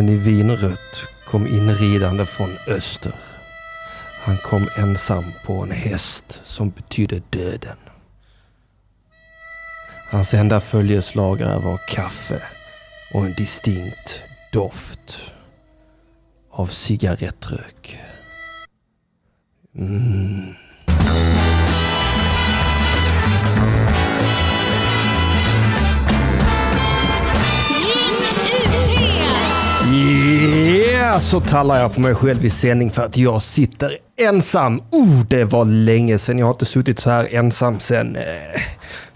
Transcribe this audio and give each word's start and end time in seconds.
Mannen 0.00 0.14
i 0.14 0.18
vinrött 0.18 1.06
kom 1.24 1.46
inridande 1.46 2.26
från 2.26 2.56
öster. 2.66 3.12
Han 4.24 4.36
kom 4.36 4.68
ensam 4.76 5.24
på 5.46 5.62
en 5.62 5.70
häst 5.70 6.40
som 6.44 6.70
betydde 6.70 7.22
döden. 7.30 7.76
Hans 10.10 10.34
enda 10.34 10.60
följeslagare 10.60 11.58
var 11.58 11.78
kaffe 11.88 12.42
och 13.14 13.26
en 13.26 13.32
distinkt 13.32 14.22
doft 14.52 15.32
av 16.50 16.66
cigarettrök. 16.66 17.98
Mm. 19.74 20.54
Så 31.18 31.40
tallar 31.40 31.80
jag 31.80 31.94
på 31.94 32.00
mig 32.00 32.14
själv 32.14 32.44
i 32.44 32.50
sändning 32.50 32.90
för 32.90 33.02
att 33.02 33.16
jag 33.16 33.42
sitter 33.42 33.96
ensam. 34.20 34.80
Oh, 34.90 35.24
det 35.28 35.44
var 35.44 35.64
länge 35.64 36.18
sedan. 36.18 36.38
Jag 36.38 36.46
har 36.46 36.54
inte 36.54 36.64
suttit 36.66 36.98
så 36.98 37.10
här 37.10 37.28
ensam 37.34 37.80
sedan 37.80 38.16
eh, 38.16 38.60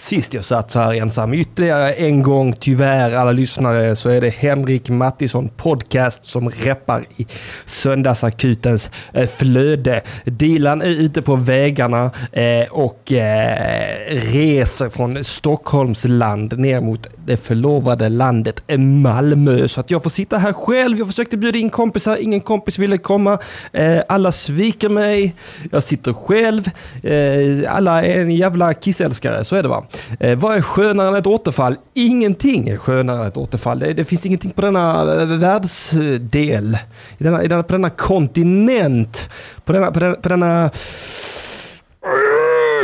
sist 0.04 0.34
jag 0.34 0.44
satt 0.44 0.70
så 0.70 0.78
här 0.78 0.94
ensam. 0.94 1.34
Ytterligare 1.34 1.92
en 1.92 2.22
gång, 2.22 2.52
tyvärr 2.52 3.16
alla 3.16 3.32
lyssnare, 3.32 3.96
så 3.96 4.08
är 4.08 4.20
det 4.20 4.30
Henrik 4.30 4.88
Mattisson 4.88 5.48
Podcast 5.48 6.24
som 6.24 6.50
reppar 6.50 7.04
i 7.16 7.26
söndagsakutens 7.66 8.90
eh, 9.12 9.26
flöde. 9.26 10.02
Dilan 10.24 10.82
är 10.82 10.86
ute 10.86 11.22
på 11.22 11.36
vägarna 11.36 12.10
eh, 12.32 12.68
och 12.70 13.12
eh, 13.12 13.96
reser 14.08 14.88
från 14.88 15.24
Stockholmsland 15.24 16.58
ner 16.58 16.80
mot 16.80 17.06
det 17.26 17.36
förlovade 17.36 18.08
landet 18.08 18.62
eh, 18.66 18.78
Malmö. 18.78 19.68
Så 19.68 19.80
att 19.80 19.90
jag 19.90 20.02
får 20.02 20.10
sitta 20.10 20.38
här 20.38 20.52
själv. 20.52 20.98
Jag 20.98 21.06
försökte 21.06 21.36
bjuda 21.36 21.58
in 21.58 21.70
kompisar, 21.70 22.16
ingen 22.16 22.40
kompis 22.40 22.78
ville 22.78 22.98
komma. 22.98 23.38
Eh, 23.72 24.00
alla 24.08 24.32
sviker 24.32 24.88
mig. 24.94 25.34
Jag 25.70 25.82
sitter 25.82 26.12
själv. 26.12 26.70
Eh, 27.02 27.76
alla 27.76 28.02
är 28.02 28.20
en 28.20 28.30
jävla 28.30 28.74
kissälskare, 28.74 29.44
så 29.44 29.56
är 29.56 29.62
det 29.62 29.68
va. 29.68 29.84
Eh, 30.20 30.38
vad 30.38 30.56
är 30.56 30.62
skönare 30.62 31.08
än 31.08 31.14
ett 31.14 31.26
återfall? 31.26 31.76
Ingenting 31.94 32.68
är 32.68 32.76
skönare 32.76 33.20
än 33.20 33.26
ett 33.26 33.36
återfall. 33.36 33.78
Det, 33.78 33.92
det 33.92 34.04
finns 34.04 34.26
ingenting 34.26 34.50
på 34.50 34.60
denna 34.60 35.14
eh, 35.20 35.26
världsdel, 35.26 36.78
i 37.18 37.24
denna, 37.24 37.42
i 37.42 37.48
denna, 37.48 37.62
på 37.62 37.72
denna 37.72 37.90
kontinent, 37.90 39.28
på 39.64 39.72
denna, 39.72 39.90
på 39.90 40.00
denna, 40.00 40.14
på 40.14 40.28
denna 40.28 40.64
eh, 40.64 40.70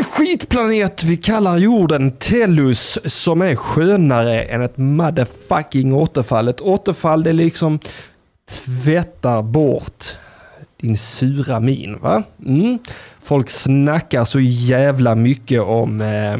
skitplanet 0.05 1.05
vi 1.05 1.17
kallar 1.17 1.57
jorden 1.57 2.13
Tellus 2.13 2.99
som 3.05 3.43
är 3.43 3.57
skönare 3.57 4.43
än 4.43 4.63
ett 4.63 4.77
motherfucking 4.77 5.95
återfall. 5.95 6.49
Ett 6.49 6.61
återfall 6.61 7.23
det 7.23 7.33
liksom 7.33 7.79
tvättar 8.51 9.43
bort 9.43 10.05
din 10.81 10.97
sura 10.97 11.61
min. 11.61 11.99
Va? 11.99 12.23
Mm. 12.47 12.79
Folk 13.23 13.51
snackar 13.51 14.25
så 14.25 14.41
jävla 14.41 15.15
mycket 15.15 15.63
om 15.63 16.01
eh, 16.01 16.37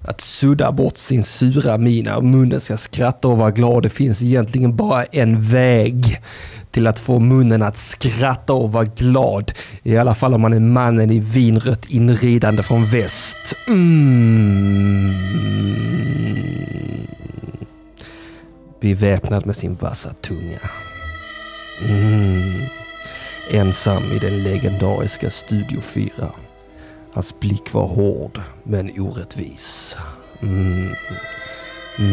att 0.00 0.20
sudda 0.20 0.72
bort 0.72 0.96
sin 0.96 1.24
sura 1.24 1.78
min 1.78 2.08
och 2.08 2.24
munnen 2.24 2.60
ska 2.60 2.76
skratta 2.76 3.28
och 3.28 3.38
vara 3.38 3.50
glad. 3.50 3.82
Det 3.82 3.90
finns 3.90 4.22
egentligen 4.22 4.76
bara 4.76 5.04
en 5.04 5.50
väg 5.50 6.20
till 6.70 6.86
att 6.86 6.98
få 6.98 7.18
munnen 7.18 7.62
att 7.62 7.76
skratta 7.76 8.52
och 8.52 8.72
vara 8.72 8.84
glad. 8.84 9.52
I 9.82 9.96
alla 9.96 10.14
fall 10.14 10.34
om 10.34 10.40
man 10.40 10.52
är 10.52 10.60
mannen 10.60 11.10
i 11.10 11.18
vinrött 11.18 11.90
inridande 11.90 12.62
från 12.62 12.84
väst. 12.84 13.54
Mm. 13.68 15.12
Beväpnad 18.80 19.46
med 19.46 19.56
sin 19.56 19.74
vassa 19.74 20.12
tunga. 20.12 20.58
Mm. 21.88 22.61
Ensam 23.50 24.12
i 24.12 24.18
den 24.18 24.42
legendariska 24.42 25.30
Studio 25.30 25.80
4. 25.80 26.10
Hans 27.12 27.40
blick 27.40 27.74
var 27.74 27.86
hård 27.86 28.40
men 28.64 29.00
orättvis. 29.00 29.96
Mm. 30.42 30.88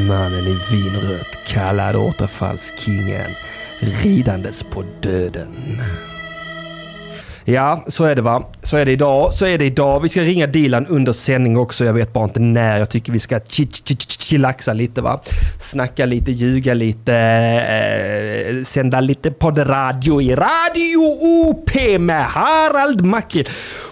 Mannen 0.08 0.48
i 0.48 0.58
vinrött 0.72 1.46
kallad 1.48 1.96
återfallskingen 1.96 3.32
ridandes 3.80 4.64
på 4.64 4.84
döden. 5.02 5.82
Ja, 7.50 7.84
så 7.88 8.06
är 8.06 8.16
det 8.16 8.22
va. 8.22 8.44
Så 8.64 8.78
är 8.78 8.86
det 8.86 8.92
idag. 8.92 9.34
Så 9.34 9.46
är 9.46 9.58
det 9.58 9.66
idag. 9.66 10.00
Vi 10.00 10.10
ska 10.10 10.22
ringa 10.22 10.48
Dilan 10.48 10.86
under 10.86 11.12
sändning 11.12 11.58
också. 11.58 11.86
Jag 11.86 11.94
vet 11.94 12.14
bara 12.14 12.24
inte 12.24 12.40
när. 12.40 12.78
Jag 12.78 12.90
tycker 12.90 13.12
vi 13.14 13.20
ska 13.20 13.40
chillaxa 14.20 14.74
lite 14.74 15.02
va. 15.02 15.22
Snacka 15.60 16.06
lite, 16.06 16.32
ljuga 16.32 16.74
lite, 16.74 17.16
eh, 17.16 18.64
sända 18.64 19.02
lite 19.02 19.32
poddradio 19.32 20.22
i 20.22 20.36
Radio 20.36 20.98
OP 21.22 21.98
med 22.00 22.26
Harald 22.26 23.06
Macke. 23.06 23.44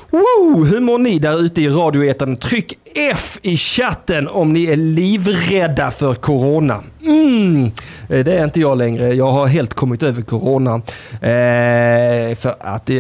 Woo! 0.10 0.64
Hur 0.64 0.80
mår 0.80 0.98
ni 0.98 1.20
där 1.20 1.42
ute 1.42 1.62
i 1.62 1.70
radioetern? 1.70 2.36
Tryck 2.36 2.74
F 3.00 3.40
i 3.42 3.58
chatten 3.58 4.28
om 4.28 4.54
ni 4.54 4.66
är 4.66 4.76
livrädda 4.76 5.92
för 5.92 6.14
corona. 6.14 6.84
Mm, 7.02 7.72
eh, 8.10 8.26
det 8.26 8.34
är 8.34 8.44
inte 8.44 8.60
jag 8.60 8.78
längre. 8.78 9.14
Jag 9.14 9.32
har 9.32 9.48
helt 9.48 9.74
kommit 9.74 10.04
över 10.04 10.22
corona. 10.22 10.76
Eh, 11.12 12.36
för 12.36 12.56
att 12.60 12.90
eh, 12.90 12.98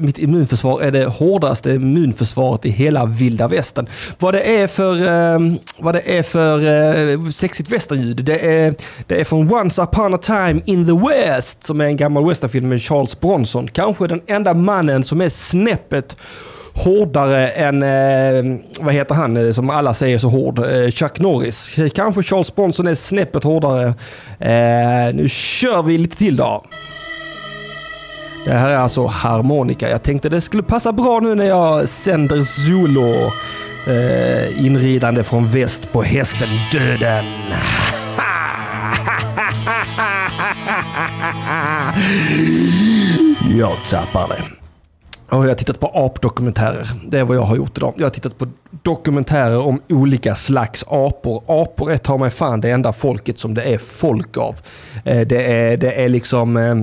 mitt 0.00 0.18
immunförsvar 0.18 0.80
är 0.80 0.90
det 0.90 1.06
hårdaste 1.06 1.70
immunförsvaret 1.70 2.66
i 2.66 2.70
hela 2.70 3.04
vilda 3.04 3.48
västern. 3.48 3.86
Vad 4.18 4.34
det 4.34 4.60
är 4.60 4.66
för, 4.66 4.94
eh, 4.94 5.54
vad 5.78 5.94
det 5.94 6.18
är 6.18 6.22
för 6.22 6.66
eh, 6.66 7.30
sexigt 7.30 7.70
västernljud, 7.70 8.24
det 8.24 8.38
är, 8.38 8.74
det 9.06 9.20
är 9.20 9.24
från 9.24 9.52
Once 9.54 9.82
upon 9.82 10.14
a 10.14 10.18
time 10.18 10.60
in 10.64 10.86
the 10.86 11.08
West, 11.08 11.62
som 11.62 11.80
är 11.80 11.84
en 11.84 11.96
gammal 11.96 12.28
westernfilm 12.28 12.68
med 12.68 12.82
Charles 12.82 13.20
Bronson. 13.20 13.68
Kanske 13.68 14.06
den 14.06 14.20
enda 14.26 14.54
mannen 14.54 15.04
som 15.04 15.20
är 15.20 15.28
snäppet 15.28 16.16
hårdare 16.84 17.48
än, 17.48 17.82
eh, 17.82 18.60
vad 18.80 18.94
heter 18.94 19.14
han 19.14 19.36
eh, 19.36 19.50
som 19.50 19.70
alla 19.70 19.94
säger 19.94 20.18
så 20.18 20.28
hård? 20.28 20.58
Eh, 20.58 20.90
Chuck 20.90 21.20
Norris. 21.20 21.76
Kanske 21.94 22.22
Charles 22.22 22.54
Bronson 22.54 22.86
är 22.86 22.94
snäppet 22.94 23.44
hårdare. 23.44 23.86
Eh, 24.38 25.14
nu 25.14 25.28
kör 25.28 25.82
vi 25.82 25.98
lite 25.98 26.16
till 26.16 26.36
då. 26.36 26.64
Det 28.44 28.52
här 28.52 28.70
är 28.70 28.76
alltså 28.76 29.06
harmonika. 29.06 29.90
Jag 29.90 30.02
tänkte 30.02 30.28
det 30.28 30.40
skulle 30.40 30.62
passa 30.62 30.92
bra 30.92 31.20
nu 31.20 31.34
när 31.34 31.44
jag 31.44 31.88
sänder 31.88 32.40
Zulu. 32.40 33.30
Eh, 33.86 34.64
inridande 34.66 35.24
från 35.24 35.50
väst 35.50 35.92
på 35.92 36.02
hästen 36.02 36.48
Döden. 36.72 37.24
Jag 43.58 43.76
tappar 43.90 44.28
det. 44.28 44.59
Och 45.30 45.44
jag 45.44 45.48
har 45.48 45.54
tittat 45.54 45.80
på 45.80 45.90
apdokumentärer. 45.94 46.88
Det 47.06 47.18
är 47.18 47.24
vad 47.24 47.36
jag 47.36 47.42
har 47.42 47.56
gjort 47.56 47.78
idag. 47.78 47.94
Jag 47.96 48.06
har 48.06 48.10
tittat 48.10 48.38
på 48.38 48.46
dokumentärer 48.82 49.58
om 49.58 49.82
olika 49.88 50.34
slags 50.34 50.84
apor. 50.88 51.42
Apor 51.46 51.92
är 51.92 51.96
ta 51.96 52.16
mig 52.16 52.30
fan 52.30 52.60
det 52.60 52.70
enda 52.70 52.92
folket 52.92 53.38
som 53.38 53.54
det 53.54 53.62
är 53.62 53.78
folk 53.78 54.36
av. 54.36 54.56
Eh, 55.04 55.26
det 55.26 55.52
är, 55.52 55.76
det 55.76 55.92
är 56.04 56.08
liksom 56.08 56.56
eh, 56.56 56.74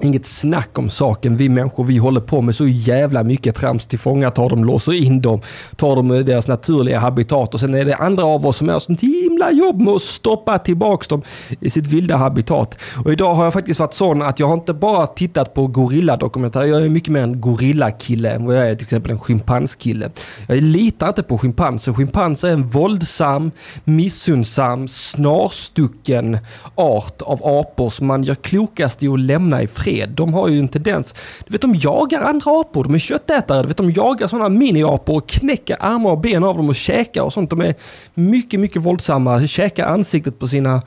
Inget 0.00 0.26
snack 0.26 0.78
om 0.78 0.90
saken. 0.90 1.36
Vi 1.36 1.48
människor 1.48 1.84
vi 1.84 1.96
håller 1.96 2.20
på 2.20 2.40
med 2.40 2.54
så 2.54 2.66
jävla 2.66 3.22
mycket 3.22 3.56
trams. 3.56 3.86
Tillfångatar 3.86 4.48
dem, 4.48 4.64
låser 4.64 4.92
in 4.92 5.22
dem, 5.22 5.40
tar 5.76 5.96
dem 5.96 6.10
ur 6.10 6.18
eh, 6.18 6.24
deras 6.24 6.48
naturliga 6.48 6.98
habitat 6.98 7.54
och 7.54 7.60
sen 7.60 7.74
är 7.74 7.84
det 7.84 7.96
andra 7.96 8.24
av 8.24 8.46
oss 8.46 8.56
som 8.56 8.68
gör 8.68 8.78
sånt 8.78 9.00
himla 9.00 9.52
jobb 9.52 9.80
med 9.80 9.94
att 9.94 10.02
stoppa 10.02 10.58
tillbaks 10.58 11.08
dem 11.08 11.22
i 11.60 11.70
sitt 11.70 11.86
vilda 11.86 12.16
habitat. 12.16 12.78
Och 13.04 13.12
idag 13.12 13.34
har 13.34 13.44
jag 13.44 13.52
faktiskt 13.52 13.80
varit 13.80 13.94
sån 13.94 14.22
att 14.22 14.40
jag 14.40 14.46
har 14.46 14.54
inte 14.54 14.72
bara 14.72 15.06
tittat 15.06 15.54
på 15.54 15.66
gorilladokumentärer. 15.66 16.64
Jag 16.64 16.84
är 16.84 16.88
mycket 16.88 17.12
mer 17.12 17.22
en 17.22 17.40
gorillakille 17.40 18.30
än 18.30 18.46
vad 18.46 18.56
jag 18.56 18.68
är 18.68 18.74
till 18.74 18.84
exempel 18.84 19.10
en 19.10 19.18
schimpanskille. 19.18 20.10
Jag 20.46 20.62
litar 20.62 21.08
inte 21.08 21.22
på 21.22 21.38
schimpanser. 21.38 21.92
Schimpanser 21.92 22.48
är 22.48 22.52
en 22.52 22.66
våldsam, 22.66 23.50
missundsam, 23.84 24.88
snarstucken 24.88 26.38
art 26.74 27.22
av 27.22 27.40
apor 27.44 27.90
som 27.90 28.06
man 28.06 28.22
gör 28.22 28.34
klokast 28.34 29.02
i 29.02 29.08
att 29.08 29.20
lämna 29.20 29.62
i 29.62 29.66
fred 29.66 29.87
fred. 29.88 30.10
De 30.10 30.34
har 30.34 30.48
ju 30.48 30.58
en 30.58 30.68
tendens, 30.68 31.14
du 31.46 31.52
vet 31.52 31.60
de 31.60 31.74
jagar 31.74 32.22
andra 32.22 32.60
apor, 32.60 32.84
de 32.84 32.94
är 32.94 32.98
köttätare, 32.98 33.62
du 33.62 33.68
vet 33.68 33.76
de 33.76 33.90
jagar 33.90 34.28
sådana 34.28 34.48
miniapor 34.48 35.16
och 35.16 35.28
knäcker 35.28 35.76
armar 35.80 36.10
och 36.10 36.18
ben 36.18 36.44
av 36.44 36.56
dem 36.56 36.68
och 36.68 36.74
käkar 36.74 37.22
och 37.22 37.32
sånt. 37.32 37.50
De 37.50 37.60
är 37.60 37.74
mycket, 38.14 38.60
mycket 38.60 38.82
våldsamma, 38.82 39.46
käkar 39.46 39.86
ansiktet 39.86 40.38
på 40.38 40.48
sina 40.48 40.82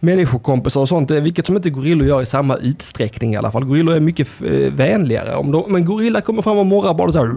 människokompisar 0.00 0.80
och 0.80 0.88
sånt, 0.88 1.10
vilket 1.10 1.46
som 1.46 1.56
inte 1.56 1.70
gorillor 1.70 2.06
gör 2.06 2.22
i 2.22 2.26
samma 2.26 2.56
utsträckning 2.56 3.34
i 3.34 3.36
alla 3.36 3.52
fall. 3.52 3.64
Gorillor 3.64 3.96
är 3.96 4.00
mycket 4.00 4.28
eh, 4.44 4.72
vänligare. 4.72 5.36
Om, 5.36 5.52
de, 5.52 5.64
om 5.64 5.74
en 5.76 5.84
gorilla 5.84 6.20
kommer 6.20 6.42
fram 6.42 6.58
och 6.58 6.66
morrar 6.66 6.94
bara 6.94 7.12
så 7.12 7.18
här, 7.18 7.34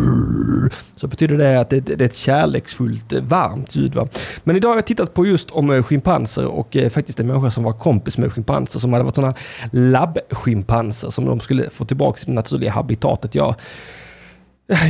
så 0.96 1.08
betyder 1.08 1.38
det 1.38 1.60
att 1.60 1.70
det, 1.70 1.80
det 1.80 2.02
är 2.02 2.06
ett 2.06 2.16
kärleksfullt, 2.16 3.14
eh, 3.14 3.22
varmt 3.22 3.76
ljud. 3.76 3.96
Va? 3.96 4.08
Men 4.44 4.56
idag 4.56 4.70
har 4.70 4.76
jag 4.76 4.86
tittat 4.86 5.14
på 5.14 5.26
just 5.26 5.52
om 5.52 5.72
eh, 5.72 5.84
schimpanser 5.84 6.46
och 6.46 6.76
eh, 6.76 6.90
faktiskt 6.90 7.20
en 7.20 7.28
människa 7.28 7.52
som 7.52 7.64
var 7.64 7.74
kompis 7.74 8.18
med 8.18 8.34
schimpanser 8.34 8.80
som 8.80 8.94
hade 8.94 9.06
varit 9.06 9.16
sådana 9.16 9.34
labbschimpanser 9.72 10.99
som 11.00 11.26
de 11.26 11.40
skulle 11.40 11.70
få 11.70 11.86
tillbaka 11.86 12.20
i 12.22 12.26
det 12.26 12.32
naturliga 12.32 12.72
habitatet. 12.72 13.36
Jag 13.36 13.56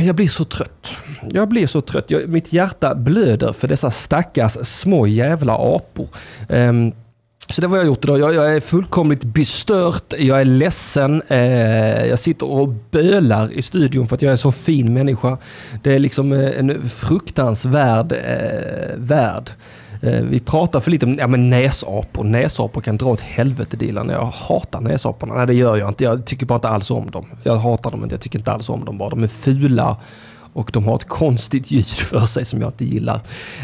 Jag 0.06 0.16
blir 0.16 0.28
så 0.28 0.44
trött. 0.44 0.94
Jag 1.30 1.48
blir 1.48 1.66
så 1.66 1.80
trött. 1.80 2.10
Jag, 2.10 2.28
mitt 2.28 2.52
hjärta 2.52 2.94
blöder 2.94 3.52
för 3.52 3.68
dessa 3.68 3.90
stackars 3.90 4.58
små 4.62 5.06
jävla 5.06 5.52
apor. 5.52 6.08
Um, 6.48 6.92
så 7.48 7.60
det 7.60 7.66
var 7.66 7.76
jag 7.76 7.86
gjort 7.86 8.04
idag. 8.04 8.18
Jag, 8.18 8.34
jag, 8.34 8.56
är 8.56 8.60
fullkomligt 8.60 9.24
bestört, 9.24 10.14
jag 10.18 10.40
är 10.40 10.44
ledsen, 10.44 11.22
eh, 11.28 12.06
jag 12.06 12.18
sitter 12.18 12.50
och 12.50 12.68
bölar 12.90 13.52
i 13.52 13.62
studion 13.62 14.08
för 14.08 14.16
att 14.16 14.22
jag 14.22 14.32
är 14.32 14.36
så 14.36 14.52
fin 14.52 14.94
människa. 14.94 15.38
Det 15.82 15.94
är 15.94 15.98
liksom 15.98 16.32
eh, 16.32 16.58
en 16.58 16.90
fruktansvärd 16.90 18.12
eh, 18.12 18.96
värld. 18.96 19.50
Eh, 20.02 20.22
vi 20.22 20.40
pratar 20.40 20.80
för 20.80 20.90
lite 20.90 21.06
om 21.06 21.16
ja, 21.18 21.26
men 21.26 21.50
näsapor. 21.50 22.24
Näsapor 22.24 22.80
kan 22.80 22.96
dra 22.96 23.06
åt 23.06 23.20
helvete 23.20 23.76
Dilan. 23.76 24.08
Jag 24.08 24.24
hatar 24.24 24.80
näsaporna. 24.80 25.34
Nej 25.34 25.46
det 25.46 25.54
gör 25.54 25.76
jag 25.76 25.88
inte. 25.88 26.04
Jag 26.04 26.24
tycker 26.26 26.46
bara 26.46 26.54
inte 26.54 26.68
alls 26.68 26.90
om 26.90 27.10
dem. 27.10 27.26
Jag 27.42 27.56
hatar 27.56 27.90
dem 27.90 28.02
inte. 28.02 28.14
Jag 28.14 28.20
tycker 28.20 28.38
inte 28.38 28.52
alls 28.52 28.68
om 28.68 28.84
dem 28.84 28.98
bara. 28.98 29.10
De 29.10 29.22
är 29.22 29.28
fula 29.28 29.96
och 30.52 30.70
de 30.72 30.84
har 30.84 30.96
ett 30.96 31.08
konstigt 31.08 31.70
ljud 31.70 31.86
för 31.86 32.26
sig 32.26 32.44
som 32.44 32.60
jag 32.60 32.68
inte 32.68 32.84
gillar. 32.84 33.20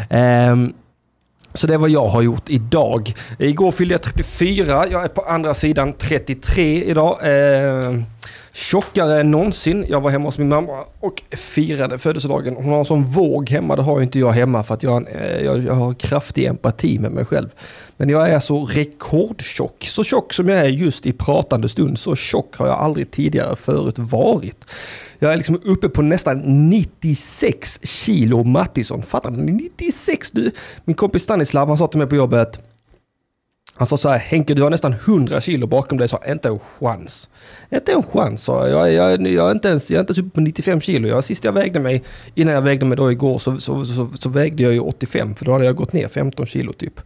Um, 0.09 0.73
så 1.53 1.67
det 1.67 1.73
är 1.73 1.77
vad 1.77 1.89
jag 1.89 2.07
har 2.07 2.21
gjort 2.21 2.49
idag. 2.49 3.13
Igår 3.39 3.71
fyllde 3.71 3.93
jag 3.93 4.01
34. 4.01 4.87
Jag 4.87 5.03
är 5.03 5.07
på 5.07 5.21
andra 5.21 5.53
sidan 5.53 5.93
33 5.93 6.83
idag. 6.83 7.19
Uh, 7.27 8.03
tjockare 8.57 9.19
än 9.19 9.31
någonsin. 9.31 9.85
Jag 9.89 10.01
var 10.01 10.09
hemma 10.09 10.25
hos 10.25 10.37
min 10.37 10.49
mamma 10.49 10.85
och 10.99 11.23
firade 11.31 11.97
födelsedagen. 11.97 12.55
Hon 12.55 12.65
har 12.65 12.79
en 12.79 12.85
sån 12.85 13.03
våg 13.03 13.49
hemma. 13.49 13.75
Det 13.75 13.81
har 13.81 14.01
inte 14.01 14.19
jag 14.19 14.31
hemma 14.31 14.63
för 14.63 14.73
att 14.73 14.83
jag, 14.83 15.07
eh, 15.11 15.45
jag, 15.45 15.63
jag 15.63 15.73
har 15.73 15.93
kraftig 15.93 16.45
empati 16.45 16.99
med 16.99 17.11
mig 17.11 17.25
själv. 17.25 17.49
Men 17.97 18.09
jag 18.09 18.29
är 18.29 18.39
så 18.39 18.65
rekordtjock. 18.65 19.83
Så 19.83 20.03
tjock 20.03 20.33
som 20.33 20.49
jag 20.49 20.57
är 20.57 20.69
just 20.69 21.05
i 21.05 21.13
pratande 21.13 21.69
stund. 21.69 21.99
Så 21.99 22.15
tjock 22.15 22.55
har 22.57 22.67
jag 22.67 22.77
aldrig 22.77 23.11
tidigare 23.11 23.55
förut 23.55 23.99
varit. 23.99 24.65
Jag 25.19 25.33
är 25.33 25.37
liksom 25.37 25.61
uppe 25.63 25.89
på 25.89 26.01
nästan 26.01 26.69
96 26.69 27.79
kilo 27.83 28.43
Mattisson. 28.43 29.03
Fattar 29.03 29.31
ni? 29.31 29.51
96 29.51 30.31
du! 30.31 30.51
Min 30.85 30.95
kompis 30.95 31.23
Stanislav, 31.23 31.67
han 31.67 31.77
sa 31.77 31.87
till 31.87 31.99
mig 31.99 32.07
på 32.07 32.15
jobbet. 32.15 32.59
Han 33.77 33.87
sa 33.87 33.97
så 33.97 34.09
här, 34.09 34.17
Henke 34.17 34.53
du 34.53 34.63
har 34.63 34.69
nästan 34.69 34.93
100 34.93 35.41
kilo 35.41 35.67
bakom 35.67 35.97
dig, 35.97 36.07
så 36.07 36.19
inte 36.27 36.49
en 36.49 36.59
chans. 36.59 37.29
Inte 37.69 37.91
en 37.91 38.03
chans, 38.03 38.43
sa 38.43 38.67
jag. 38.67 38.93
Jag, 38.93 39.11
jag, 39.11 39.27
jag, 39.27 39.47
är 39.47 39.51
inte 39.51 39.67
ens, 39.67 39.91
jag 39.91 39.97
är 39.97 39.99
inte 39.99 40.11
ens 40.11 40.25
uppe 40.25 40.35
på 40.35 40.41
95 40.41 40.81
kilo. 40.81 41.07
Jag, 41.07 41.23
sist 41.23 41.43
jag 41.43 41.53
vägde 41.53 41.79
mig, 41.79 42.03
innan 42.35 42.53
jag 42.53 42.61
vägde 42.61 42.85
mig 42.85 42.97
då 42.97 43.11
igår, 43.11 43.39
så, 43.39 43.59
så, 43.59 43.85
så, 43.85 44.07
så 44.19 44.29
vägde 44.29 44.63
jag 44.63 44.73
ju 44.73 44.79
85, 44.79 45.35
för 45.35 45.45
då 45.45 45.51
hade 45.51 45.65
jag 45.65 45.75
gått 45.75 45.93
ner 45.93 46.07
15 46.07 46.45
kilo 46.45 46.73
typ. 46.73 47.01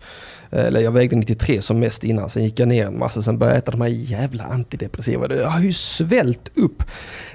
Eller 0.51 0.81
jag 0.81 0.91
vägde 0.91 1.15
93 1.15 1.61
som 1.61 1.79
mest 1.79 2.03
innan, 2.03 2.29
sen 2.29 2.43
gick 2.43 2.59
jag 2.59 2.67
ner 2.67 2.87
en 2.87 2.99
massa, 2.99 3.21
sen 3.21 3.37
började 3.37 3.55
jag 3.55 3.61
äta 3.61 3.71
de 3.71 3.81
här 3.81 3.87
jävla 3.87 4.43
antidepressiva. 4.43 5.35
Jag 5.35 5.47
har 5.47 5.59
ju 5.59 5.73
svällt 5.73 6.51
upp. 6.57 6.83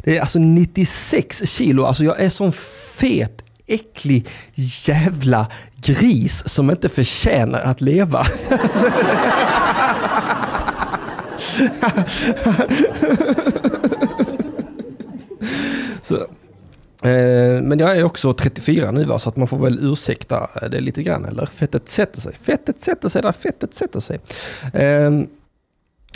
Det 0.04 0.16
är 0.16 0.20
alltså 0.20 0.38
96 0.38 1.42
kilo, 1.50 1.84
alltså 1.84 2.04
jag 2.04 2.20
är 2.20 2.28
sån 2.28 2.52
fet 2.96 3.42
äcklig 3.66 4.26
jävla 4.54 5.46
gris 5.86 6.48
som 6.48 6.70
inte 6.70 6.88
förtjänar 6.88 7.60
att 7.60 7.80
leva. 7.80 8.26
Så, 16.02 16.26
Eh, 17.02 17.62
men 17.62 17.78
jag 17.78 17.96
är 17.96 18.04
också 18.04 18.32
34 18.32 18.90
nu 18.90 19.04
va, 19.04 19.18
så 19.18 19.28
att 19.28 19.36
man 19.36 19.48
får 19.48 19.58
väl 19.58 19.78
ursäkta 19.92 20.48
eh, 20.62 20.68
det 20.68 20.80
lite 20.80 21.02
grann. 21.02 21.24
Eller 21.24 21.46
fettet 21.46 21.88
sätter 21.88 22.20
sig. 22.20 22.34
Fettet 22.42 22.80
sätter 22.80 23.08
sig 23.08 23.22
där 23.22 23.32
fettet 23.32 23.74
sätter 23.74 24.00
sig. 24.00 24.20
Eh, 24.72 25.10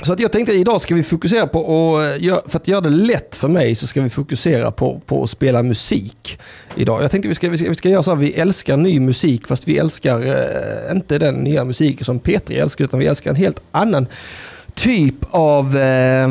så 0.03 0.13
att 0.13 0.21
jag 0.21 0.33
tänkte 0.33 0.53
idag 0.53 0.81
ska 0.81 0.95
vi 0.95 1.03
fokusera 1.03 1.47
på, 1.47 1.61
och 1.61 2.05
eh, 2.05 2.39
för 2.47 2.59
att 2.59 2.69
göra 2.69 2.81
det 2.81 2.91
lätt 2.91 3.35
för 3.35 3.49
mig 3.49 3.75
så 3.75 3.87
ska 3.87 4.03
vi 4.03 4.11
fokusera 4.11 4.71
på, 4.71 5.01
på 5.07 5.23
att 5.23 5.31
spela 5.31 5.63
musik 5.63 6.39
idag. 6.77 7.03
Jag 7.03 7.11
tänkte 7.11 7.29
vi 7.29 7.35
ska, 7.35 7.49
vi 7.49 7.59
ska, 7.59 7.69
vi 7.69 7.75
ska 7.75 7.89
göra 7.89 8.03
så 8.03 8.11
här, 8.11 8.21
vi 8.21 8.33
älskar 8.33 8.77
ny 8.77 9.01
musik 9.01 9.47
fast 9.47 9.69
vi 9.69 9.79
älskar 9.79 10.27
eh, 10.27 10.93
inte 10.93 11.19
den 11.19 11.35
nya 11.35 11.65
musiken 11.65 12.05
som 12.05 12.19
Petri 12.19 12.59
älskar 12.59 12.85
utan 12.85 13.01
vi 13.01 13.07
älskar 13.07 13.31
en 13.31 13.37
helt 13.37 13.63
annan 13.71 14.07
typ 14.75 15.15
av 15.31 15.77
eh, 15.77 16.29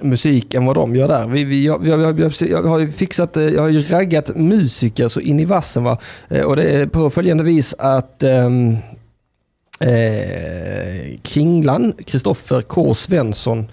musik 0.00 0.54
än 0.54 0.66
vad 0.66 0.76
de 0.76 0.96
gör 0.96 1.08
där. 1.08 1.26
Vi, 1.26 1.44
vi, 1.44 1.66
jag, 1.66 1.86
jag, 1.86 2.20
jag, 2.20 2.32
jag 2.40 2.62
har 2.62 2.78
ju 2.78 2.92
fixat, 2.92 3.36
eh, 3.36 3.42
jag 3.42 3.62
har 3.62 3.68
ju 3.68 3.80
raggat 3.80 4.36
musiker 4.36 5.08
så 5.08 5.20
in 5.20 5.40
i 5.40 5.44
vassen 5.44 5.84
va. 5.84 5.98
Eh, 6.28 6.44
och 6.44 6.56
det 6.56 6.62
är 6.62 6.86
på 6.86 7.10
följande 7.10 7.44
vis 7.44 7.74
att 7.78 8.22
um, 8.22 8.76
eh, 9.80 11.18
Kringlan, 11.22 11.92
Kristoffer 12.06 12.62
K 12.62 12.94
Svensson, 12.94 13.66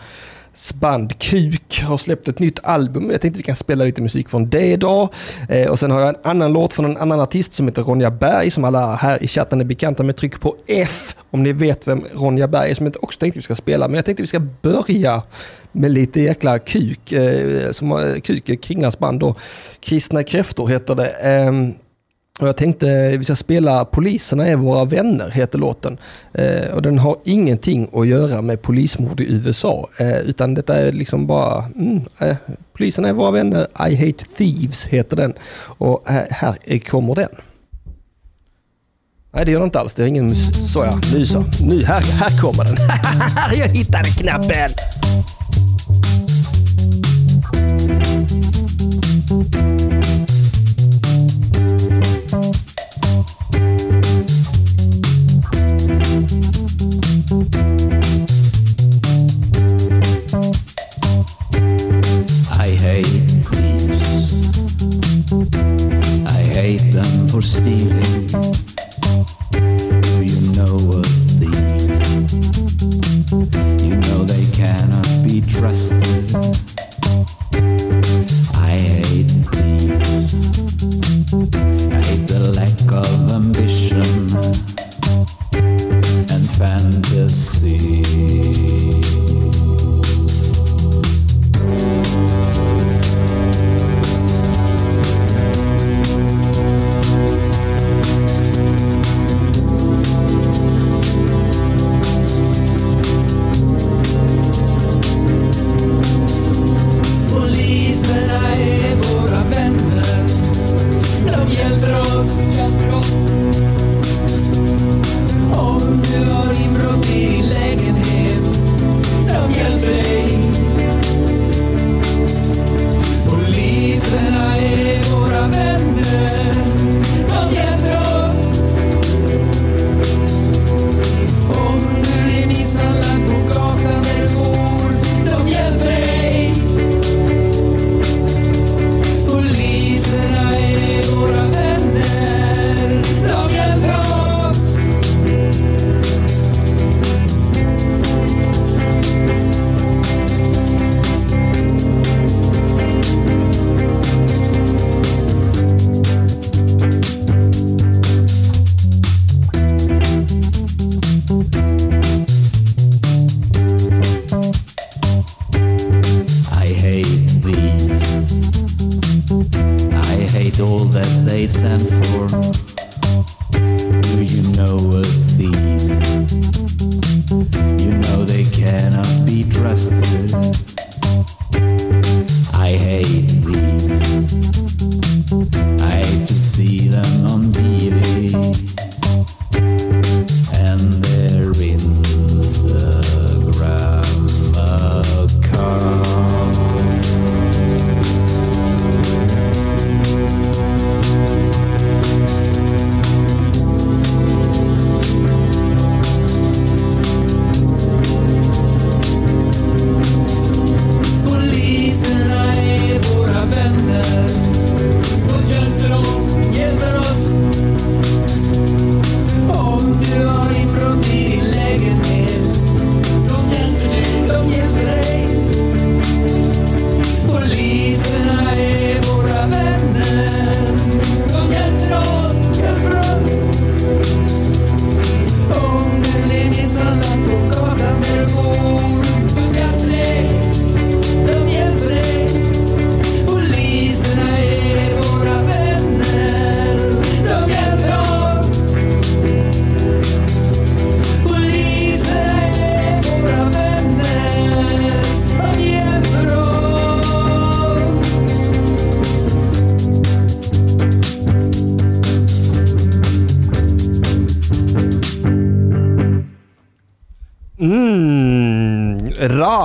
band 0.73 1.19
Kuk 1.19 1.83
har 1.83 1.97
släppt 1.97 2.27
ett 2.27 2.39
nytt 2.39 2.59
album. 2.63 3.11
Jag 3.11 3.21
tänkte 3.21 3.37
vi 3.37 3.43
kan 3.43 3.55
spela 3.55 3.83
lite 3.83 4.01
musik 4.01 4.29
från 4.29 4.49
det 4.49 4.65
idag. 4.65 5.09
Eh, 5.49 5.69
och 5.69 5.79
sen 5.79 5.91
har 5.91 5.99
jag 5.99 6.09
en 6.09 6.21
annan 6.23 6.53
låt 6.53 6.73
från 6.73 6.85
en 6.85 6.97
annan 6.97 7.19
artist 7.19 7.53
som 7.53 7.67
heter 7.67 7.81
Ronja 7.81 8.11
Berg 8.11 8.51
som 8.51 8.63
alla 8.63 8.95
här 8.95 9.23
i 9.23 9.27
chatten 9.27 9.61
är 9.61 9.65
bekanta 9.65 10.03
med. 10.03 10.17
Tryck 10.17 10.39
på 10.39 10.55
F 10.67 11.15
om 11.29 11.43
ni 11.43 11.51
vet 11.51 11.87
vem 11.87 12.05
Ronja 12.13 12.47
Berg 12.47 12.71
är 12.71 12.75
som 12.75 12.85
jag 12.85 13.03
också 13.03 13.19
tänkte 13.19 13.39
vi 13.39 13.43
ska 13.43 13.55
spela. 13.55 13.87
Men 13.87 13.95
jag 13.95 14.05
tänkte 14.05 14.23
vi 14.23 14.27
ska 14.27 14.39
börja 14.39 15.23
med 15.71 15.91
lite 15.91 16.21
jäkla 16.21 16.59
Kuk. 16.59 17.11
Eh, 17.11 17.71
som, 17.71 17.91
eh, 17.91 18.19
kuk, 18.19 18.63
Kringlans 18.63 18.99
band 18.99 19.19
då. 19.19 19.35
Kristna 19.79 20.23
kräftor 20.23 20.67
heter 20.67 20.95
det. 20.95 21.09
Eh, 21.09 21.51
och 22.39 22.47
jag 22.47 22.57
tänkte 22.57 23.17
vi 23.17 23.23
ska 23.23 23.35
spela 23.35 23.85
Poliserna 23.85 24.47
är 24.47 24.55
våra 24.55 24.85
vänner, 24.85 25.29
heter 25.29 25.59
låten. 25.59 25.97
Eh, 26.33 26.69
och 26.73 26.81
den 26.81 26.99
har 26.99 27.17
ingenting 27.23 27.89
att 27.93 28.07
göra 28.07 28.41
med 28.41 28.61
polismord 28.61 29.21
i 29.21 29.23
USA. 29.23 29.89
Eh, 29.99 30.17
utan 30.17 30.53
detta 30.53 30.77
är 30.77 30.91
liksom 30.91 31.27
bara, 31.27 31.65
mm, 31.75 32.01
eh, 32.19 32.35
Poliserna 32.73 33.09
är 33.09 33.13
våra 33.13 33.31
vänner, 33.31 33.67
I 33.89 33.95
hate 33.95 34.25
thieves 34.37 34.85
heter 34.85 35.15
den. 35.15 35.33
Och 35.59 36.09
eh, 36.09 36.13
här, 36.29 36.57
här 36.65 36.79
kommer 36.79 37.15
den. 37.15 37.29
Nej 39.31 39.45
det 39.45 39.51
gör 39.51 39.59
den 39.59 39.67
inte 39.67 39.79
alls, 39.79 39.93
det 39.93 40.03
är 40.03 40.07
ingen 40.07 40.25
mus... 40.25 40.71
Såja, 40.73 40.93
nu 41.13 41.25
så. 41.25 41.43
Nu, 41.65 41.83
här, 41.83 42.01
här 42.01 42.41
kommer 42.41 42.63
den. 42.63 42.77
jag 43.59 43.67
hittade 43.67 44.09
knappen! 44.09 44.69
for 67.37 67.43
Stevie. 67.43 68.66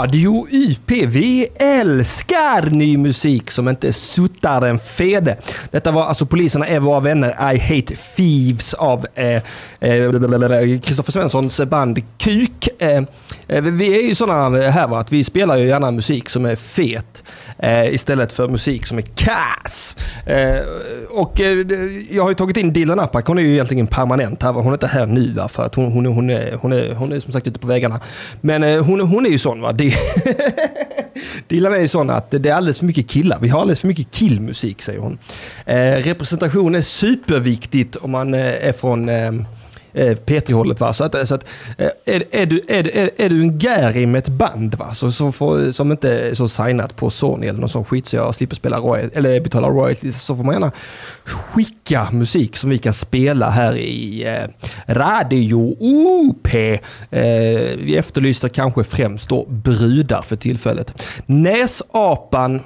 Radio 0.03 0.49
musik 3.13 3.51
som 3.51 3.69
inte 3.69 3.93
suttar 3.93 4.63
en 4.63 4.79
fede. 4.79 5.37
Detta 5.71 5.91
var 5.91 6.05
alltså 6.05 6.27
Poliserna 6.27 6.67
är 6.67 6.81
våra 6.81 7.01
vänner. 7.01 7.55
I 7.55 7.59
hate 7.59 7.97
thieves 8.17 8.75
av 8.75 9.07
eh, 9.15 9.43
eh, 9.81 10.81
Kristoffer 10.81 11.13
Svenssons 11.13 11.61
band 11.61 12.03
Kuk. 12.19 12.69
Eh, 12.79 13.03
eh 13.49 13.63
vi 13.63 13.99
är 13.99 14.09
ju 14.09 14.15
sådana 14.15 14.59
här 14.71 14.89
va, 14.89 14.99
att 14.99 15.13
vi 15.13 15.25
spelar 15.25 15.57
ju 15.57 15.69
gärna 15.69 15.91
musik 15.91 16.29
som 16.29 16.45
är 16.45 16.57
fet 16.57 17.23
eh, 17.59 17.95
istället 17.95 18.33
för 18.33 18.49
musik 18.49 18.87
som 18.87 18.99
är 18.99 19.03
kass. 19.03 19.97
Eh, 20.27 20.61
och 21.11 21.41
eh, 21.41 21.67
jag 22.11 22.23
har 22.23 22.31
ju 22.31 22.35
tagit 22.35 22.57
in 22.57 22.73
Dilan 22.73 23.01
Apak. 23.01 23.27
Hon 23.27 23.39
är 23.39 23.43
ju 23.43 23.53
egentligen 23.53 23.87
permanent 23.87 24.43
här. 24.43 24.53
va. 24.53 24.61
Hon 24.61 24.69
är 24.69 24.75
inte 24.75 24.87
här 24.87 25.07
nu 25.07 25.33
va, 25.33 25.49
för 25.49 25.67
att 25.67 25.75
hon, 25.75 25.93
hon, 25.93 26.07
är- 26.07 26.11
hon, 26.11 26.31
är, 26.31 26.55
hon, 26.61 26.73
är, 26.73 26.95
hon 26.95 27.13
är 27.13 27.21
som 27.21 27.33
sagt 27.33 27.47
ute 27.47 27.59
på 27.59 27.67
vägarna. 27.67 28.01
Men 28.41 28.63
eh, 28.63 28.85
hon, 28.85 29.01
hon 29.01 29.27
är 29.27 29.31
ju 29.31 29.39
sån 29.39 29.61
va. 29.61 29.73
Det- 29.73 29.95
Dilan 31.49 31.75
är 31.75 31.79
ju 31.79 31.89
sån 31.89 32.11
att 32.11 32.31
det 32.31 32.47
är 32.49 32.55
alldeles 32.55 32.79
för 32.79 32.87
mycket 32.87 33.09
killar. 33.09 33.39
Vi 33.41 33.49
har 33.49 33.61
alldeles 33.61 33.81
för 33.81 33.89
mycket 33.89 34.11
killmusik 34.11 34.83
säger 34.83 35.01
hon. 35.01 35.19
Eh, 35.67 35.77
representation 35.77 36.75
är 36.75 36.81
superviktigt 36.81 37.97
om 37.97 38.11
man 38.11 38.35
eh, 38.35 38.69
är 38.69 38.73
från 38.73 39.09
ehm, 39.09 39.45
eh, 39.93 40.17
P3-hållet. 40.17 40.81
Va? 40.81 40.93
Så 40.93 41.05
att, 41.05 41.29
så 41.29 41.35
att, 41.35 41.45
eh, 41.79 41.91
är, 42.05 42.25
är, 42.31 42.47
du, 42.47 42.63
är, 42.69 42.97
är, 42.97 43.11
är 43.17 43.29
du 43.29 43.43
en 43.43 43.59
gäri 43.59 44.07
med 44.07 44.19
ett 44.19 44.29
band 44.29 44.75
va? 44.75 44.95
Så, 44.95 45.13
som, 45.13 45.33
får, 45.33 45.73
som 45.73 45.93
inte 45.93 46.11
är 46.11 46.35
så 46.35 46.49
signat 46.49 46.97
på 46.97 47.11
Sony 47.11 47.47
eller 47.47 47.61
någon 47.61 47.69
sån 47.69 47.85
skit 47.85 48.07
så 48.07 48.17
jag 48.17 48.35
slipper 48.35 48.57
spela 48.57 48.79
royal, 48.79 49.11
eller 49.15 49.41
betala 49.41 49.69
royalties 49.69 50.23
så 50.23 50.37
får 50.37 50.45
man 50.45 50.55
gärna 50.55 50.73
skicka 51.25 52.09
musik 52.13 52.57
som 52.57 52.71
vi 52.71 52.79
kan 52.79 52.93
spela 52.93 53.51
här 53.51 53.77
i 53.77 54.25
eh, 54.27 54.95
Radio 54.95 55.77
OP. 55.81 56.55
Eh, 56.55 56.73
vi 57.79 57.97
efterlyser 57.97 58.49
kanske 58.49 58.85
främst 58.85 59.29
då 59.29 59.47
brudar 59.49 60.23
för 60.23 60.37
tillfället. 60.37 61.03
Näsapan 61.27 62.61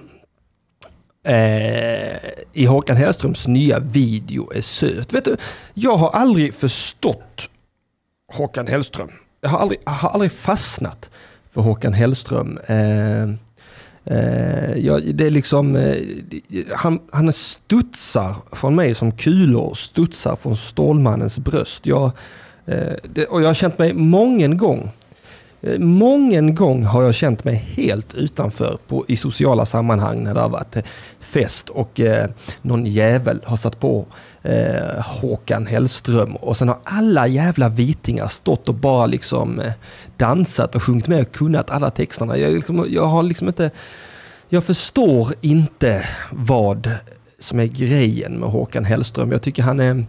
eh, 1.27 2.17
i 2.53 2.67
Håkan 2.67 2.97
Hellströms 2.97 3.47
nya 3.47 3.79
video 3.79 4.53
är 4.55 4.61
söt. 4.61 5.13
Vet 5.13 5.25
du, 5.25 5.37
jag 5.75 5.97
har 5.97 6.11
aldrig 6.11 6.55
förstått 6.55 7.49
Håkan 8.33 8.67
Hellström. 8.67 9.11
Jag 9.41 9.49
har 9.49 9.59
aldrig, 9.59 9.81
jag 9.85 9.93
har 9.93 10.09
aldrig 10.09 10.33
fastnat 10.33 11.11
för 11.53 11.61
Håkan 11.61 11.93
Hellström. 11.93 12.59
Eh, 12.67 13.23
eh, 14.05 14.77
jag, 14.77 15.15
det 15.15 15.27
är 15.27 15.31
liksom, 15.31 15.77
eh, 15.77 15.97
han, 16.75 17.01
han 17.13 17.33
studsar 17.33 18.37
från 18.53 18.75
mig 18.75 18.95
som 18.95 19.13
kulor, 19.13 19.75
studsar 19.75 20.37
från 20.37 20.57
Stålmannens 20.57 21.39
bröst. 21.39 21.87
Jag, 21.87 22.11
eh, 22.67 22.93
det, 23.03 23.27
och 23.27 23.43
jag 23.43 23.47
har 23.47 23.55
känt 23.55 23.79
mig 23.79 23.93
mången 23.93 24.57
gång 24.57 24.91
Eh, 25.67 25.79
mången 25.79 26.55
gång 26.55 26.85
har 26.85 27.03
jag 27.03 27.15
känt 27.15 27.45
mig 27.45 27.55
helt 27.55 28.15
utanför 28.15 28.79
på, 28.89 29.05
i 29.09 29.17
sociala 29.17 29.67
sammanhang 29.67 30.25
när 30.25 30.35
det 30.35 30.41
har 30.41 30.49
varit 30.49 30.77
eh, 30.77 30.83
fest 31.21 31.69
och 31.69 32.01
eh, 32.01 32.29
någon 32.63 32.87
jävel 32.87 33.41
har 33.45 33.57
satt 33.57 33.81
på 33.81 34.07
eh, 34.43 35.05
Håkan 35.05 35.67
Hellström 35.67 36.37
och 36.37 36.57
sen 36.57 36.69
har 36.69 36.79
alla 36.85 37.27
jävla 37.27 37.69
vitingar 37.69 38.29
stått 38.29 38.69
och 38.69 38.75
bara 38.75 39.07
liksom 39.07 39.61
eh, 39.61 39.73
dansat 40.17 40.75
och 40.75 40.83
sjungit 40.83 41.09
med 41.09 41.21
och 41.21 41.33
kunnat 41.33 41.71
alla 41.71 41.91
texterna. 41.91 42.39
Jag, 42.39 42.53
liksom, 42.53 42.87
jag 42.89 43.07
har 43.07 43.23
liksom 43.23 43.49
inte 43.49 43.71
jag 44.49 44.65
förstår 44.65 45.33
inte 45.41 46.05
vad 46.31 46.91
som 47.39 47.61
är 47.61 47.65
grejen 47.65 48.33
med 48.33 48.49
Håkan 48.49 48.85
Hellström. 48.85 49.33
Jag 49.33 49.43
tycker 49.43 49.63
han 49.63 49.81
är 49.81 50.05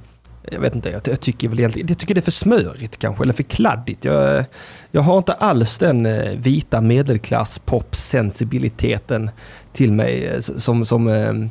jag 0.52 0.60
vet 0.60 0.76
inte, 0.76 0.90
jag, 0.90 1.02
jag 1.08 1.20
tycker 1.20 1.48
väl 1.48 1.60
egentligen, 1.60 1.88
jag 1.88 1.98
tycker 1.98 2.14
det 2.16 2.20
är 2.20 2.22
för 2.22 2.32
smörigt 2.32 2.98
kanske, 2.98 3.24
eller 3.24 3.34
för 3.34 3.44
kladdigt. 3.44 4.06
Jag, 4.06 4.46
jag 4.92 5.02
har 5.02 5.18
inte 5.18 5.34
alls 5.34 5.78
den 5.78 6.06
eh, 6.06 6.38
vita 6.38 6.82
medelklass 6.82 7.60
pop-sensibiliteten 7.60 9.30
till 9.74 9.92
mig 9.92 10.28
eh, 10.28 10.40
som, 10.40 10.86
som 10.86 11.08
ehm, 11.08 11.50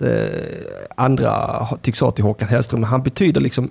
eh, 0.00 0.28
andra 0.96 1.66
tycks 1.82 2.00
ha 2.00 2.10
till 2.10 2.24
Håkan 2.24 2.48
Hellström. 2.48 2.82
Han 2.82 3.02
betyder 3.02 3.40
liksom 3.40 3.70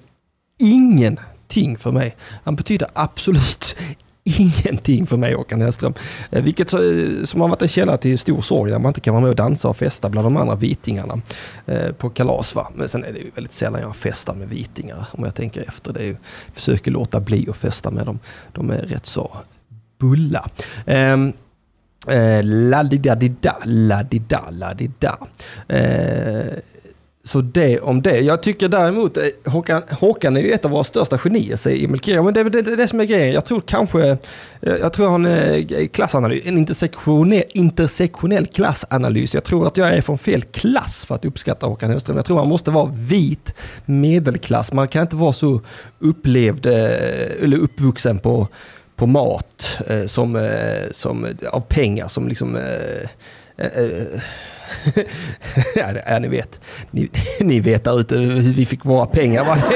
ingenting 0.59 1.77
för 1.77 1.91
mig. 1.91 2.15
Han 2.43 2.55
betyder 2.55 2.87
absolut 2.93 3.75
ingenting 4.27 5.07
för 5.07 5.17
mig, 5.17 5.33
Håkan 5.33 5.61
Hellström. 5.61 5.93
Eh, 6.31 6.43
vilket 6.43 6.73
eh, 6.73 6.79
som 7.23 7.41
har 7.41 7.47
varit 7.47 7.61
en 7.61 7.67
källa 7.67 7.97
till 7.97 8.19
stor 8.19 8.41
sorg 8.41 8.71
när 8.71 8.79
man 8.79 8.89
inte 8.89 9.01
kan 9.01 9.13
vara 9.13 9.21
med 9.21 9.29
och 9.29 9.35
dansa 9.35 9.67
och 9.67 9.77
festa 9.77 10.09
bland 10.09 10.25
de 10.25 10.37
andra 10.37 10.55
vitingarna 10.55 11.21
eh, 11.65 11.91
på 11.91 12.09
kalas. 12.09 12.55
Va? 12.55 12.71
Men 12.75 12.89
sen 12.89 13.03
är 13.03 13.13
det 13.13 13.19
ju 13.19 13.31
väldigt 13.35 13.53
sällan 13.53 13.81
jag 13.81 13.95
festar 13.95 14.35
med 14.35 14.49
vitingar 14.49 15.07
om 15.11 15.23
jag 15.23 15.35
tänker 15.35 15.61
efter. 15.67 15.93
Det 15.93 15.99
är 15.99 16.05
ju, 16.05 16.15
försöker 16.53 16.91
låta 16.91 17.19
bli 17.19 17.47
att 17.49 17.57
festa 17.57 17.91
med 17.91 18.05
dem. 18.05 18.19
De 18.51 18.69
är 18.71 18.77
rätt 18.77 19.05
så 19.05 19.37
bulla. 19.99 20.49
Um, 20.85 21.33
Eh, 22.07 22.41
la-di-da-di-da, 22.43 23.57
la-di-da, 23.65 24.49
la-di-da. 24.51 25.17
Eh, 25.67 26.53
så 27.27 27.41
det 27.41 27.79
om 27.79 28.01
det. 28.01 28.19
Jag 28.19 28.43
tycker 28.43 28.67
däremot, 28.67 29.17
eh, 29.17 29.23
Håkan, 29.45 29.83
Håkan 29.89 30.37
är 30.37 30.41
ju 30.41 30.51
ett 30.51 30.65
av 30.65 30.71
våra 30.71 30.83
största 30.83 31.17
genier, 31.17 31.55
säger 31.55 31.85
Emil 31.85 31.99
Kira. 31.99 32.23
Men 32.23 32.33
det 32.33 32.39
är 32.39 32.43
det, 32.43 32.61
det, 32.61 32.75
det 32.75 32.87
som 32.87 32.99
är 32.99 33.05
grejen. 33.05 33.33
Jag 33.33 33.45
tror 33.45 33.61
kanske, 33.61 34.09
eh, 34.09 34.17
jag 34.61 34.93
tror 34.93 35.09
han 35.09 35.25
är 35.25 35.87
klassanalys, 35.87 36.45
en 36.45 36.57
intersektionell, 36.57 37.43
intersektionell 37.49 38.45
klassanalys. 38.45 39.33
Jag 39.33 39.43
tror 39.43 39.67
att 39.67 39.77
jag 39.77 39.89
är 39.89 40.01
från 40.01 40.17
fel 40.17 40.41
klass 40.41 41.05
för 41.05 41.15
att 41.15 41.25
uppskatta 41.25 41.65
Håkan 41.65 41.89
Hellström. 41.89 42.17
Jag 42.17 42.25
tror 42.25 42.37
man 42.37 42.47
måste 42.47 42.71
vara 42.71 42.91
vit 42.93 43.53
medelklass. 43.85 44.73
Man 44.73 44.87
kan 44.87 45.01
inte 45.01 45.15
vara 45.15 45.33
så 45.33 45.61
upplevd, 45.99 46.65
eller 46.65 47.57
uppvuxen 47.57 48.19
på 48.19 48.47
på 48.95 49.05
mat 49.05 49.79
som, 50.05 50.49
som, 50.91 51.27
av 51.51 51.61
pengar 51.61 52.07
som 52.07 52.27
liksom... 52.27 52.57
Ja, 55.75 55.93
det- 55.93 56.03
ja, 56.07 56.19
ni 56.19 56.27
vet. 56.27 56.59
Ni, 56.91 57.09
ni 57.39 57.59
vet 57.59 57.83
där 57.83 57.99
ute 57.99 58.15
eh, 58.15 58.21
hur 58.21 58.53
vi 58.53 58.65
fick 58.65 58.85
våra 58.85 59.05
pengar. 59.05 59.45
Va? 59.45 59.57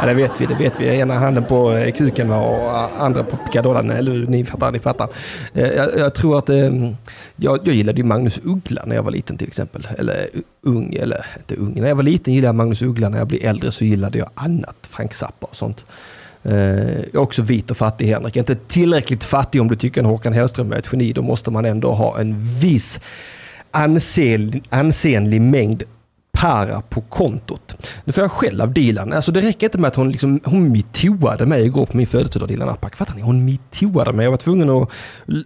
Ja, 0.00 0.06
det 0.06 0.14
vet 0.14 0.40
vi. 0.40 0.46
Det 0.46 0.54
vet 0.54 0.80
vi. 0.80 0.86
Ena 0.98 1.14
handen 1.18 1.44
på 1.44 1.72
eh, 1.72 1.92
kuken 1.92 2.30
och 2.30 2.54
eh, 2.54 2.88
andra 3.02 3.24
på 3.24 3.36
pickadollen. 3.36 3.90
Eller 3.90 4.12
ni 4.26 4.44
fattar, 4.44 4.72
ni 4.72 4.78
fattar. 4.78 5.08
Jag, 5.52 5.98
jag 5.98 6.14
tror 6.14 6.38
att... 6.38 6.48
Ehm, 6.48 6.96
jag, 7.36 7.58
jag 7.64 7.74
gillade 7.74 7.98
ju 7.98 8.04
Magnus 8.04 8.40
Uggla 8.44 8.82
när 8.86 8.96
jag 8.96 9.02
var 9.02 9.10
liten 9.10 9.36
till 9.38 9.46
exempel. 9.48 9.88
Eller 9.98 10.26
ung, 10.62 10.94
eller 10.94 11.26
inte 11.36 11.54
ung. 11.56 11.80
När 11.80 11.88
jag 11.88 11.96
var 11.96 12.02
liten 12.02 12.34
gillade 12.34 12.48
jag 12.48 12.54
Magnus 12.54 12.82
Uggla. 12.82 13.08
När 13.08 13.18
jag 13.18 13.26
blev 13.26 13.44
äldre 13.44 13.72
så 13.72 13.84
gillade 13.84 14.18
jag 14.18 14.30
annat. 14.34 14.76
Frank 14.90 15.14
Zappa 15.14 15.46
och 15.46 15.56
sånt. 15.56 15.84
Eh, 16.44 16.54
Jag 16.54 17.14
är 17.14 17.18
också 17.18 17.42
vit 17.42 17.70
och 17.70 17.76
fattig 17.76 18.06
Henrik. 18.06 18.36
Inte 18.36 18.54
tillräckligt 18.56 19.24
fattig 19.24 19.60
om 19.60 19.68
du 19.68 19.76
tycker 19.76 20.00
att 20.00 20.06
Håkan 20.06 20.32
Hellström 20.32 20.72
är 20.72 20.76
ett 20.76 20.88
geni. 20.92 21.12
Då 21.12 21.22
måste 21.22 21.50
man 21.50 21.64
ändå 21.64 21.92
ha 21.92 22.20
en 22.20 22.58
viss 22.60 23.00
ansenlig, 23.70 24.62
ansenlig 24.70 25.40
mängd 25.40 25.82
para 26.32 26.80
på 26.80 27.00
kontot. 27.00 27.76
Nu 28.04 28.12
får 28.12 28.24
jag 28.24 28.30
skäll 28.30 28.60
av 28.60 28.72
Dilan. 28.72 29.12
Alltså 29.12 29.32
det 29.32 29.40
räcker 29.40 29.66
inte 29.66 29.78
med 29.78 29.88
att 29.88 29.96
hon, 29.96 30.10
liksom, 30.10 30.40
hon 30.44 30.72
metooade 30.72 31.46
mig 31.46 31.64
igår 31.64 31.86
på 31.86 31.96
min 31.96 32.06
födelsedag, 32.06 32.48
Dilan 32.48 32.68
Apak. 32.68 32.96
Fattar 32.96 33.14
ni? 33.14 33.22
Hon 33.22 33.44
metooade 33.44 34.12
mig. 34.12 34.24
Jag 34.24 34.30
var 34.30 34.38
tvungen 34.38 34.70
att 34.70 34.88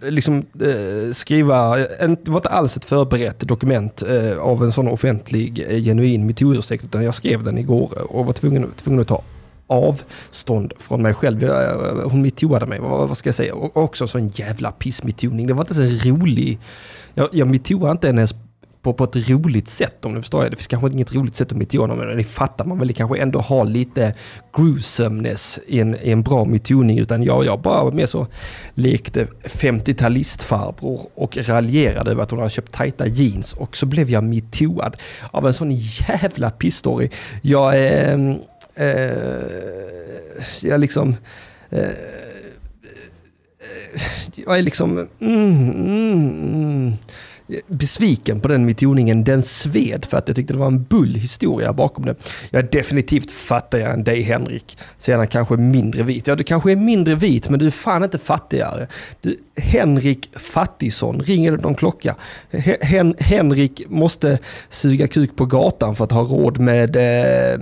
eh, 0.03 0.11
liksom, 0.11 0.45
eh, 0.61 1.11
skriva, 1.13 1.79
eh, 1.79 1.85
en, 1.99 2.17
det 2.23 2.31
var 2.31 2.37
inte 2.37 2.49
alls 2.49 2.77
ett 2.77 2.85
förberett 2.85 3.39
dokument 3.39 4.03
eh, 4.09 4.37
av 4.37 4.63
en 4.63 4.71
sån 4.71 4.87
offentlig 4.87 5.65
eh, 5.69 5.83
genuin 5.83 6.25
metoo-ursäkt, 6.25 6.83
utan 6.85 7.03
jag 7.03 7.15
skrev 7.15 7.43
den 7.43 7.57
igår 7.57 7.89
och 8.15 8.25
var 8.25 8.33
tvungen, 8.33 8.65
tvungen 8.77 9.01
att 9.01 9.07
ta 9.07 9.21
avstånd 9.69 10.73
från 10.79 11.01
mig 11.01 11.13
själv. 11.13 11.43
Jag, 11.43 11.63
eh, 11.63 12.09
hon 12.09 12.21
metooade 12.21 12.65
mig, 12.65 12.79
vad, 12.79 13.07
vad 13.07 13.17
ska 13.17 13.27
jag 13.27 13.35
säga? 13.35 13.55
Och 13.55 13.77
också 13.77 14.03
en 14.03 14.07
sån 14.07 14.27
jävla 14.27 14.71
pissmetooning. 14.71 15.47
Det 15.47 15.53
var 15.53 15.61
inte 15.61 15.75
så 15.75 16.09
rolig. 16.09 16.59
Jag, 17.13 17.29
jag 17.31 17.47
metooade 17.47 17.91
inte 17.91 18.07
ens 18.07 18.33
på, 18.81 18.93
på 18.93 19.03
ett 19.03 19.29
roligt 19.29 19.67
sätt 19.67 20.05
om 20.05 20.15
du 20.15 20.21
förstår. 20.21 20.43
Det 20.43 20.55
finns 20.55 20.67
kanske 20.67 20.89
inget 20.89 21.15
roligt 21.15 21.35
sätt 21.35 21.51
att 21.51 21.57
metoo 21.57 21.87
någon, 21.87 21.97
men 21.97 22.17
det 22.17 22.23
fattar 22.23 22.65
man 22.65 22.79
väl. 22.79 22.87
Det 22.87 22.93
kanske 22.93 23.17
ändå 23.17 23.39
har 23.39 23.65
lite 23.65 24.15
gruesomeness 24.57 25.59
i 25.67 25.79
en, 25.79 25.95
i 25.95 26.11
en 26.11 26.21
bra 26.21 26.45
metooning. 26.45 26.99
Utan 26.99 27.23
jag, 27.23 27.45
jag 27.45 27.61
bara 27.61 27.83
var 27.83 27.91
med 27.91 28.09
så 28.09 28.27
lekte 28.73 29.27
50-talistfarbror 29.43 30.99
och 31.15 31.37
raljerade 31.37 32.11
över 32.11 32.23
att 32.23 32.31
hon 32.31 32.39
hade 32.39 32.51
köpt 32.51 32.71
tajta 32.71 33.07
jeans. 33.07 33.53
Och 33.53 33.77
så 33.77 33.85
blev 33.85 34.09
jag 34.09 34.23
metooad 34.23 34.97
av 35.31 35.47
en 35.47 35.53
sån 35.53 35.71
jävla 35.71 36.49
pissstory. 36.49 37.09
Jag... 37.41 37.87
Eh, 37.87 38.35
eh, 38.79 40.43
jag 40.61 40.79
liksom... 40.79 41.15
eh, 41.69 41.89
jag 44.35 44.57
är 44.57 44.61
liksom 44.61 44.97
mm, 44.97 45.07
mm, 45.19 46.43
mm, 46.53 46.93
besviken 47.67 48.39
på 48.39 48.47
den 48.47 48.65
metoningen. 48.65 49.23
Den 49.23 49.43
sved 49.43 50.05
för 50.05 50.17
att 50.17 50.27
jag 50.27 50.35
tyckte 50.35 50.53
det 50.53 50.59
var 50.59 50.67
en 50.67 50.83
bull 50.83 51.15
historia 51.15 51.73
bakom 51.73 52.05
det. 52.05 52.15
Jag 52.49 52.63
är 52.63 52.67
definitivt 52.71 53.31
fattigare 53.31 53.93
än 53.93 54.03
dig 54.03 54.21
Henrik. 54.21 54.77
Sedan 54.97 55.27
kanske 55.27 55.57
mindre 55.57 56.03
vit. 56.03 56.27
Ja, 56.27 56.35
du 56.35 56.43
kanske 56.43 56.71
är 56.71 56.75
mindre 56.75 57.15
vit, 57.15 57.49
men 57.49 57.59
du 57.59 57.67
är 57.67 57.71
fan 57.71 58.03
inte 58.03 58.17
fattigare. 58.17 58.87
Du, 59.21 59.37
Henrik 59.55 60.29
Fattisson, 60.35 61.21
ringer 61.21 61.51
det 61.51 61.57
någon 61.57 61.75
klocka? 61.75 62.15
Hen, 62.81 63.15
Henrik 63.19 63.81
måste 63.89 64.39
suga 64.69 65.07
kuk 65.07 65.35
på 65.35 65.45
gatan 65.45 65.95
för 65.95 66.03
att 66.03 66.11
ha 66.11 66.21
råd 66.21 66.59
med 66.59 66.95
eh, 66.95 67.59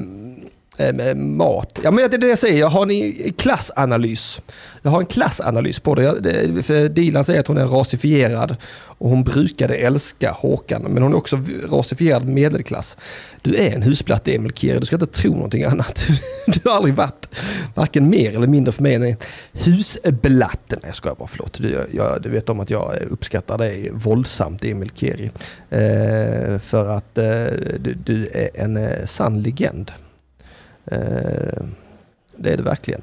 Eh, 0.78 0.88
eh, 0.88 1.16
mat. 1.16 1.80
Ja, 1.84 1.92
men 1.92 2.10
det 2.10 2.18
är 2.18 2.20
det 2.20 2.28
jag 2.28 2.40
säger, 2.40 2.60
jag 2.60 2.68
har 2.68 2.92
en 2.92 3.34
klassanalys. 3.34 4.42
Jag 4.82 4.92
har 4.92 5.00
en 5.00 5.06
klassanalys 5.06 5.80
på 5.80 5.96
det. 5.96 6.64
För 6.64 6.90
Dilan 6.90 7.24
säger 7.24 7.40
att 7.40 7.48
hon 7.48 7.58
är 7.58 7.66
rasifierad 7.66 8.56
och 8.98 9.10
hon 9.10 9.24
brukade 9.24 9.76
älska 9.76 10.32
Håkan, 10.32 10.82
men 10.82 11.04
hon 11.04 11.12
är 11.12 11.18
också 11.18 11.40
rasifierad 11.70 12.28
medelklass. 12.28 12.98
Du 13.42 13.56
är 13.56 13.76
en 13.76 13.82
husplatte 13.82 14.36
Emil 14.36 14.54
Kiri, 14.54 14.80
du 14.80 14.86
ska 14.86 14.96
inte 14.96 15.08
tro 15.08 15.34
någonting 15.34 15.64
annat. 15.64 16.08
Du 16.46 16.70
har 16.70 16.76
aldrig 16.76 16.96
varit 16.96 17.30
varken 17.76 18.10
mer 18.10 18.36
eller 18.36 18.48
mindre 18.48 18.72
för 18.72 18.84
mig 18.84 18.96
än 18.96 19.04
en 19.04 19.16
husblatte. 19.52 20.76
Nej 20.76 20.82
jag 20.86 20.96
skojar 20.96 21.16
bara, 21.16 21.28
förlåt. 21.28 21.58
Du, 21.62 21.88
jag, 21.94 22.22
du 22.22 22.30
vet 22.30 22.50
om 22.50 22.60
att 22.60 22.70
jag 22.70 22.96
uppskattar 23.10 23.58
dig 23.58 23.90
våldsamt 23.94 24.64
Emil 24.64 24.90
Kiri. 24.90 25.32
Eh, 25.70 26.60
för 26.60 26.90
att 26.90 27.18
eh, 27.18 27.26
du, 27.80 27.98
du, 28.06 28.28
är 28.28 28.50
en 28.54 28.78
eh, 28.78 29.06
sann 29.06 29.42
legend. 29.42 29.92
Eh, 30.92 31.64
det 32.38 32.54
är 32.54 32.58
det 32.58 32.64
verkligen. 32.64 33.02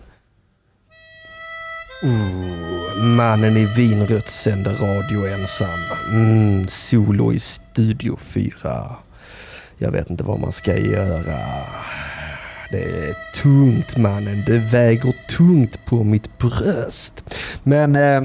Ooh, 2.03 2.97
mannen 2.97 3.57
i 3.57 3.65
vinrött 3.77 4.29
sänder 4.29 4.75
radio 4.75 5.27
ensam. 5.27 5.69
Mm, 6.13 6.69
solo 6.69 7.33
i 7.33 7.39
Studio 7.39 8.17
4. 8.17 8.97
Jag 9.79 9.91
vet 9.91 10.11
inte 10.11 10.25
vad 10.25 10.41
man 10.41 10.53
ska 10.53 10.79
göra. 10.79 11.39
Det 12.71 12.83
är 12.83 13.15
tungt 13.43 13.97
mannen. 13.97 14.43
Det 14.47 14.59
väger 14.59 15.15
tungt 15.37 15.79
på 15.87 16.05
mitt 16.05 16.39
bröst. 16.39 17.35
Men 17.63 17.97
eh, 17.97 18.23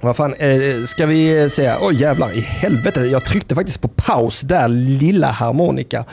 vad 0.00 0.16
fan, 0.16 0.34
eh, 0.34 0.84
ska 0.86 1.06
vi 1.06 1.42
eh, 1.42 1.48
säga, 1.48 1.78
oj 1.80 1.86
oh, 1.86 2.00
jävlar 2.00 2.38
i 2.38 2.40
helvete, 2.40 3.00
jag 3.00 3.24
tryckte 3.24 3.54
faktiskt 3.54 3.80
på 3.80 3.88
paus 3.88 4.40
där, 4.40 4.68
lilla 4.68 5.30
harmonika. 5.30 6.04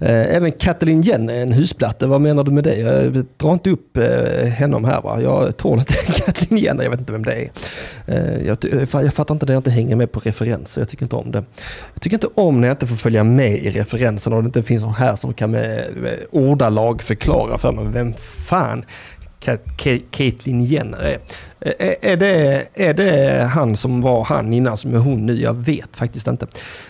Eh, 0.00 0.36
även 0.36 0.52
Katalin 0.52 1.02
Jen 1.02 1.30
är 1.30 1.42
en 1.42 1.52
husplatte. 1.52 2.06
vad 2.06 2.20
menar 2.20 2.44
du 2.44 2.50
med 2.50 2.64
det? 2.64 2.76
Jag 2.76 3.24
drar 3.36 3.52
inte 3.52 3.70
upp 3.70 3.96
eh, 3.96 4.44
henne 4.44 4.86
här 4.86 5.02
va, 5.02 5.20
jag 5.22 5.56
tål 5.56 5.78
inte 5.78 5.94
Katalin 6.24 6.58
Jen, 6.58 6.80
jag 6.82 6.90
vet 6.90 7.00
inte 7.00 7.12
vem 7.12 7.24
det 7.24 7.34
är. 7.34 7.50
Eh, 8.06 8.46
jag, 8.46 8.64
eh, 8.72 8.88
jag 8.92 9.14
fattar 9.14 9.34
inte 9.34 9.46
när 9.46 9.52
jag 9.52 9.60
inte 9.60 9.70
hänger 9.70 9.96
med 9.96 10.12
på 10.12 10.20
referenser, 10.20 10.80
jag 10.80 10.88
tycker 10.88 11.04
inte 11.04 11.16
om 11.16 11.30
det. 11.30 11.44
Jag 11.94 12.02
tycker 12.02 12.16
inte 12.16 12.28
om 12.34 12.60
när 12.60 12.68
jag 12.68 12.74
inte 12.74 12.86
får 12.86 12.96
följa 12.96 13.24
med 13.24 13.52
i 13.52 13.70
referenserna 13.70 14.36
och 14.36 14.42
det 14.42 14.46
inte 14.46 14.62
finns 14.62 14.84
någon 14.84 14.94
här 14.94 15.16
som 15.16 15.34
kan 15.34 15.50
med, 15.50 15.96
med 15.96 16.18
ordalag 16.30 17.02
förklara 17.02 17.58
för 17.58 17.72
mig 17.72 17.84
vem 17.92 18.14
fan 18.48 18.84
Caitlyn 20.10 20.64
Jenner 20.64 20.98
är. 20.98 21.18
Är 22.00 22.16
det, 22.16 22.66
är 22.74 22.94
det 22.94 23.44
han 23.52 23.76
som 23.76 24.00
var 24.00 24.24
han 24.24 24.52
innan 24.52 24.76
som 24.76 24.94
är 24.94 24.98
hon 24.98 25.26
nu? 25.26 25.40
Jag 25.40 25.54
vet 25.54 25.96
faktiskt 25.96 26.26
inte. 26.26 26.46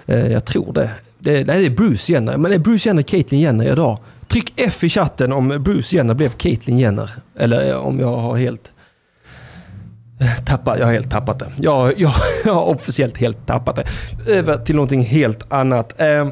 Jag 0.06 0.44
tror 0.44 0.72
det. 0.72 0.90
det 1.18 1.46
nej, 1.46 1.60
det 1.60 1.66
är 1.66 1.70
Bruce 1.70 2.12
Jenner. 2.12 2.36
Men 2.36 2.52
är 2.52 2.58
Bruce 2.58 2.88
Jenner 2.88 3.02
Caitlyn 3.02 3.40
Jenner 3.40 3.72
idag? 3.72 3.98
Tryck 4.28 4.52
F 4.56 4.84
i 4.84 4.88
chatten 4.88 5.32
om 5.32 5.48
Bruce 5.48 5.96
Jenner 5.96 6.14
blev 6.14 6.30
Caitlyn 6.30 6.78
Jenner. 6.78 7.10
Eller 7.36 7.76
om 7.76 8.00
jag 8.00 8.16
har 8.16 8.36
helt 8.36 8.70
tappat, 10.46 10.78
jag 10.78 10.86
har 10.86 10.92
helt 10.92 11.10
tappat 11.10 11.38
det. 11.38 11.52
Jag, 11.56 11.98
jag, 11.98 12.12
jag 12.44 12.54
har 12.54 12.62
officiellt 12.62 13.18
helt 13.18 13.46
tappat 13.46 13.76
det. 13.76 13.84
Över 14.26 14.58
till 14.58 14.74
någonting 14.74 15.02
helt 15.02 15.52
annat. 15.52 16.00
Eh, 16.00 16.28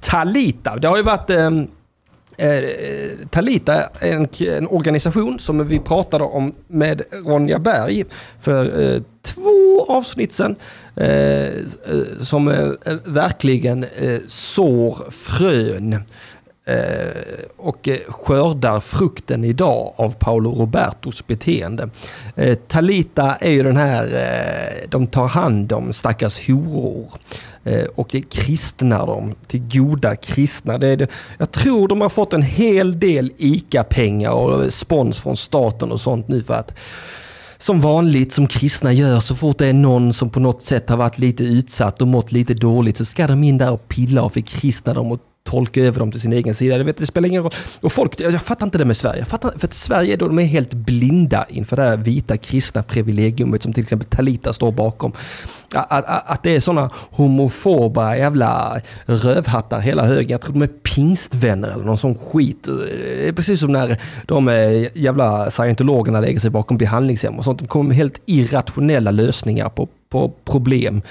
Talita, 0.00 0.76
det 0.76 0.88
har 0.88 0.96
ju 0.96 1.02
varit 1.02 1.30
Eh, 1.30 1.50
Eh, 2.36 3.28
Talita 3.30 3.88
är 4.00 4.12
en, 4.12 4.28
en, 4.40 4.66
organisation 4.66 5.38
som 5.38 5.68
vi 5.68 5.78
pratade 5.78 6.24
om 6.24 6.54
med 6.66 7.02
Ronja 7.10 7.58
Berg 7.58 8.04
för 8.40 8.94
eh, 8.94 9.02
två 9.22 9.86
avsnitt 9.88 10.32
sedan. 10.32 10.56
Eh, 10.96 11.06
eh 11.06 11.54
som 12.20 12.48
eh, 12.48 12.94
verkligen 13.04 13.84
eh, 13.84 14.20
sår 14.28 15.10
frön 15.10 15.98
Eh, 16.68 17.44
och 17.56 17.88
eh, 17.88 17.98
skördar 18.08 18.80
frukten 18.80 19.44
idag 19.44 19.92
av 19.96 20.14
Paolo 20.18 20.54
Robertos 20.54 21.26
beteende. 21.26 21.88
Eh, 22.34 22.54
Talita 22.54 23.36
är 23.36 23.50
ju 23.50 23.62
den 23.62 23.76
här, 23.76 24.86
de 24.88 25.06
tar 25.06 25.28
hand 25.28 25.72
om 25.72 25.92
stackars 25.92 26.46
horor. 26.46 27.10
Och 27.94 28.16
kristnar 28.30 29.06
dem 29.06 29.34
till 29.46 29.68
goda 29.72 30.14
kristna. 30.14 30.78
Det 30.78 30.96
det. 30.96 31.10
Jag 31.38 31.50
tror 31.50 31.88
de 31.88 32.00
har 32.00 32.08
fått 32.08 32.32
en 32.32 32.42
hel 32.42 33.00
del 33.00 33.32
ICA-pengar 33.36 34.30
och 34.30 34.72
spons 34.72 35.20
från 35.20 35.36
staten 35.36 35.92
och 35.92 36.00
sånt 36.00 36.28
nu 36.28 36.42
för 36.42 36.54
att 36.54 36.78
som 37.58 37.80
vanligt 37.80 38.32
som 38.32 38.46
kristna 38.46 38.92
gör, 38.92 39.20
så 39.20 39.34
fort 39.34 39.58
det 39.58 39.66
är 39.66 39.72
någon 39.72 40.12
som 40.12 40.30
på 40.30 40.40
något 40.40 40.62
sätt 40.62 40.88
har 40.88 40.96
varit 40.96 41.18
lite 41.18 41.44
utsatt 41.44 42.00
och 42.00 42.08
mått 42.08 42.32
lite 42.32 42.54
dåligt 42.54 42.96
så 42.96 43.04
ska 43.04 43.26
de 43.26 43.44
in 43.44 43.58
där 43.58 43.72
och 43.72 43.88
pilla 43.88 44.22
och 44.22 44.32
förkristna 44.32 44.94
dem 44.94 45.12
och 45.12 45.20
tolka 45.46 45.80
över 45.80 45.98
dem 45.98 46.12
till 46.12 46.20
sin 46.20 46.32
egen 46.32 46.54
sida. 46.54 46.78
Det, 46.78 46.84
vet, 46.84 46.96
det 46.96 47.06
spelar 47.06 47.28
ingen 47.28 47.42
roll. 47.42 47.52
Och 47.80 47.92
folk, 47.92 48.20
jag 48.20 48.42
fattar 48.42 48.66
inte 48.66 48.78
det 48.78 48.84
med 48.84 48.96
Sverige. 48.96 49.18
Jag 49.18 49.28
fattar, 49.28 49.54
för 49.58 49.66
att 49.66 49.74
Sverige 49.74 50.16
då, 50.16 50.28
de 50.28 50.38
är 50.38 50.44
helt 50.44 50.74
blinda 50.74 51.46
inför 51.48 51.76
det 51.76 51.82
här 51.82 51.96
vita 51.96 52.36
kristna 52.36 52.82
privilegiumet 52.82 53.62
som 53.62 53.72
till 53.72 53.82
exempel 53.82 54.08
Talita 54.08 54.52
står 54.52 54.72
bakom. 54.72 55.12
Att, 55.74 55.92
att, 55.92 56.30
att 56.30 56.42
det 56.42 56.56
är 56.56 56.60
sådana 56.60 56.90
homofoba 57.10 58.16
jävla 58.16 58.80
rövhattar 59.06 59.80
hela 59.80 60.06
högen. 60.06 60.30
Jag 60.30 60.40
tror 60.40 60.52
de 60.52 60.62
är 60.62 60.66
pingstvänner 60.66 61.68
eller 61.68 61.84
någon 61.84 61.98
sån 61.98 62.18
skit. 62.18 62.62
Det 62.62 63.28
är 63.28 63.32
precis 63.32 63.60
som 63.60 63.72
när 63.72 64.00
de 64.26 64.48
eh, 64.48 64.88
jävla 64.94 65.50
scientologerna 65.50 66.20
lägger 66.20 66.40
sig 66.40 66.50
bakom 66.50 66.78
behandlingshem 66.78 67.38
och 67.38 67.44
sånt. 67.44 67.58
De 67.58 67.68
kommer 67.68 67.88
med 67.88 67.96
helt 67.96 68.20
irrationella 68.26 69.10
lösningar 69.10 69.68
på, 69.68 69.88
på 70.08 70.32
problem. 70.44 71.02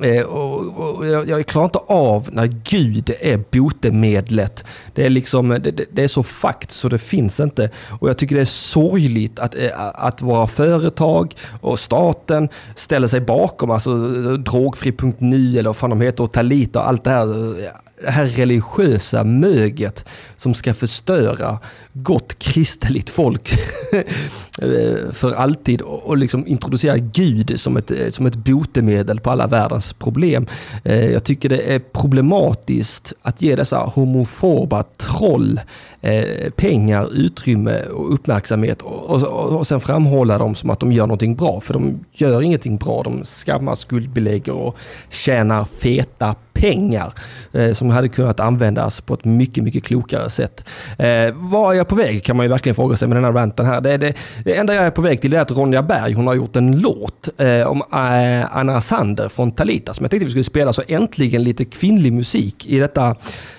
Eh, 0.00 0.22
och, 0.22 0.96
och 0.96 1.06
jag, 1.06 1.28
jag 1.28 1.46
klarar 1.46 1.64
inte 1.64 1.78
av 1.78 2.28
när 2.32 2.46
Gud 2.46 3.10
är 3.20 3.44
botemedlet. 3.50 4.64
Det 4.94 5.06
är, 5.06 5.10
liksom, 5.10 5.48
det, 5.48 5.86
det, 5.92 6.02
är 6.02 6.08
så 6.08 6.22
fakt 6.22 6.70
så 6.70 6.88
det 6.88 6.98
finns 6.98 7.40
inte. 7.40 7.70
Och 8.00 8.08
jag 8.08 8.18
tycker 8.18 8.34
det 8.34 8.40
är 8.40 8.44
sorgligt 8.44 9.38
att, 9.38 9.54
eh, 9.54 9.70
att 9.76 10.22
våra 10.22 10.46
företag 10.46 11.34
och 11.60 11.78
staten 11.78 12.48
ställer 12.76 13.08
sig 13.08 13.20
bakom 13.20 13.70
alltså, 13.70 13.90
eh, 13.90 14.32
drogfri.nu 14.32 15.58
eller 15.58 15.68
vad 15.68 15.76
fan 15.76 15.90
de 15.90 16.00
heter 16.00 16.24
och 16.24 16.32
Talita 16.32 16.78
och 16.78 16.88
allt 16.88 17.04
det 17.04 17.10
här 17.10 17.85
det 18.00 18.10
här 18.10 18.26
religiösa 18.26 19.24
möget 19.24 20.04
som 20.36 20.54
ska 20.54 20.74
förstöra 20.74 21.58
gott 21.92 22.38
kristligt 22.38 23.10
folk 23.10 23.48
för 25.12 25.32
alltid 25.32 25.80
och 25.80 26.16
liksom 26.16 26.46
introducera 26.46 26.96
Gud 26.96 27.60
som 27.60 27.76
ett, 27.76 28.14
som 28.14 28.26
ett 28.26 28.36
botemedel 28.36 29.20
på 29.20 29.30
alla 29.30 29.46
världens 29.46 29.92
problem. 29.92 30.46
Eh, 30.84 31.10
jag 31.12 31.24
tycker 31.24 31.48
det 31.48 31.74
är 31.74 31.78
problematiskt 31.78 33.12
att 33.22 33.42
ge 33.42 33.56
dessa 33.56 33.78
homofoba 33.78 34.82
troll 34.82 35.60
eh, 36.00 36.50
pengar, 36.50 37.12
utrymme 37.12 37.82
och 37.82 38.14
uppmärksamhet 38.14 38.82
och, 38.82 39.10
och, 39.10 39.58
och 39.58 39.66
sen 39.66 39.80
framhålla 39.80 40.38
dem 40.38 40.54
som 40.54 40.70
att 40.70 40.80
de 40.80 40.92
gör 40.92 41.06
någonting 41.06 41.36
bra. 41.36 41.60
För 41.60 41.74
de 41.74 42.04
gör 42.12 42.42
ingenting 42.42 42.76
bra. 42.76 43.02
De 43.02 43.24
skammar, 43.24 43.74
skuldbelägger 43.74 44.52
och 44.52 44.76
tjänar 45.10 45.64
feta 45.64 46.34
pengar 46.60 47.12
eh, 47.52 47.72
som 47.72 47.90
hade 47.90 48.08
kunnat 48.08 48.40
användas 48.40 49.00
på 49.00 49.14
ett 49.14 49.24
mycket, 49.24 49.64
mycket 49.64 49.84
klokare 49.84 50.30
sätt. 50.30 50.64
Eh, 50.98 51.32
var 51.34 51.72
är 51.72 51.76
jag 51.76 51.88
på 51.88 51.94
väg 51.94 52.24
kan 52.24 52.36
man 52.36 52.46
ju 52.46 52.50
verkligen 52.50 52.76
fråga 52.76 52.96
sig 52.96 53.08
med 53.08 53.16
den 53.16 53.24
här 53.24 53.32
ranten 53.32 53.66
här. 53.66 53.80
Det, 53.80 53.96
det, 53.96 54.14
det 54.44 54.56
enda 54.56 54.74
jag 54.74 54.84
är 54.84 54.90
på 54.90 55.02
väg 55.02 55.20
till 55.20 55.32
är 55.32 55.40
att 55.40 55.50
Ronja 55.50 55.82
Berg, 55.82 56.12
hon 56.12 56.26
har 56.26 56.34
gjort 56.34 56.56
en 56.56 56.80
låt 56.80 57.28
eh, 57.38 57.66
om 57.66 57.82
eh, 57.92 58.56
Anna 58.56 58.80
Sander 58.80 59.28
från 59.28 59.52
Talita 59.52 59.94
som 59.94 60.04
jag 60.04 60.10
tänkte 60.10 60.24
vi 60.24 60.30
skulle 60.30 60.44
spela. 60.44 60.72
Så 60.72 60.82
äntligen 60.88 61.42
lite 61.42 61.64
kvinnlig 61.64 62.12
musik 62.12 62.66
i 62.66 62.78
detta 62.78 63.16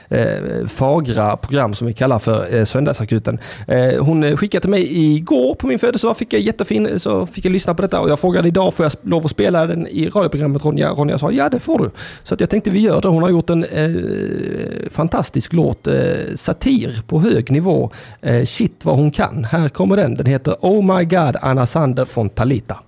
eh, 0.10 0.68
fagra 0.68 1.38
program 1.38 1.74
som 1.74 1.88
vi 1.88 1.94
kallar 1.94 2.20
för 2.20 2.56
eh, 2.56 2.66
Söndagsakuten. 2.66 3.40
Eh, 3.68 4.04
hon 4.04 4.24
eh, 4.24 4.38
skickade 4.38 4.62
till 4.62 4.70
mig 4.70 5.16
igår 5.16 5.56
på 5.56 5.68
min 5.68 5.80
födelsedag, 5.80 6.18
fick 6.18 6.34
jag 6.34 6.42
jättefin, 6.42 7.00
så 7.00 7.26
fick 7.26 7.46
jag 7.46 7.52
lyssna 7.52 7.74
på 7.74 7.82
detta 7.82 8.00
och 8.00 8.10
jag 8.10 8.20
frågade 8.20 8.48
idag, 8.48 8.74
får 8.74 8.86
jag 8.86 8.94
lov 9.02 9.26
att 9.26 9.32
spela 9.32 9.66
den 9.66 9.88
i 9.88 10.10
radioprogrammet 10.10 10.66
Ronja? 10.66 10.90
Ronja 10.90 11.18
sa 11.18 11.32
ja 11.32 11.50
det 11.50 11.60
får 11.60 11.80
du. 11.80 11.92
Så 12.24 12.34
att 12.34 12.40
jag 12.40 12.50
tänkte 12.50 12.70
vi 12.70 12.87
gör 12.88 13.02
det. 13.02 13.08
Hon 13.08 13.24
har 13.24 13.30
gjort 13.30 13.50
en 13.50 13.64
eh, 13.64 14.90
fantastisk 14.92 15.54
låt, 15.54 15.88
eh, 15.88 16.36
satir 16.36 17.04
på 17.08 17.22
hög 17.22 17.52
nivå. 17.52 17.92
Eh, 18.22 18.46
shit 18.46 18.86
vad 18.86 18.96
hon 18.96 19.12
kan. 19.12 19.44
Här 19.44 19.70
kommer 19.70 19.98
den. 19.98 20.16
Den 20.16 20.26
heter 20.26 20.56
Oh 20.62 20.98
My 20.98 21.06
God 21.06 21.36
Anna 21.42 21.66
Sander 21.66 22.06
från 22.06 22.30
Talita. 22.30 22.80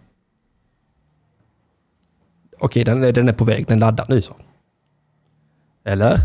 Okej, 2.60 2.84
den, 2.84 3.04
är, 3.04 3.12
den 3.12 3.30
är 3.30 3.34
på 3.34 3.44
väg. 3.44 3.66
Den 3.68 3.80
laddar 3.80 4.06
nu 4.10 4.22
så. 4.22 4.36
Eller? 5.86 6.18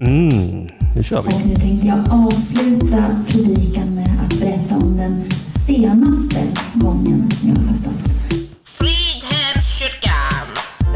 Mm, 0.00 0.68
nu 0.96 1.02
kör 1.02 1.22
vi. 1.22 1.30
Så 1.32 1.38
nu 1.38 1.54
tänkte 1.54 1.86
jag 1.86 1.98
avsluta 2.10 3.24
predikan 3.28 3.94
med 3.94 4.20
att 4.24 4.40
berätta 4.40 4.76
om 4.76 4.96
den 4.96 5.22
senaste 5.48 6.40
gången 6.74 7.30
som 7.30 7.48
jag 7.48 7.56
har 7.56 7.62
fastat. 7.62 8.10
Fridhemskyrkan. 8.64 10.46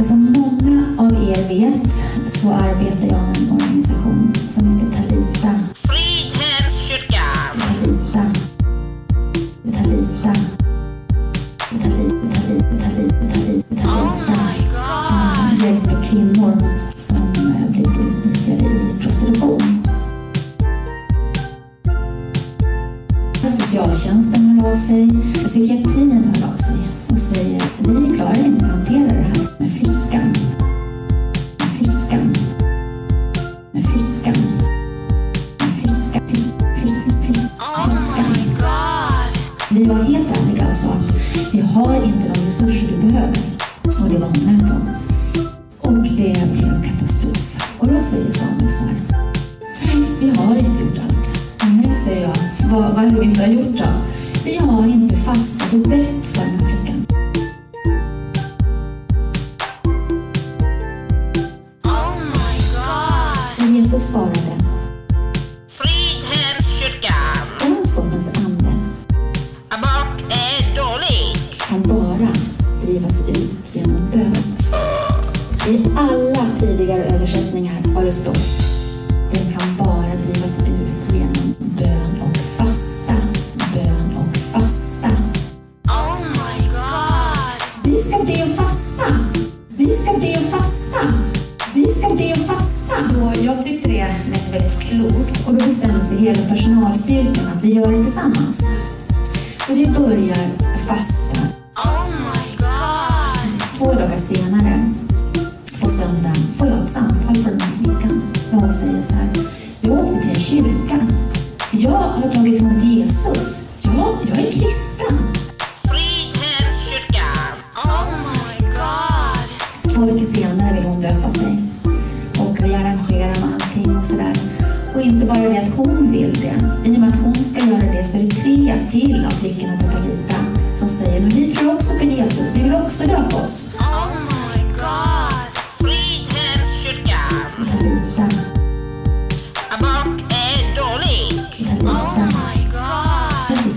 Som 0.02 0.38
er 1.31 1.49
vet 1.49 1.93
så 2.31 2.49
arbetar 2.53 3.07
jag 3.07 3.23
med 3.23 3.37
en 3.37 3.53
organisation 3.53 4.35
som 4.49 4.67
heter 4.67 4.93
Talent 4.93 5.08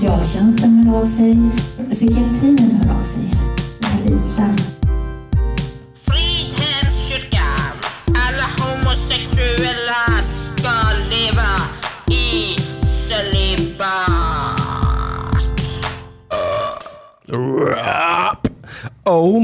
Socialtjänsten 0.02 0.88
hör 0.88 1.00
av 1.00 1.06
sig, 1.06 1.38
psykiatrin 1.92 2.72
hör 2.84 3.00
av 3.00 3.04
sig. 3.04 3.34
Talita, 3.82 4.51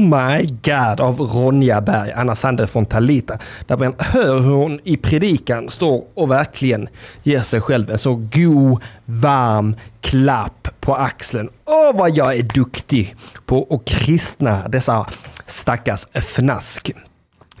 my 0.08 0.46
God 0.62 1.00
av 1.00 1.20
Ronja 1.20 1.80
Berg, 1.80 2.12
Anna 2.12 2.34
Sander 2.34 2.66
från 2.66 2.86
Talita. 2.86 3.38
Där 3.66 3.76
man 3.76 3.94
hör 3.98 4.40
hur 4.40 4.54
hon 4.54 4.80
i 4.84 4.96
predikan 4.96 5.70
står 5.70 6.04
och 6.14 6.30
verkligen 6.30 6.88
ger 7.22 7.42
sig 7.42 7.60
själv 7.60 7.90
en 7.90 7.98
så 7.98 8.14
god, 8.14 8.82
varm 9.04 9.76
klapp 10.00 10.68
på 10.80 10.94
axeln. 10.94 11.48
Åh 11.64 11.98
vad 11.98 12.16
jag 12.16 12.36
är 12.36 12.42
duktig 12.42 13.16
på 13.46 13.66
att 13.70 13.84
kristna 13.84 14.68
dessa 14.68 15.06
stackars 15.46 16.06
fnask. 16.12 16.90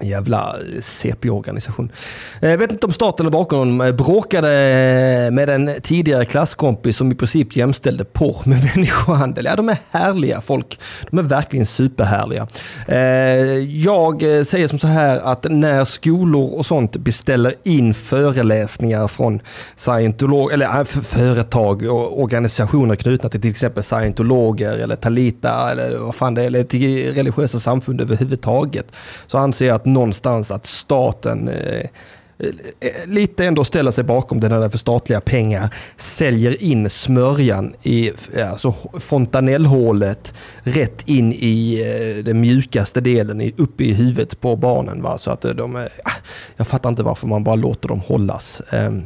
Jävla 0.00 0.56
eh, 0.58 0.80
CP-organisation. 0.80 1.92
Jag 2.40 2.52
eh, 2.52 2.58
vet 2.58 2.72
inte 2.72 2.86
om 2.86 2.92
staten 2.92 3.26
är 3.26 3.30
bakom 3.30 3.58
honom. 3.58 3.96
Bråkade 3.96 4.48
med 5.32 5.48
en 5.48 5.70
tidigare 5.82 6.24
klasskompis 6.24 6.96
som 6.96 7.12
i 7.12 7.14
princip 7.14 7.56
jämställde 7.56 8.04
porr 8.04 8.42
med 8.44 8.70
människohandel. 8.76 9.44
Ja, 9.44 9.56
de 9.56 9.68
är 9.68 9.78
härliga 9.90 10.40
folk. 10.40 10.80
De 11.10 11.18
är 11.18 11.22
verkligen 11.22 11.66
superhärliga. 11.66 12.46
Jag 13.68 14.20
säger 14.46 14.66
som 14.66 14.78
så 14.78 14.86
här 14.86 15.18
att 15.18 15.46
när 15.50 15.84
skolor 15.84 16.54
och 16.58 16.66
sånt 16.66 16.96
beställer 16.96 17.54
in 17.62 17.94
föreläsningar 17.94 19.08
från 19.08 19.40
scientolog, 19.76 20.52
eller 20.52 20.84
företag 20.84 21.82
och 21.82 22.22
organisationer 22.22 22.96
knutna 22.96 23.28
till 23.28 23.40
till 23.40 23.50
exempel 23.50 23.82
scientologer 23.82 24.72
eller 24.72 24.96
Talita 24.96 25.70
eller 25.70 25.98
vad 25.98 26.14
fan 26.14 26.34
det 26.34 26.42
är, 26.42 26.46
eller 26.46 26.62
till 26.62 27.14
religiösa 27.14 27.60
samfund 27.60 28.00
överhuvudtaget. 28.00 28.92
Så 29.26 29.38
anser 29.38 29.66
jag 29.66 29.74
att 29.74 29.84
någonstans 29.92 30.50
att 30.50 30.66
staten 30.66 31.48
eh, 31.48 31.86
eh, 32.38 32.48
eh, 32.80 33.06
lite 33.06 33.46
ändå 33.46 33.64
ställer 33.64 33.90
sig 33.90 34.04
bakom 34.04 34.40
det 34.40 34.48
där 34.48 34.68
för 34.68 34.78
statliga 34.78 35.20
pengar 35.20 35.74
säljer 35.96 36.62
in 36.62 36.90
smörjan 36.90 37.74
i 37.82 38.12
alltså 38.50 38.74
fontanellhålet 39.00 40.34
rätt 40.58 41.08
in 41.08 41.32
i 41.32 41.80
eh, 41.80 42.24
den 42.24 42.40
mjukaste 42.40 43.00
delen, 43.00 43.52
uppe 43.56 43.84
i 43.84 43.92
huvudet 43.92 44.40
på 44.40 44.56
barnen. 44.56 45.02
Va? 45.02 45.18
Så 45.18 45.30
att 45.30 45.42
de 45.42 45.76
är, 45.76 45.88
jag 46.56 46.66
fattar 46.66 46.88
inte 46.88 47.02
varför 47.02 47.26
man 47.26 47.44
bara 47.44 47.56
låter 47.56 47.88
dem 47.88 48.00
hållas. 48.00 48.62
Ehm, 48.70 49.02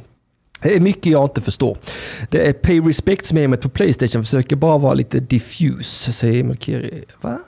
det 0.62 0.76
är 0.76 0.80
mycket 0.80 1.12
jag 1.12 1.24
inte 1.24 1.40
förstår. 1.40 1.76
Det 2.30 2.48
är 2.48 2.52
Pay 2.52 2.80
Respects-memet 2.80 3.60
på 3.60 3.68
Playstation 3.68 4.24
försöker 4.24 4.56
bara 4.56 4.78
vara 4.78 4.94
lite 4.94 5.20
diffuse, 5.20 6.12
säger 6.12 6.40
Emil 6.40 6.58
Kiri. 6.58 7.04
Va? 7.20 7.38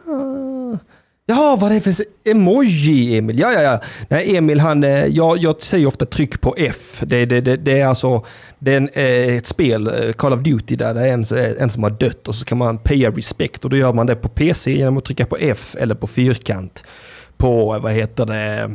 Jaha, 1.27 1.57
vad 1.57 1.71
är 1.71 1.75
det 1.75 1.81
för 1.81 1.95
emoji, 2.25 3.19
Emil? 3.19 3.39
Ja, 3.39 3.53
ja, 3.53 3.63
ja. 3.63 3.81
Nej, 4.09 4.37
Emil, 4.37 4.61
han, 4.61 4.85
eh, 4.85 5.07
jag, 5.07 5.39
jag 5.39 5.63
säger 5.63 5.87
ofta 5.87 6.07
tryck 6.07 6.41
på 6.41 6.55
F. 6.59 7.03
Det, 7.07 7.27
det, 7.27 7.41
det, 7.41 7.57
det 7.57 7.81
är 7.81 7.87
alltså 7.87 8.25
det 8.59 8.73
är 8.73 8.77
en, 8.77 8.89
eh, 8.93 9.37
ett 9.37 9.47
spel, 9.47 9.87
eh, 9.87 10.13
Call 10.13 10.33
of 10.33 10.41
Duty, 10.41 10.77
där 10.77 10.95
det 10.95 11.01
är 11.01 11.13
en, 11.13 11.57
en 11.59 11.71
som 11.71 11.83
har 11.83 11.91
dött 11.91 12.29
och 12.29 12.35
så 12.35 12.45
kan 12.45 12.59
man 12.59 12.79
paya 12.79 13.11
respect 13.11 13.65
och 13.65 13.71
då 13.71 13.77
gör 13.77 13.93
man 13.93 14.07
det 14.07 14.17
på 14.17 14.29
PC 14.29 14.73
genom 14.73 14.97
att 14.97 15.05
trycka 15.05 15.27
på 15.27 15.37
F 15.37 15.77
eller 15.79 15.95
på 15.95 16.07
fyrkant 16.07 16.85
på, 17.37 17.79
vad 17.79 17.93
heter 17.93 18.27
det, 18.27 18.71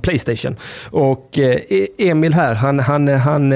Playstation. 0.00 0.56
Och 0.90 1.38
e, 1.38 1.86
Emil 1.98 2.34
här, 2.34 2.54
han, 2.54 2.78
han, 2.78 3.08
han, 3.08 3.52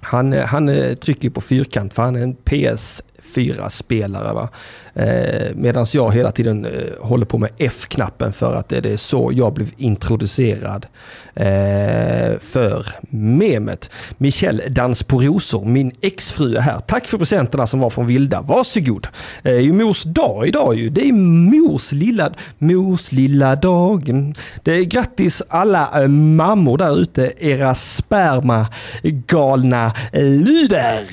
han, 0.00 0.32
han 0.32 0.96
trycker 0.96 1.30
på 1.30 1.40
fyrkant 1.40 1.94
för 1.94 2.02
han 2.02 2.16
är 2.16 2.22
en 2.22 2.34
PS 2.34 3.02
fyra 3.34 3.70
spelare. 3.70 4.32
Va? 4.32 4.48
Eh, 4.94 5.54
Medan 5.54 5.86
jag 5.92 6.12
hela 6.12 6.32
tiden 6.32 6.64
eh, 6.64 6.70
håller 7.00 7.26
på 7.26 7.38
med 7.38 7.50
F-knappen 7.58 8.32
för 8.32 8.54
att 8.54 8.68
det, 8.68 8.80
det 8.80 8.92
är 8.92 8.96
så 8.96 9.30
jag 9.34 9.52
blev 9.52 9.70
introducerad 9.76 10.86
eh, 11.34 12.38
för 12.40 12.86
memet. 13.10 13.90
Michelle 14.18 14.68
Dans 14.68 15.02
på 15.02 15.20
rosor, 15.20 15.64
min 15.64 15.92
exfru 16.00 16.56
är 16.56 16.60
här. 16.60 16.80
Tack 16.80 17.08
för 17.08 17.18
presenterna 17.18 17.66
som 17.66 17.80
var 17.80 17.90
från 17.90 18.06
Vilda. 18.06 18.40
Varsågod. 18.40 19.08
Det 19.42 19.50
är 19.50 19.58
ju 19.60 19.72
mors 19.72 20.02
dag 20.02 20.48
idag 20.48 20.74
ju. 20.74 20.90
Det 20.90 21.08
är 21.08 21.12
mors 21.12 21.92
lilla, 21.92 22.32
mors 22.58 23.12
lilla 23.12 23.56
dagen. 23.56 24.34
Det 24.62 24.72
är 24.72 24.82
grattis 24.82 25.42
alla 25.48 26.02
eh, 26.02 26.08
mammor 26.08 26.78
där 26.78 27.00
ute, 27.00 27.32
era 27.38 27.74
sperma 27.74 28.66
galna 29.02 29.92
eh, 30.12 30.24
luder. 30.24 31.08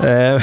Eh, 0.00 0.42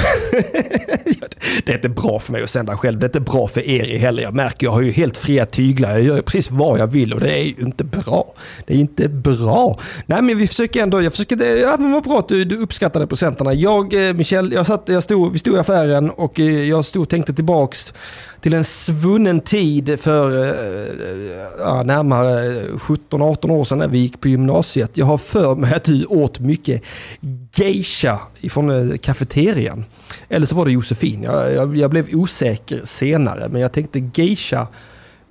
det 1.64 1.68
är 1.68 1.74
inte 1.74 1.88
bra 1.88 2.18
för 2.18 2.32
mig 2.32 2.42
att 2.42 2.50
sända 2.50 2.76
själv. 2.76 2.98
Det 2.98 3.04
är 3.04 3.08
inte 3.08 3.20
bra 3.20 3.48
för 3.48 3.60
er 3.60 3.98
heller. 3.98 4.22
Jag 4.22 4.34
märker, 4.34 4.66
jag 4.66 4.72
har 4.72 4.80
ju 4.80 4.92
helt 4.92 5.16
fria 5.16 5.46
tyglar. 5.46 5.90
Jag 5.90 6.02
gör 6.02 6.16
ju 6.16 6.22
precis 6.22 6.50
vad 6.50 6.78
jag 6.78 6.86
vill 6.86 7.12
och 7.12 7.20
det 7.20 7.32
är 7.32 7.42
ju 7.42 7.54
inte 7.58 7.84
bra. 7.84 8.34
Det 8.66 8.74
är 8.74 8.78
inte 8.78 9.08
bra. 9.08 9.78
Nej, 10.06 10.22
men 10.22 10.38
vi 10.38 10.46
försöker 10.46 10.82
ändå. 10.82 11.02
Jag 11.02 11.12
försöker, 11.12 11.56
ja, 11.56 11.76
men 11.78 11.92
vad 11.92 12.02
bra 12.02 12.18
att 12.18 12.28
du, 12.28 12.44
du 12.44 12.56
uppskattade 12.56 13.06
presenterna. 13.06 13.54
Jag, 13.54 14.08
eh, 14.08 14.14
Michel, 14.14 14.52
jag 14.52 14.66
satt, 14.66 14.82
jag 14.86 15.02
stod, 15.02 15.32
vi 15.32 15.38
stod 15.38 15.54
i 15.54 15.58
affären 15.58 16.10
och 16.10 16.40
eh, 16.40 16.68
jag 16.68 16.84
stod 16.84 17.02
och 17.02 17.08
tänkte 17.08 17.34
tillbaks 17.34 17.92
till 18.44 18.54
en 18.54 18.64
svunnen 18.64 19.40
tid 19.40 20.00
för 20.00 20.44
eh, 20.44 21.46
ja, 21.58 21.82
närmare 21.82 22.62
17-18 22.66 23.50
år 23.50 23.64
sedan 23.64 23.78
när 23.78 23.88
vi 23.88 23.98
gick 23.98 24.20
på 24.20 24.28
gymnasiet. 24.28 24.90
Jag 24.94 25.06
har 25.06 25.18
för 25.18 25.54
mig 25.54 25.74
att 25.74 25.84
du 25.84 26.04
åt 26.04 26.40
mycket 26.40 26.82
geisha 27.54 28.20
ifrån 28.40 28.70
eh, 28.70 28.96
kafeterian. 28.96 29.84
Eller 30.28 30.46
så 30.46 30.54
var 30.54 30.64
det 30.64 30.72
Josefin. 30.72 31.22
Jag, 31.22 31.52
jag, 31.52 31.76
jag 31.76 31.90
blev 31.90 32.08
osäker 32.12 32.80
senare 32.84 33.48
men 33.48 33.60
jag 33.60 33.72
tänkte 33.72 34.10
geisha 34.14 34.66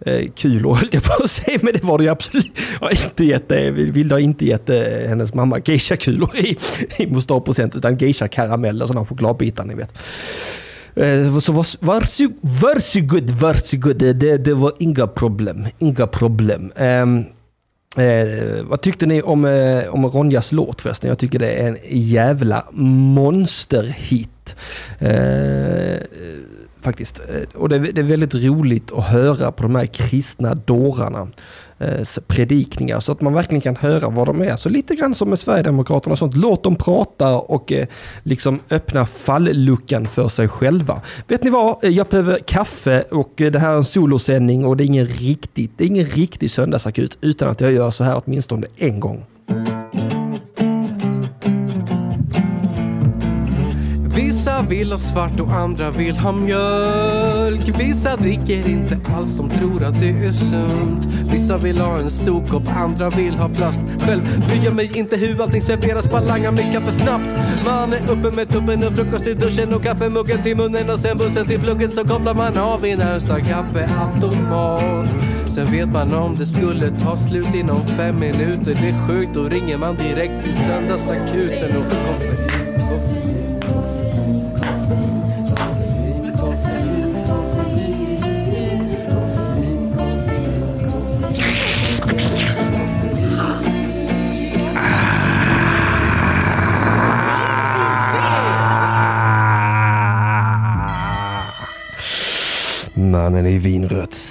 eh, 0.06 0.30
kulor 0.36 0.74
höll 0.80 0.90
jag 0.92 1.04
på 1.04 1.24
att 1.24 1.32
säga, 1.32 1.60
men 1.62 1.74
det 1.74 1.84
var 1.84 1.98
det 1.98 2.04
ju 2.04 2.10
absolut. 2.10 2.60
Jag 2.80 2.88
har 2.88 3.06
inte 3.06 3.26
gett, 3.26 3.52
Vilda 3.72 4.16
har 4.16 4.20
inte 4.20 4.46
gett 4.46 4.70
hennes 5.08 5.34
mamma 5.34 5.60
geisha-kulor 5.60 6.36
i, 6.36 6.58
i 6.98 7.08
Mostar-present, 7.08 7.76
utan 7.76 7.98
geisha-karameller, 7.98 8.88
sådana 8.88 9.06
chokladbitar 9.06 9.66
ni 9.66 9.76
vet. 9.76 10.00
Eh, 10.96 11.40
så 11.40 11.52
varsågod, 11.80 12.38
varsågod, 12.42 13.30
varsågod. 13.30 13.96
Det, 13.98 14.38
det, 14.38 14.54
var 14.54 14.74
inga 14.80 15.08
problem. 15.08 15.66
Inga 15.80 16.08
problem. 16.08 16.72
Um, 16.78 17.26
Eh, 17.98 18.64
vad 18.64 18.82
tyckte 18.82 19.06
ni 19.06 19.22
om, 19.22 19.46
eh, 19.46 19.94
om 19.94 20.06
Ronjas 20.06 20.52
låt 20.52 20.82
förresten? 20.82 21.08
Jag 21.08 21.18
tycker 21.20 21.40
det 21.40 21.52
är 21.52 21.68
en 21.68 21.78
jävla 21.90 22.66
monsterhit. 22.72 24.56
Eh, 25.00 25.98
faktiskt. 26.82 27.20
Eh, 27.20 27.60
och 27.62 27.70
det, 27.70 27.76
är- 27.76 27.94
det 27.94 28.02
är 28.02 28.06
väldigt 28.06 28.36
roligt 28.36 28.92
att 28.92 29.04
höra 29.04 29.52
på 29.52 29.64
de 29.64 29.76
här 29.76 29.86
kristna 29.86 30.54
dårarna 30.56 31.28
Eh, 31.84 32.22
predikningar 32.28 33.00
så 33.00 33.12
att 33.12 33.22
man 33.22 33.34
verkligen 33.34 33.62
kan 33.62 33.76
höra 33.76 34.10
vad 34.10 34.28
de 34.28 34.42
är. 34.42 34.56
Så 34.56 34.70
lite 34.70 34.96
grann 34.96 35.16
som 35.16 35.30
med 35.30 35.40
Sverigedemokraterna 35.40 36.12
och 36.12 36.18
sånt. 36.18 36.36
Låt 36.36 36.64
dem 36.64 36.76
prata 36.76 37.36
och 37.36 37.72
eh, 37.72 37.88
liksom 38.24 38.60
öppna 38.70 39.06
falluckan 39.06 40.08
för 40.08 40.28
sig 40.28 40.48
själva. 40.48 41.02
Vet 41.28 41.44
ni 41.44 41.50
vad? 41.50 41.84
Eh, 41.84 41.90
jag 41.90 42.08
behöver 42.08 42.40
kaffe 42.40 43.04
och 43.12 43.42
eh, 43.42 43.52
det 43.52 43.60
här 43.60 43.72
är 43.74 43.78
en 43.78 43.84
solosändning 43.84 44.66
och 44.66 44.78
det 44.78 44.84
är 44.84 44.86
ingen 44.86 45.08
riktigt, 45.08 45.72
det 45.78 45.84
är 45.84 45.88
ingen 45.88 46.06
riktig 46.06 46.52
söndagsakut 46.52 47.18
utan 47.22 47.50
att 47.50 47.62
jag 47.62 47.74
gör 47.74 47.92
så 47.92 48.04
här 48.04 48.22
åtminstone 48.26 48.68
en 48.78 49.00
gång. 49.00 49.26
Vissa 54.24 54.62
vill 54.62 54.92
ha 54.92 54.98
svart 54.98 55.40
och 55.40 55.52
andra 55.52 55.92
vill 55.92 56.18
ha 56.18 56.32
mjölk. 56.32 57.80
Vissa 57.80 58.16
dricker 58.16 58.70
inte 58.70 58.98
alls, 59.16 59.38
de 59.38 59.50
tror 59.50 59.84
att 59.84 60.00
det 60.00 60.10
är 60.10 60.32
sunt. 60.32 61.06
Vissa 61.32 61.58
vill 61.58 61.80
ha 61.80 61.98
en 61.98 62.10
stor 62.10 62.46
kopp, 62.46 62.64
andra 62.76 63.10
vill 63.10 63.34
ha 63.34 63.50
plast. 63.50 63.82
Själv 64.00 64.22
bryr 64.48 64.66
jag 64.66 64.76
mig 64.76 64.98
inte 64.98 65.16
hur 65.16 65.42
allting 65.42 65.62
serveras, 65.62 66.10
bara 66.12 66.22
langar 66.22 66.52
mitt 66.52 66.74
kaffe 66.74 66.92
snabbt. 66.92 67.26
Man 67.66 67.94
är 67.94 68.12
uppe 68.12 68.36
med 68.36 68.50
tuppen 68.50 68.84
och 68.84 68.94
frukost 68.94 69.28
i 69.28 69.34
duschen 69.34 69.74
och 69.74 69.84
kaffemuggen 69.84 70.44
till 70.44 70.58
munnen 70.58 70.90
och 70.90 71.00
sen 71.00 71.18
bussen 71.18 71.46
till 71.46 71.60
plugget 71.60 71.94
så 71.94 72.06
kopplar 72.06 72.34
man 72.34 72.58
av 72.58 72.86
i 72.86 72.96
närmsta 72.96 73.40
kaffeautomat. 73.40 75.08
Sen 75.48 75.72
vet 75.72 75.94
man 75.94 76.14
om 76.14 76.36
det 76.40 76.46
skulle 76.46 76.90
ta 76.90 77.18
slut 77.18 77.56
inom 77.56 77.88
fem 77.88 78.20
minuter. 78.20 78.78
Det 78.82 78.90
är 78.90 79.08
sjukt, 79.08 79.34
då 79.34 79.44
ringer 79.44 79.78
man 79.78 79.96
direkt 79.96 80.44
till 80.44 80.54
söndagsakuten 80.54 81.78
och 81.78 81.90
koffein, 81.90 82.33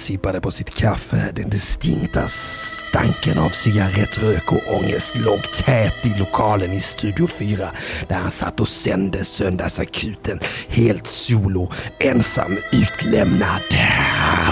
sippade 0.03 0.41
på 0.41 0.51
sitt 0.51 0.69
kaffe. 0.69 1.31
Den 1.35 1.49
distinkta 1.49 2.27
stanken 2.27 3.39
av 3.39 3.49
cigarettrök 3.49 4.51
och 4.51 4.75
ångest 4.75 5.17
låg 5.17 5.41
tät 5.41 6.05
i 6.05 6.19
lokalen 6.19 6.71
i 6.71 6.79
Studio 6.79 7.27
4 7.27 7.71
där 8.07 8.15
han 8.15 8.31
satt 8.31 8.59
och 8.59 8.67
sände 8.67 9.23
Söndagsakuten 9.23 10.39
helt 10.67 11.07
solo, 11.07 11.71
ensam, 11.99 12.57
utlämnad. 12.71 13.61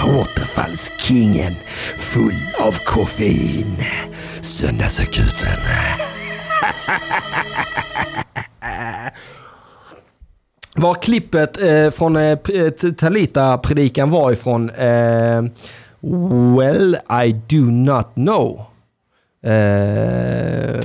Återfallskingen, 0.06 1.54
full 1.98 2.40
av 2.58 2.72
koffein. 2.84 3.84
Söndagsakuten. 4.40 5.58
Var 10.82 10.94
klippet 10.94 11.62
eh, 11.62 11.90
från 11.90 12.16
eh, 12.16 12.38
eh 12.54 12.72
Talita-predikan 12.96 14.10
var 14.10 14.32
ifrån? 14.32 14.70
Eh, 14.70 15.44
well, 16.56 16.96
I 17.24 17.32
do 17.32 17.70
not 17.70 18.14
know. 18.14 18.64
Eh, 19.42 20.84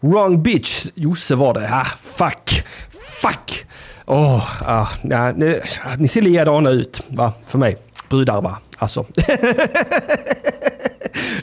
wrong 0.00 0.42
bitch. 0.42 0.86
Josse 0.94 1.34
var 1.34 1.54
det. 1.54 1.68
Ah, 1.72 1.86
fuck. 2.02 2.64
Fuck. 3.22 3.66
Åh, 4.06 4.44
ah, 4.66 4.88
ja, 5.02 5.32
ni, 5.32 5.60
ni 5.98 6.08
ser 6.08 6.22
likadana 6.22 6.70
ut, 6.70 7.02
va? 7.08 7.32
För 7.46 7.58
mig. 7.58 7.76
Brudar, 8.08 8.40
va? 8.40 8.58
Alltså. 8.78 9.06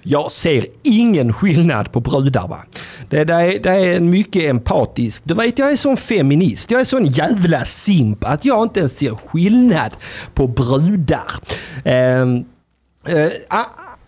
Jag 0.03 0.31
ser 0.31 0.65
ingen 0.83 1.33
skillnad 1.33 1.91
på 1.91 1.99
brudar 1.99 2.47
va. 2.47 2.63
Det, 3.09 3.23
det, 3.23 3.33
är, 3.33 3.59
det 3.59 3.69
är 3.69 3.95
en 3.95 4.09
mycket 4.09 4.43
empatisk. 4.43 5.21
Du 5.25 5.33
vet 5.33 5.59
jag 5.59 5.71
är 5.71 5.75
sån 5.75 5.97
feminist. 5.97 6.71
Jag 6.71 6.81
är 6.81 6.85
sån 6.85 7.05
jävla 7.05 7.65
simp 7.65 8.23
att 8.23 8.45
jag 8.45 8.63
inte 8.63 8.79
ens 8.79 8.97
ser 8.97 9.15
skillnad 9.15 9.95
på 10.33 10.47
brudar. 10.47 11.31
Ehm, 11.83 12.45
eh, 13.07 13.15
eh, 13.15 13.31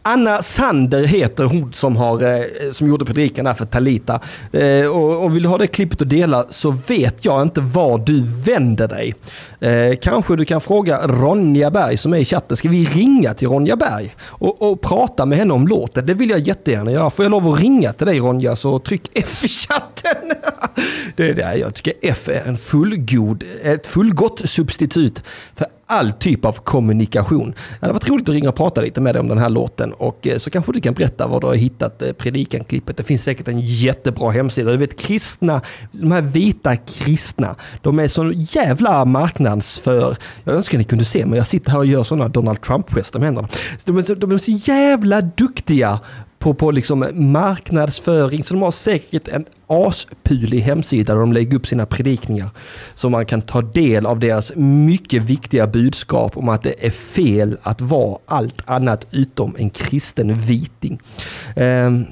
Anna 0.08 0.41
Sander 0.41 1.04
heter 1.04 1.43
hon 1.43 1.74
som, 1.74 1.96
har, 1.96 2.24
eh, 2.24 2.72
som 2.72 2.88
gjorde 2.88 3.06
predikan 3.06 3.46
där 3.46 3.54
för 3.54 3.65
Talita. 3.65 4.20
Eh, 4.52 4.86
och, 4.86 5.24
och 5.24 5.36
vill 5.36 5.43
du 5.43 5.50
ha 5.50 5.58
det 5.58 5.67
klippet 5.67 6.02
att 6.02 6.10
dela 6.10 6.46
så 6.50 6.72
vet 6.72 7.26
jag 7.26 7.41
inte 7.41 7.62
var 7.62 7.98
du 7.98 8.24
vänder 8.46 8.88
dig. 8.88 9.13
Eh, 9.60 9.98
kanske 10.02 10.36
du 10.36 10.46
kan 10.46 10.62
fråga 10.62 11.08
Ronja 11.08 11.72
Berg 11.72 11.98
som 11.98 12.13
är 12.13 12.17
i 12.17 12.26
chatten. 12.26 12.58
Ska 12.58 12.70
vi 12.70 12.86
ringa 12.86 13.34
till 13.34 13.48
Ronja 13.48 13.76
Berg 13.76 14.15
och, 14.22 14.62
och 14.62 14.82
prata 14.82 15.26
med 15.26 15.38
henne 15.38 15.54
om 15.54 15.67
låten? 15.67 16.06
Det 16.06 16.13
vill 16.13 16.30
jag 16.30 16.39
jättegärna 16.39 16.91
göra. 16.91 17.10
Får 17.10 17.26
jag 17.26 17.32
lov 17.32 17.48
att 17.48 17.60
ringa 17.60 17.93
till 17.93 18.08
dig 18.08 18.20
Ronja 18.20 18.56
så 18.56 18.80
tryck 18.80 19.10
F 19.13 19.43
i 19.43 19.48
chatten. 19.48 20.32
det 21.15 21.30
är 21.30 21.34
det 21.34 21.56
jag 21.56 21.74
tycker 21.74 21.93
F 22.02 22.30
är 22.30 22.48
en 22.48 22.58
fullgod, 22.58 23.43
ett 23.63 23.88
fullgott 23.88 24.41
substitut 24.46 25.24
för 25.56 25.67
all 25.88 26.12
typ 26.12 26.45
av 26.45 26.52
kommunikation. 26.52 27.52
Det 27.52 27.78
hade 27.82 27.93
varit 27.93 28.10
roligt 28.10 28.30
att 28.30 28.36
ringa 28.36 28.50
och 28.50 28.56
prata 28.56 28.82
lite 28.82 29.02
med 29.02 29.15
dig 29.15 29.19
om 29.19 29.28
den 29.28 29.38
här 29.38 29.50
låten 29.50 29.93
och 29.93 30.28
eh, 30.28 30.38
så 30.38 30.50
kanske 30.50 30.71
du 30.71 30.82
kan 30.82 30.93
berätta 30.93 31.28
var 31.28 31.41
du 31.41 31.47
har 31.47 31.56
hittat 31.56 31.97
predikanklippet. 32.00 32.17
predikan-klippet. 32.17 32.97
Det 32.97 33.04
finns 33.04 33.23
säkert 33.23 33.47
en 33.47 33.60
jättebra 33.60 34.32
hemsida. 34.32 34.71
Du 34.71 34.78
vet 34.78 35.00
kristna, 35.00 35.62
de 35.91 36.12
här 36.12 36.21
vita 36.21 36.76
kristna, 36.76 37.56
de 37.82 38.00
är 38.00 38.08
så 38.08 38.32
jävla 38.36 39.06
marknadsför. 39.06 40.17
Jag 40.43 40.56
önskar 40.56 40.78
ni 40.78 40.84
kunde 40.84 41.06
se 41.06 41.26
men 41.26 41.38
jag 41.38 41.47
sitter 41.47 41.71
här 41.71 41.78
och 41.78 41.86
gör 41.86 42.04
sådana 42.04 42.28
Donald 42.28 42.62
Trump-gester 42.62 43.19
med 43.19 43.26
händerna. 43.26 43.47
De 43.86 43.97
är, 43.97 44.02
så, 44.02 44.15
de 44.15 44.32
är 44.32 44.38
så 44.38 44.52
jävla 44.52 45.21
duktiga 45.21 46.00
på, 46.39 46.54
på 46.54 46.71
liksom 46.71 47.06
marknadsföring. 47.13 48.43
Så 48.43 48.54
de 48.54 48.63
har 48.63 48.71
säkert 48.71 49.28
en 49.28 49.45
aspulig 49.67 50.60
hemsida 50.60 51.13
där 51.13 51.19
de 51.19 51.34
lägger 51.34 51.58
upp 51.58 51.67
sina 51.67 51.86
predikningar. 51.86 52.50
Så 52.95 53.10
man 53.10 53.26
kan 53.26 53.41
ta 53.41 53.62
del 53.62 54.06
av 54.06 54.19
deras 54.19 54.52
mycket 54.56 55.23
viktiga 55.23 55.67
budskap 55.67 56.38
om 56.38 56.50
att 56.50 56.63
det 56.63 56.86
är 56.86 56.89
fel 56.89 57.58
att 57.62 57.82
vara 57.82 58.17
allt 58.26 58.62
annat 58.65 59.08
utom 59.12 59.56
en 59.58 59.69
kristen 59.69 60.34
viting. 60.34 61.00
Um, 61.56 62.06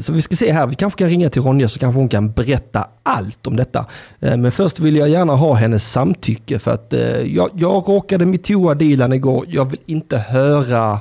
Så 0.00 0.12
vi 0.12 0.22
ska 0.22 0.36
se 0.36 0.52
här, 0.52 0.66
vi 0.66 0.74
kanske 0.74 0.98
kan 0.98 1.08
ringa 1.08 1.30
till 1.30 1.42
Ronja 1.42 1.68
så 1.68 1.78
kanske 1.78 1.98
hon 1.98 2.08
kan 2.08 2.32
berätta 2.32 2.88
allt 3.02 3.46
om 3.46 3.56
detta. 3.56 3.86
Eh, 4.20 4.36
men 4.36 4.52
först 4.52 4.80
vill 4.80 4.96
jag 4.96 5.08
gärna 5.08 5.34
ha 5.34 5.54
hennes 5.54 5.92
samtycke 5.92 6.58
för 6.58 6.70
att 6.70 6.92
eh, 6.92 7.20
jag, 7.20 7.50
jag 7.54 7.88
råkade 7.88 8.26
metooa 8.26 8.74
dealen 8.74 9.12
igår. 9.12 9.44
Jag 9.48 9.64
vill 9.64 9.80
inte 9.86 10.18
höra 10.18 10.92
Eh, 10.92 11.00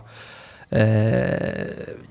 Eh, 0.70 1.68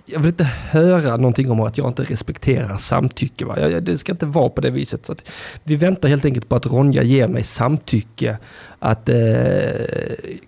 jag 0.06 0.18
vill 0.20 0.26
inte 0.26 0.44
höra 0.70 1.16
någonting 1.16 1.50
om 1.50 1.60
att 1.60 1.78
jag 1.78 1.86
inte 1.88 2.02
respekterar 2.04 2.76
samtycke. 2.76 3.44
Va? 3.44 3.54
Jag, 3.60 3.72
jag- 3.72 3.82
det 3.82 3.98
ska 3.98 4.12
inte 4.12 4.26
vara 4.26 4.48
på 4.48 4.60
det 4.60 4.70
viset. 4.70 5.06
Så 5.06 5.12
att 5.12 5.30
vi 5.64 5.76
väntar 5.76 6.08
helt 6.08 6.24
enkelt 6.24 6.48
på 6.48 6.56
att 6.56 6.66
Ronja 6.66 7.02
ger 7.02 7.28
mig 7.28 7.42
samtycke 7.42 8.38
att 8.78 9.08
eh, 9.08 9.16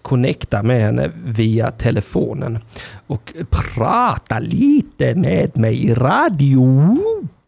connecta 0.02 0.62
med 0.62 0.80
henne 0.80 1.10
via 1.24 1.70
telefonen 1.70 2.58
och 3.06 3.32
prata 3.50 4.38
lite 4.38 5.14
med 5.14 5.56
mig 5.56 5.84
i 5.86 5.94
radio. 5.94 6.96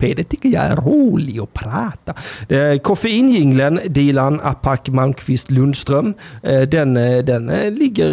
Det 0.01 0.25
tycker 0.25 0.49
jag 0.49 0.65
är 0.65 0.77
roligt 0.77 1.43
att 1.43 1.53
prata. 1.55 2.15
Eh, 2.49 2.79
Koffeinjinglen, 2.79 2.81
Koffeinjingeln, 2.81 3.81
Dilan 3.93 4.41
Apak 4.41 4.89
Malmqvist 4.89 5.51
Lundström, 5.51 6.15
eh, 6.43 6.61
den, 6.61 6.97
eh, 6.97 7.25
den 7.25 7.47
ligger 7.75 8.11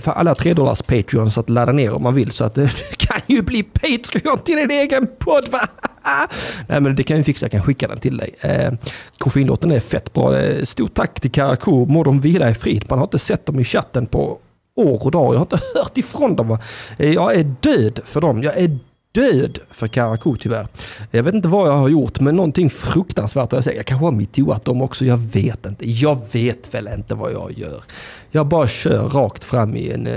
för 0.00 0.12
alla 0.12 0.34
3 0.34 0.54
dollars 0.54 0.82
Patreons 0.82 1.38
att 1.38 1.50
ladda 1.50 1.72
ner 1.72 1.92
om 1.92 2.02
man 2.02 2.14
vill. 2.14 2.30
Så 2.30 2.44
att 2.44 2.54
du 2.54 2.68
kan 2.96 3.20
ju 3.26 3.42
bli 3.42 3.62
Patreon 3.62 4.38
till 4.44 4.56
din 4.56 4.70
egen 4.70 5.06
podd 5.18 5.48
va? 5.50 5.60
Nej 6.66 6.80
men 6.80 6.96
det 6.96 7.02
kan 7.02 7.16
vi 7.16 7.24
fixa, 7.24 7.44
jag 7.44 7.50
kan 7.50 7.62
skicka 7.62 7.88
den 7.88 8.00
till 8.00 8.16
dig. 8.16 8.34
Eh, 8.40 8.72
koffeinlåten 9.18 9.70
är 9.70 9.80
fett 9.80 10.12
bra. 10.12 10.34
Stort 10.64 10.94
tack 10.94 11.20
till 11.20 11.30
Karakou, 11.30 11.86
må 11.86 12.04
de 12.04 12.20
vila 12.20 12.50
i 12.50 12.54
frid. 12.54 12.84
Man 12.88 12.98
har 12.98 13.06
inte 13.06 13.18
sett 13.18 13.46
dem 13.46 13.60
i 13.60 13.64
chatten 13.64 14.06
på 14.06 14.38
år 14.76 15.04
och 15.04 15.10
dagar. 15.10 15.32
Jag 15.32 15.38
har 15.38 15.44
inte 15.44 15.60
hört 15.74 15.98
ifrån 15.98 16.36
dem. 16.36 16.48
va. 16.48 16.58
Jag 16.96 17.34
är 17.34 17.54
död 17.60 18.00
för 18.04 18.20
dem. 18.20 18.42
Jag 18.42 18.56
är 18.56 18.78
död 19.12 19.58
för 19.70 19.88
Karakou 19.88 20.36
tyvärr. 20.36 20.68
Jag 21.10 21.22
vet 21.22 21.34
inte 21.34 21.48
vad 21.48 21.68
jag 21.68 21.76
har 21.76 21.88
gjort, 21.88 22.20
men 22.20 22.36
någonting 22.36 22.70
fruktansvärt 22.70 23.50
har 23.50 23.58
jag 23.58 23.64
sagt. 23.64 23.76
Jag 23.76 23.86
kanske 23.86 24.04
har 24.04 24.12
mittoat 24.12 24.64
dem 24.64 24.82
också, 24.82 25.04
jag 25.04 25.16
vet 25.16 25.66
inte. 25.66 25.90
Jag 25.90 26.20
vet 26.32 26.74
väl 26.74 26.88
inte 26.88 27.14
vad 27.14 27.32
jag 27.32 27.58
gör. 27.58 27.82
Jag 28.30 28.46
bara 28.46 28.68
kör 28.68 29.08
rakt 29.08 29.44
fram 29.44 29.76
i 29.76 29.90
en 29.90 30.06
eh, 30.06 30.14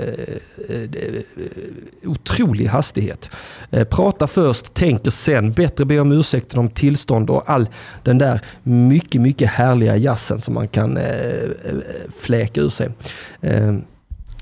eh, 0.69 0.81
eh 0.81 1.21
otrolig 2.03 2.65
hastighet. 2.65 3.29
Eh, 3.71 3.87
prata 3.87 4.27
först, 4.27 4.73
tänker 4.73 5.11
sen, 5.11 5.51
bättre 5.51 5.85
be 5.85 5.99
om 5.99 6.11
ursäkt 6.11 6.57
om 6.57 6.69
tillstånd 6.69 7.29
och 7.29 7.49
all 7.49 7.69
den 8.03 8.17
där 8.17 8.41
mycket, 8.63 9.21
mycket 9.21 9.49
härliga 9.49 9.97
jazzen 9.97 10.41
som 10.41 10.53
man 10.53 10.67
kan 10.67 10.97
eh, 10.97 11.03
eh, 11.05 11.75
fläka 12.19 12.61
ur 12.61 12.69
sig. 12.69 12.89
Eh, 13.41 13.73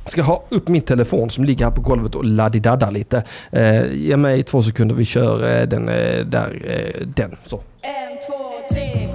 Ska 0.06 0.22
ha 0.22 0.44
upp 0.50 0.68
min 0.68 0.82
telefon 0.82 1.30
som 1.30 1.44
ligger 1.44 1.66
här 1.66 1.72
på 1.72 1.82
golvet 1.82 2.16
och 2.16 2.26
laddidaddar 2.26 2.92
lite. 2.92 3.24
Eh, 3.52 3.94
ge 3.94 4.18
mig 4.18 4.44
två 4.44 4.64
sekunder, 4.64 4.96
vi 4.96 5.06
kör 5.06 5.60
eh, 5.60 5.68
den 5.68 5.90
eh, 5.90 6.26
där, 6.26 6.62
eh, 6.66 7.08
den. 7.08 7.38
Så. 7.46 7.56
En, 7.82 8.18
två, 8.28 8.76
tre, 8.76 9.08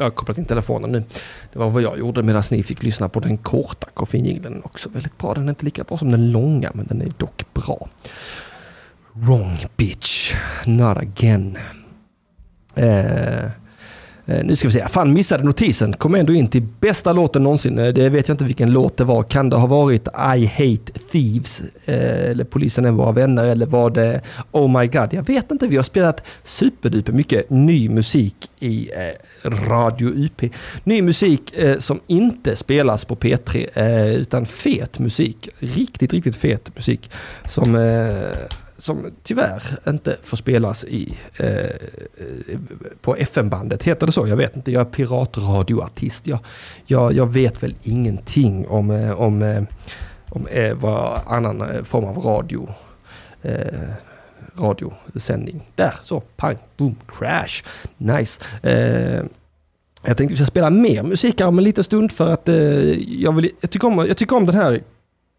Jag 0.00 0.06
har 0.06 0.10
kopplat 0.10 0.38
in 0.38 0.44
telefonen 0.44 0.92
nu. 0.92 1.04
Det 1.52 1.58
var 1.58 1.70
vad 1.70 1.82
jag 1.82 1.98
gjorde 1.98 2.22
medan 2.22 2.42
ni 2.50 2.62
fick 2.62 2.82
lyssna 2.82 3.08
på 3.08 3.20
den 3.20 3.38
korta 3.38 3.86
koffeinjingeln. 3.94 4.62
Också 4.64 4.88
väldigt 4.88 5.18
bra. 5.18 5.34
Den 5.34 5.44
är 5.44 5.48
inte 5.48 5.64
lika 5.64 5.84
bra 5.84 5.98
som 5.98 6.10
den 6.10 6.30
långa, 6.30 6.70
men 6.74 6.86
den 6.86 7.02
är 7.02 7.12
dock 7.16 7.44
bra. 7.54 7.88
Wrong 9.12 9.58
bitch, 9.76 10.34
not 10.66 10.96
again. 10.96 11.58
Eh, 12.74 13.50
Eh, 14.30 14.44
nu 14.44 14.56
ska 14.56 14.68
vi 14.68 14.72
se, 14.72 14.88
fan 14.88 15.12
missade 15.12 15.44
notisen. 15.44 15.92
Kom 15.92 16.14
ändå 16.14 16.32
in 16.32 16.48
till 16.48 16.62
bästa 16.80 17.12
låten 17.12 17.42
någonsin. 17.42 17.78
Eh, 17.78 17.88
det 17.88 18.08
vet 18.08 18.28
jag 18.28 18.34
inte 18.34 18.44
vilken 18.44 18.72
låt 18.72 18.96
det 18.96 19.04
var. 19.04 19.22
Kan 19.22 19.50
det 19.50 19.56
ha 19.56 19.66
varit 19.66 20.08
I 20.36 20.46
Hate 20.46 20.92
Thieves? 21.12 21.62
Eh, 21.84 22.30
eller 22.30 22.44
Polisen 22.44 22.84
är 22.84 22.90
våra 22.90 23.12
vänner? 23.12 23.44
Eller 23.44 23.66
var 23.66 23.90
det 23.90 24.20
Oh 24.50 24.80
My 24.80 24.86
God? 24.86 25.14
Jag 25.14 25.26
vet 25.26 25.50
inte. 25.50 25.66
Vi 25.66 25.76
har 25.76 25.82
spelat 25.82 26.24
superduper 26.44 27.12
mycket 27.12 27.50
ny 27.50 27.88
musik 27.88 28.50
i 28.60 28.90
Radio 29.44 30.08
UP. 30.08 30.42
Ny 30.84 31.02
musik 31.02 31.54
som 31.78 32.00
inte 32.06 32.56
spelas 32.56 33.04
på 33.04 33.16
P3 33.16 33.66
utan 34.16 34.46
fet 34.46 34.98
musik. 34.98 35.48
Riktigt, 35.58 36.12
riktigt 36.12 36.36
fet 36.36 36.76
musik. 36.76 37.10
Som 37.48 37.76
som 38.80 39.10
tyvärr 39.22 39.62
inte 39.88 40.16
får 40.22 40.36
spelas 40.36 40.84
i, 40.84 41.18
eh, 41.36 41.48
eh 41.48 41.70
på 43.00 43.16
FM-bandet. 43.16 43.82
Heter 43.82 44.06
det 44.06 44.12
så? 44.12 44.28
Jag 44.28 44.36
vet 44.36 44.56
inte. 44.56 44.72
Jag 44.72 44.80
är 44.80 44.90
piratradioartist. 44.90 46.26
Jag, 46.26 46.38
jag, 46.86 47.12
jag 47.12 47.26
vet 47.32 47.62
väl 47.62 47.74
ingenting 47.82 48.68
om, 48.68 48.90
eh, 48.90 49.20
om, 49.20 49.42
eh, 49.42 49.62
om 50.28 50.46
eh, 50.46 50.74
vad 50.74 51.20
annan 51.26 51.84
form 51.84 52.04
av 52.04 52.18
radio 52.18 52.68
eh, 53.42 53.90
radiosändning. 54.58 55.62
Där, 55.74 55.94
så 56.02 56.20
pang, 56.20 56.56
boom, 56.76 56.96
crash. 57.06 57.62
Nice. 57.96 58.42
Eh, 58.62 59.24
jag 60.02 60.16
tänkte 60.16 60.26
vi 60.26 60.36
ska 60.36 60.46
spela 60.46 60.70
mer 60.70 61.02
musik 61.02 61.40
här 61.40 61.46
om 61.46 61.58
en 61.58 61.64
liten 61.64 61.84
stund 61.84 62.12
för 62.12 62.30
att 62.30 62.48
eh, 62.48 62.54
jag, 63.22 63.32
vill, 63.32 63.50
jag, 63.60 63.70
tycker 63.70 63.88
om, 63.88 63.98
jag 63.98 64.16
tycker 64.16 64.36
om 64.36 64.46
den 64.46 64.54
här 64.54 64.80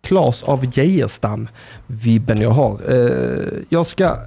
Klas 0.02 0.44
av 0.44 0.66
Geijerstam-vibben 0.66 2.42
jag 2.42 2.50
har. 2.50 2.80
Eh, 2.92 3.60
jag 3.70 3.86
ska 3.86 4.18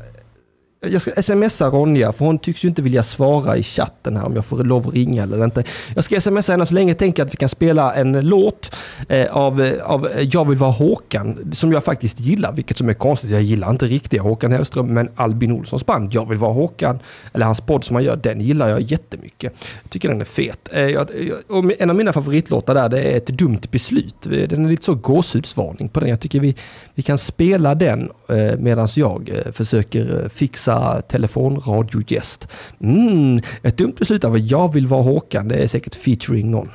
jag 0.89 1.03
ska 1.03 1.23
smsa 1.23 1.69
Ronja, 1.69 2.13
för 2.13 2.25
hon 2.25 2.39
tycks 2.39 2.65
ju 2.65 2.69
inte 2.69 2.83
vilja 2.83 3.03
svara 3.03 3.57
i 3.57 3.63
chatten 3.63 4.17
här 4.17 4.27
om 4.27 4.35
jag 4.35 4.45
får 4.45 4.65
lov 4.65 4.89
att 4.89 4.95
ringa 4.95 5.23
eller 5.23 5.45
inte. 5.45 5.65
Jag 5.95 6.05
ska 6.05 6.21
smsa 6.21 6.53
henne 6.53 6.67
så 6.67 6.75
länge 6.75 6.95
tänker 6.95 7.21
jag 7.21 7.27
att 7.27 7.33
vi 7.33 7.37
kan 7.37 7.49
spela 7.49 7.95
en 7.95 8.21
låt 8.21 8.77
eh, 9.09 9.37
av, 9.37 9.73
av 9.85 10.09
Jag 10.21 10.49
vill 10.49 10.59
vara 10.59 10.71
Håkan, 10.71 11.53
som 11.53 11.73
jag 11.73 11.85
faktiskt 11.85 12.21
gillar, 12.21 12.53
vilket 12.53 12.79
som 12.79 12.89
är 12.89 12.95
konstigt. 12.95 13.31
Jag 13.31 13.43
gillar 13.43 13.71
inte 13.71 13.87
riktiga 13.87 14.23
Håkan 14.23 14.53
Hellström, 14.53 14.87
men 14.87 15.09
Albin 15.17 15.53
Olssons 15.53 15.87
band 15.87 16.15
Jag 16.15 16.29
vill 16.29 16.39
vara 16.39 16.53
Håkan, 16.53 16.99
eller 17.33 17.47
hans 17.47 17.61
podd 17.61 17.85
som 17.85 17.97
han 17.97 18.05
gör, 18.05 18.17
den 18.17 18.41
gillar 18.41 18.69
jag 18.69 18.81
jättemycket. 18.81 19.53
Jag 19.83 19.91
tycker 19.91 20.09
den 20.09 20.21
är 20.21 20.25
fet. 20.25 20.69
Eh, 20.73 20.83
jag, 20.83 21.09
och 21.49 21.73
en 21.79 21.91
av 21.91 21.97
mina 21.97 22.13
favoritlåtar 22.13 22.75
där, 22.75 22.89
det 22.89 23.03
är 23.03 23.17
Ett 23.17 23.27
dumt 23.27 23.61
beslut. 23.71 24.17
Den 24.23 24.65
är 24.65 24.69
lite 24.69 24.85
så 24.85 24.95
gåshudsvarning 24.95 25.89
på 25.89 26.01
den. 26.01 26.09
Jag 26.09 26.21
tycker 26.21 26.41
vi, 26.41 26.55
vi 26.95 27.03
kan 27.03 27.19
spela 27.19 27.75
den 27.75 28.11
eh, 28.29 28.59
medan 28.59 28.89
jag 28.97 29.29
eh, 29.29 29.53
försöker 29.53 30.23
eh, 30.23 30.29
fixa 30.29 30.74
fixa 30.75 31.03
telefonradiogäst. 31.03 32.49
Mm, 32.81 33.41
ett 33.63 33.77
dumt 33.77 33.95
beslut 33.99 34.25
av 34.25 34.39
Jag 34.39 34.73
vill 34.73 34.87
vara 34.87 35.03
Håkan, 35.03 35.49
det 35.49 35.57
är 35.57 35.67
säkert 35.67 35.95
featuring 35.95 36.51
någon. 36.51 36.71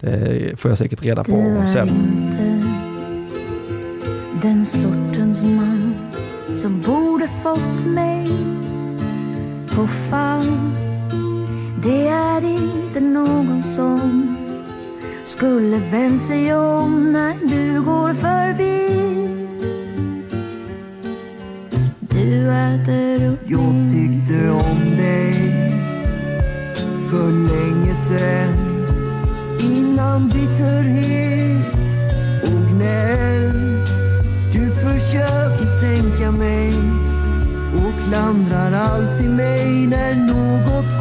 Det 0.00 0.60
får 0.60 0.70
jag 0.70 0.78
säkert 0.78 1.04
reda 1.04 1.24
på 1.24 1.32
är 1.32 1.72
sen. 1.72 1.88
inte 1.88 2.72
den 4.42 4.66
sortens 4.66 5.42
man 5.42 5.94
som 6.56 6.80
borde 6.80 7.28
fått 7.42 7.86
mig 7.86 8.28
på 9.74 9.86
fall. 9.86 10.58
Det 11.82 12.06
är 12.06 12.44
inte 12.44 13.00
någon 13.00 13.62
som 13.62 14.36
skulle 15.24 15.78
vänt 15.78 16.24
sig 16.24 16.54
om 16.54 17.12
när 17.12 17.34
du 17.50 17.82
går 17.82 18.14
förbi. 18.14 18.71
Jag 23.52 23.90
tyckte 23.90 24.50
om 24.50 24.96
dig 24.96 25.32
för 27.10 27.32
länge 27.32 27.94
sen 27.94 28.54
Innan 29.60 30.28
bitterhet 30.28 31.76
och 32.42 32.74
gnäll 32.74 33.52
Du 34.52 34.70
försöker 34.70 35.66
sänka 35.80 36.30
mig 36.30 36.72
och 37.76 38.08
klandrar 38.08 38.72
alltid 38.72 39.30
mig 39.30 39.86
när 39.86 40.14
något 40.14 40.91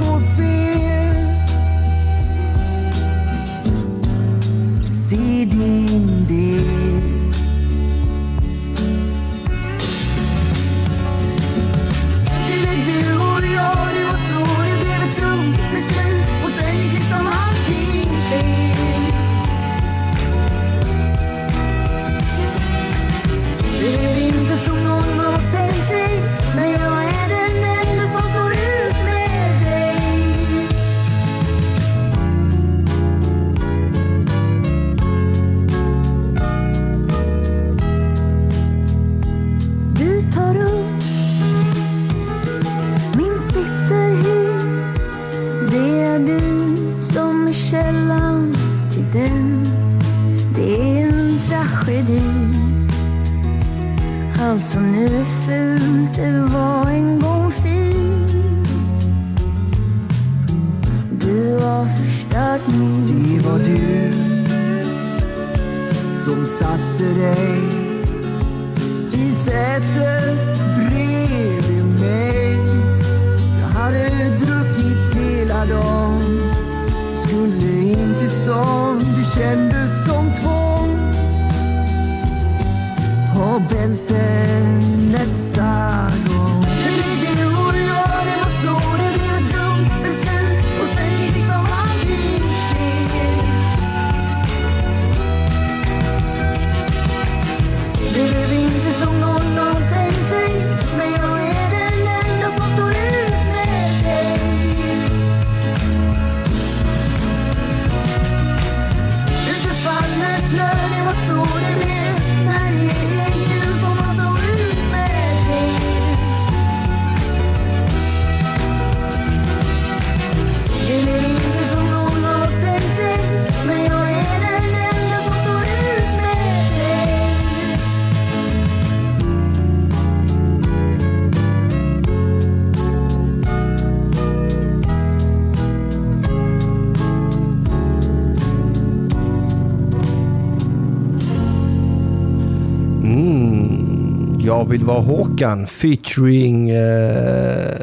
vill 144.72 144.84
vara 144.84 145.02
Håkan 145.02 145.68
featuring 145.68 146.72
uh, 146.72 147.76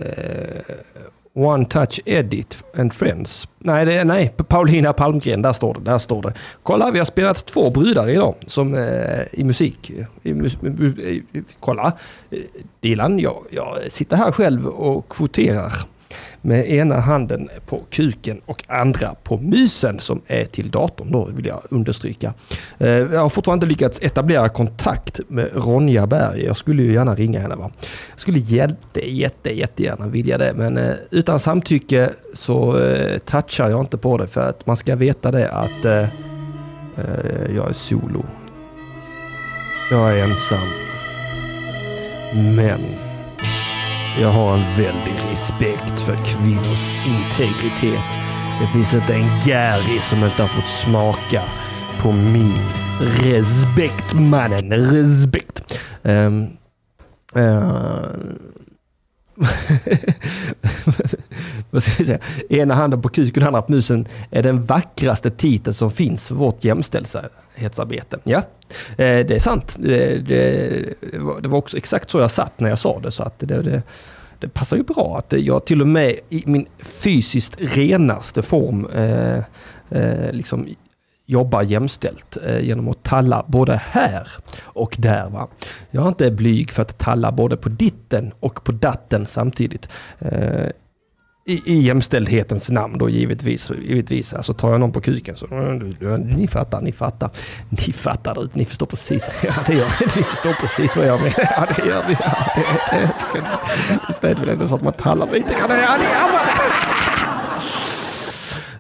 One 1.35 1.65
Touch 1.65 2.01
Edit 2.05 2.65
and 2.79 2.95
Friends. 2.95 3.49
Nej, 3.59 3.85
det 3.87 4.05
nej, 4.05 4.35
Paulina 4.49 4.93
Palmgren, 4.93 5.43
där 5.43 5.53
står 5.53 5.75
det. 5.75 5.81
Där 5.81 5.99
står 5.99 6.23
det. 6.23 6.33
Kolla, 6.63 6.91
vi 6.91 6.99
har 6.99 7.07
spelat 7.07 7.47
två 7.47 7.71
brudar 7.71 8.09
idag 8.11 8.35
som, 8.47 8.75
uh, 8.75 9.21
i 9.33 9.45
musik. 9.45 9.91
I, 10.23 10.33
mus- 10.33 10.59
mu- 10.61 11.01
i, 11.01 11.23
kolla, 11.61 11.93
eh, 12.31 12.39
Dilan, 12.81 13.19
jag, 13.19 13.37
jag 13.51 13.93
sitter 13.93 14.17
här 14.17 14.33
själv 14.33 14.67
och 14.67 15.09
kvoterar 15.09 15.73
med 16.41 16.71
ena 16.71 17.01
handen 17.01 17.49
på 17.67 17.83
kuken 17.91 18.41
och 18.47 18.65
andra 18.69 19.15
på 19.23 19.37
mysen 19.37 20.01
som 20.01 20.21
är 20.27 20.45
till 20.45 20.71
datorn 20.71 21.13
då 21.13 21.25
vill 21.25 21.47
jag 21.47 21.63
understryka. 21.71 22.35
Eh, 22.79 22.89
jag 22.89 23.21
har 23.21 23.29
fortfarande 23.29 23.67
inte 23.67 23.73
lyckats 23.73 24.03
etablera 24.03 24.49
kontakt 24.49 25.21
med 25.29 25.51
Ronja 25.55 26.07
Berg. 26.07 26.45
Jag 26.45 26.57
skulle 26.57 26.83
ju 26.83 26.93
gärna 26.93 27.15
ringa 27.15 27.41
henne 27.41 27.57
va. 27.57 27.71
Jag 28.11 28.21
skulle 28.21 28.39
jätte, 28.39 29.11
jätte, 29.11 29.51
jättegärna 29.51 30.09
vilja 30.09 30.39
det 30.39 30.53
men 30.57 30.77
eh, 30.77 30.95
utan 31.11 31.39
samtycke 31.39 32.11
så 32.35 32.79
eh, 32.79 33.19
touchar 33.19 33.69
jag 33.69 33.81
inte 33.81 33.99
på 33.99 34.19
det 34.19 34.27
för 34.27 34.49
att 34.49 34.67
man 34.67 34.77
ska 34.77 34.97
veta 34.97 35.31
det 35.31 35.51
att 35.51 35.85
jag 37.55 37.69
är 37.69 37.73
solo. 37.73 38.25
Jag 39.91 40.19
är 40.19 40.25
ensam. 40.25 40.69
Men 42.35 43.08
jag 44.21 44.29
har 44.29 44.55
en 44.55 44.77
väldig 44.77 45.15
respekt 45.31 46.01
för 46.01 46.17
kvinnors 46.25 46.89
integritet. 47.07 48.05
Det 48.61 48.67
finns 48.73 48.95
inte 48.95 49.15
en 49.15 49.41
Gary 49.47 50.01
som 50.01 50.25
inte 50.25 50.43
har 50.43 50.49
fått 50.49 50.69
smaka 50.69 51.43
på 52.03 52.13
min 52.13 52.55
respekt, 53.01 54.15
mannen. 54.15 54.73
Respekt. 54.73 55.79
Um, 56.03 56.49
vad 61.71 61.83
ska 61.83 61.93
vi 61.99 62.05
säga? 62.05 62.19
Ena 62.49 62.75
handen 62.75 63.03
på 63.03 63.09
kuken, 63.09 63.43
andra 63.43 63.63
på 63.63 63.73
musen 63.73 64.07
är 64.31 64.43
den 64.43 64.65
vackraste 64.65 65.31
titeln 65.31 65.75
som 65.75 65.91
finns 65.91 66.29
för 66.29 66.35
vårt 66.35 66.65
jämställdhetsarbete. 66.65 68.19
Ja, 68.25 68.39
eh, 68.89 68.97
det 68.97 69.31
är 69.31 69.39
sant. 69.39 69.77
Eh, 69.79 69.85
det, 69.85 70.27
det, 71.13 71.19
var, 71.19 71.41
det 71.41 71.49
var 71.49 71.59
också 71.59 71.77
exakt 71.77 72.11
så 72.11 72.21
jag 72.21 72.31
satt 72.31 72.61
när 72.61 72.69
jag 72.69 72.79
sa 72.79 73.01
det. 73.01 73.11
Så 73.11 73.23
att 73.23 73.39
det, 73.39 73.63
det, 73.63 73.83
det 74.39 74.49
passar 74.49 74.77
ju 74.77 74.83
bra 74.83 75.19
att 75.19 75.33
jag 75.33 75.65
till 75.65 75.81
och 75.81 75.89
med 75.89 76.15
i 76.29 76.43
min 76.47 76.67
fysiskt 76.79 77.55
renaste 77.59 78.43
form 78.43 78.87
eh, 78.87 79.39
eh, 79.91 80.33
liksom 80.33 80.69
jobbar 81.29 81.63
jämställt 81.63 82.37
eh, 82.47 82.61
genom 82.61 82.89
att 82.89 83.03
talla 83.03 83.45
både 83.49 83.81
här 83.91 84.29
och 84.63 84.97
där. 84.99 85.31
Va? 85.31 85.49
Jag 85.91 86.05
är 86.05 86.09
inte 86.09 86.31
blyg 86.31 86.73
för 86.73 86.83
att 86.83 86.99
talla 86.99 87.33
både 87.33 87.57
på 87.57 87.69
ditten 87.69 88.33
och 88.41 88.65
på 88.65 88.73
datten 88.73 89.27
samtidigt. 89.27 89.89
Eh, 90.19 90.69
i, 91.47 91.63
I 91.65 91.81
jämställdhetens 91.81 92.71
namn 92.71 92.99
då 92.99 93.09
givetvis. 93.09 93.71
givetvis. 93.83 94.35
Alltså 94.35 94.55
tar 94.55 94.71
jag 94.71 94.81
någon 94.81 94.93
på 94.93 95.01
kuken 95.01 95.37
så 95.37 95.47
ni 96.17 96.49
fattar, 96.49 96.81
ni 96.81 96.93
fattar. 96.93 97.31
Ni 97.69 97.93
fattar, 97.93 98.35
det, 98.35 98.49
ni 98.55 98.65
förstår 98.65 98.87
precis. 98.87 99.31
Ja, 99.43 99.53
det 99.67 99.75
gör 99.75 99.93
ni. 100.17 100.23
Förstår 100.23 100.53
precis 100.53 100.97
vad 100.97 101.07
jag 101.07 101.21
menar. 101.21 101.35
Ja, 101.57 101.67
det 101.77 101.89
gör 101.89 102.09
ni. 102.09 102.17
Ja, 102.21 102.37
det, 102.55 102.65
det, 102.91 103.01
det, 103.33 103.39
det, 103.39 103.41
det, 103.89 104.01
det 104.09 104.21
det 104.21 104.29
är 104.29 104.35
väl 104.35 104.49
ändå 104.49 104.69
så 104.69 104.75
att 104.75 104.83
man 104.83 104.93
tallar 104.93 105.27
lite 105.33 105.55
grann. 105.55 105.71
Ja, 105.71 105.97
det 105.99 106.05
gör 106.05 106.33
man. 106.33 107.08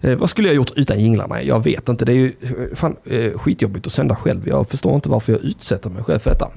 Eh, 0.00 0.16
vad 0.16 0.30
skulle 0.30 0.48
jag 0.48 0.56
gjort 0.56 0.72
utan 0.76 1.00
jinglarna? 1.00 1.42
Jag 1.42 1.64
vet 1.64 1.88
inte. 1.88 2.04
Det 2.04 2.12
är 2.12 2.16
ju 2.16 2.32
eh, 2.40 2.76
fan, 2.76 2.96
eh, 3.04 3.32
skitjobbigt 3.38 3.86
att 3.86 3.92
sända 3.92 4.16
själv. 4.16 4.48
Jag 4.48 4.68
förstår 4.68 4.94
inte 4.94 5.08
varför 5.08 5.32
jag 5.32 5.42
utsätter 5.42 5.90
mig 5.90 6.04
själv 6.04 6.18
för 6.18 6.30
detta. 6.30 6.50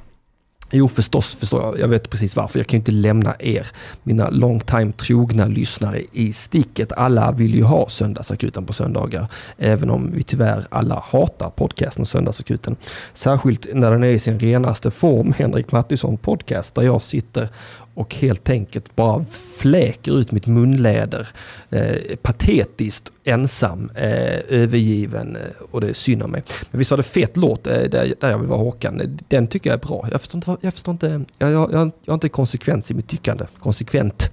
Jo, 0.74 0.88
förstås 0.88 1.36
förstår 1.36 1.62
jag. 1.62 1.80
Jag 1.80 1.88
vet 1.88 2.10
precis 2.10 2.36
varför. 2.36 2.60
Jag 2.60 2.68
kan 2.68 2.78
ju 2.78 2.80
inte 2.80 2.92
lämna 2.92 3.36
er, 3.40 3.68
mina 4.04 4.30
long 4.30 4.60
time 4.60 4.92
trogna 4.92 5.46
lyssnare, 5.46 6.02
i 6.12 6.34
sticket. 6.34 6.92
Alla 6.92 7.32
vill 7.32 7.56
ju 7.56 7.64
ha 7.64 7.90
Söndagsakuten 7.90 8.66
på 8.66 8.74
söndagar. 8.74 9.28
Även 9.58 9.90
om 9.90 10.12
vi 10.14 10.24
tyvärr 10.24 10.66
alla 10.70 11.04
hatar 11.08 11.50
podcasten 11.50 12.06
Söndagsakuten. 12.06 12.76
Särskilt 13.14 13.68
när 13.74 13.92
den 13.92 14.04
är 14.04 14.10
i 14.10 14.20
sin 14.20 14.40
renaste 14.40 14.92
form, 14.92 15.34
Henrik 15.38 15.72
Mattisson 15.72 16.18
podcast, 16.18 16.76
där 16.76 16.82
jag 16.82 17.02
sitter 17.02 17.50
och 17.94 18.16
helt 18.16 18.50
enkelt 18.50 18.96
bara 18.96 19.26
fläker 19.58 20.20
ut 20.20 20.32
mitt 20.32 20.48
munläder. 20.48 21.28
Eh, 21.70 22.16
patetiskt 22.22 23.12
ensam, 23.24 23.92
eh, 23.96 24.40
övergiven 24.50 25.36
eh, 25.36 25.42
och 25.72 25.82
det 25.82 25.90
är 25.90 25.94
synd 25.94 26.24
om 26.24 26.32
mig. 26.32 26.44
Men 26.72 26.80
visst 26.80 26.92
var 26.92 26.98
det 26.98 27.04
fet 27.04 27.38
låt, 27.38 27.68
eh, 27.68 27.74
där, 27.74 28.14
där 28.20 28.30
jag 28.30 28.38
vill 28.38 28.48
vara 28.48 28.60
Håkan. 28.60 29.20
Den 29.28 29.48
tycker 29.48 29.70
jag 29.70 29.84
är 29.84 29.88
bra. 29.88 30.08
Jag 30.12 30.22
förstår 30.22 30.38
inte, 30.38 30.58
jag 30.62 30.74
förstår 30.74 30.92
inte, 30.92 31.24
jag, 31.38 31.52
jag, 31.52 31.74
jag, 31.74 31.92
jag 32.04 32.12
har 32.12 32.14
inte 32.14 32.30
konsekvens 32.30 32.92
i 32.92 32.94
mitt 32.94 33.08
tyckande. 33.08 33.46
Konsekvent 33.60 34.32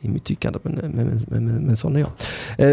i 0.00 0.08
mitt 0.08 0.24
tyckande, 0.24 0.58
men, 0.62 0.74
men, 0.74 0.90
men, 0.90 1.24
men, 1.28 1.46
men, 1.46 1.54
men 1.54 1.76
sån 1.76 1.96
är 1.96 2.00
jag. 2.00 2.10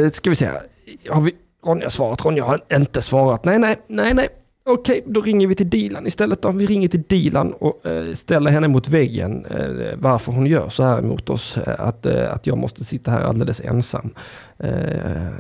Eh, 0.04 0.10
ska 0.12 0.30
vi 0.30 0.36
se, 0.36 0.46
här. 0.46 0.62
har 1.10 1.22
vi 1.22 1.32
Ronja 1.66 1.90
svarat? 1.90 2.26
Ronja 2.26 2.44
har 2.44 2.64
inte 2.74 3.02
svarat. 3.02 3.46
Nej, 3.46 3.60
nej, 3.60 3.76
nej, 3.88 4.14
nej. 4.14 4.28
Okej, 4.68 5.04
då 5.06 5.22
ringer 5.22 5.48
vi 5.48 5.56
till 5.56 5.70
Dilan 5.70 6.08
istället. 6.08 6.42
Då. 6.42 6.52
Vi 6.52 6.66
ringer 6.66 6.88
till 6.88 7.02
Dilan 7.02 7.54
och 7.54 7.86
eh, 7.86 8.14
ställer 8.14 8.52
henne 8.52 8.68
mot 8.68 8.88
väggen. 8.88 9.46
Eh, 9.46 9.96
varför 9.98 10.32
hon 10.32 10.46
gör 10.46 10.70
så 10.70 10.84
här 10.84 11.02
mot 11.02 11.30
oss. 11.30 11.58
Eh, 11.58 11.76
att, 11.80 12.06
eh, 12.06 12.34
att 12.34 12.48
jag 12.48 12.58
måste 12.58 12.86
sitta 12.86 13.12
här 13.12 13.22
alldeles 13.22 13.62
ensam. 13.62 14.10
Eh, 14.58 14.70
eh, 14.70 15.32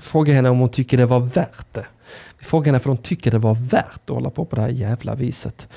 fråga 0.00 0.32
henne 0.34 0.48
om 0.48 0.58
hon 0.58 0.68
tycker 0.68 0.96
det 0.96 1.06
var 1.06 1.20
värt 1.20 1.74
det. 1.74 1.86
Vi 2.38 2.44
frågar 2.44 2.66
henne 2.66 2.78
för 2.78 2.88
hon 2.88 2.96
tycker 2.96 3.30
det 3.30 3.38
var 3.38 3.54
värt 3.54 4.00
att 4.04 4.14
hålla 4.14 4.30
på 4.30 4.44
på 4.44 4.56
det 4.56 4.62
här 4.62 4.68
jävla 4.68 5.14
viset. 5.14 5.68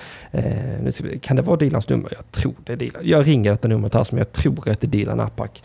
Nu 0.84 0.92
ska 0.92 1.04
vi, 1.04 1.20
kan 1.20 1.36
det 1.36 1.42
vara 1.42 1.58
Dilans 1.58 1.90
nummer? 1.90 2.14
Jag 2.16 2.32
tror 2.32 2.54
det 2.66 2.74
är 2.74 2.78
Dilan. 2.78 3.02
Jag 3.06 3.28
ringer 3.28 3.52
detta 3.52 3.68
numret 3.68 3.94
här 3.94 4.04
som 4.04 4.18
jag 4.18 4.32
tror 4.32 4.70
att 4.70 4.82
det 4.82 4.88
är 4.88 4.92
Dilan 4.92 5.20
Apak. 5.20 5.64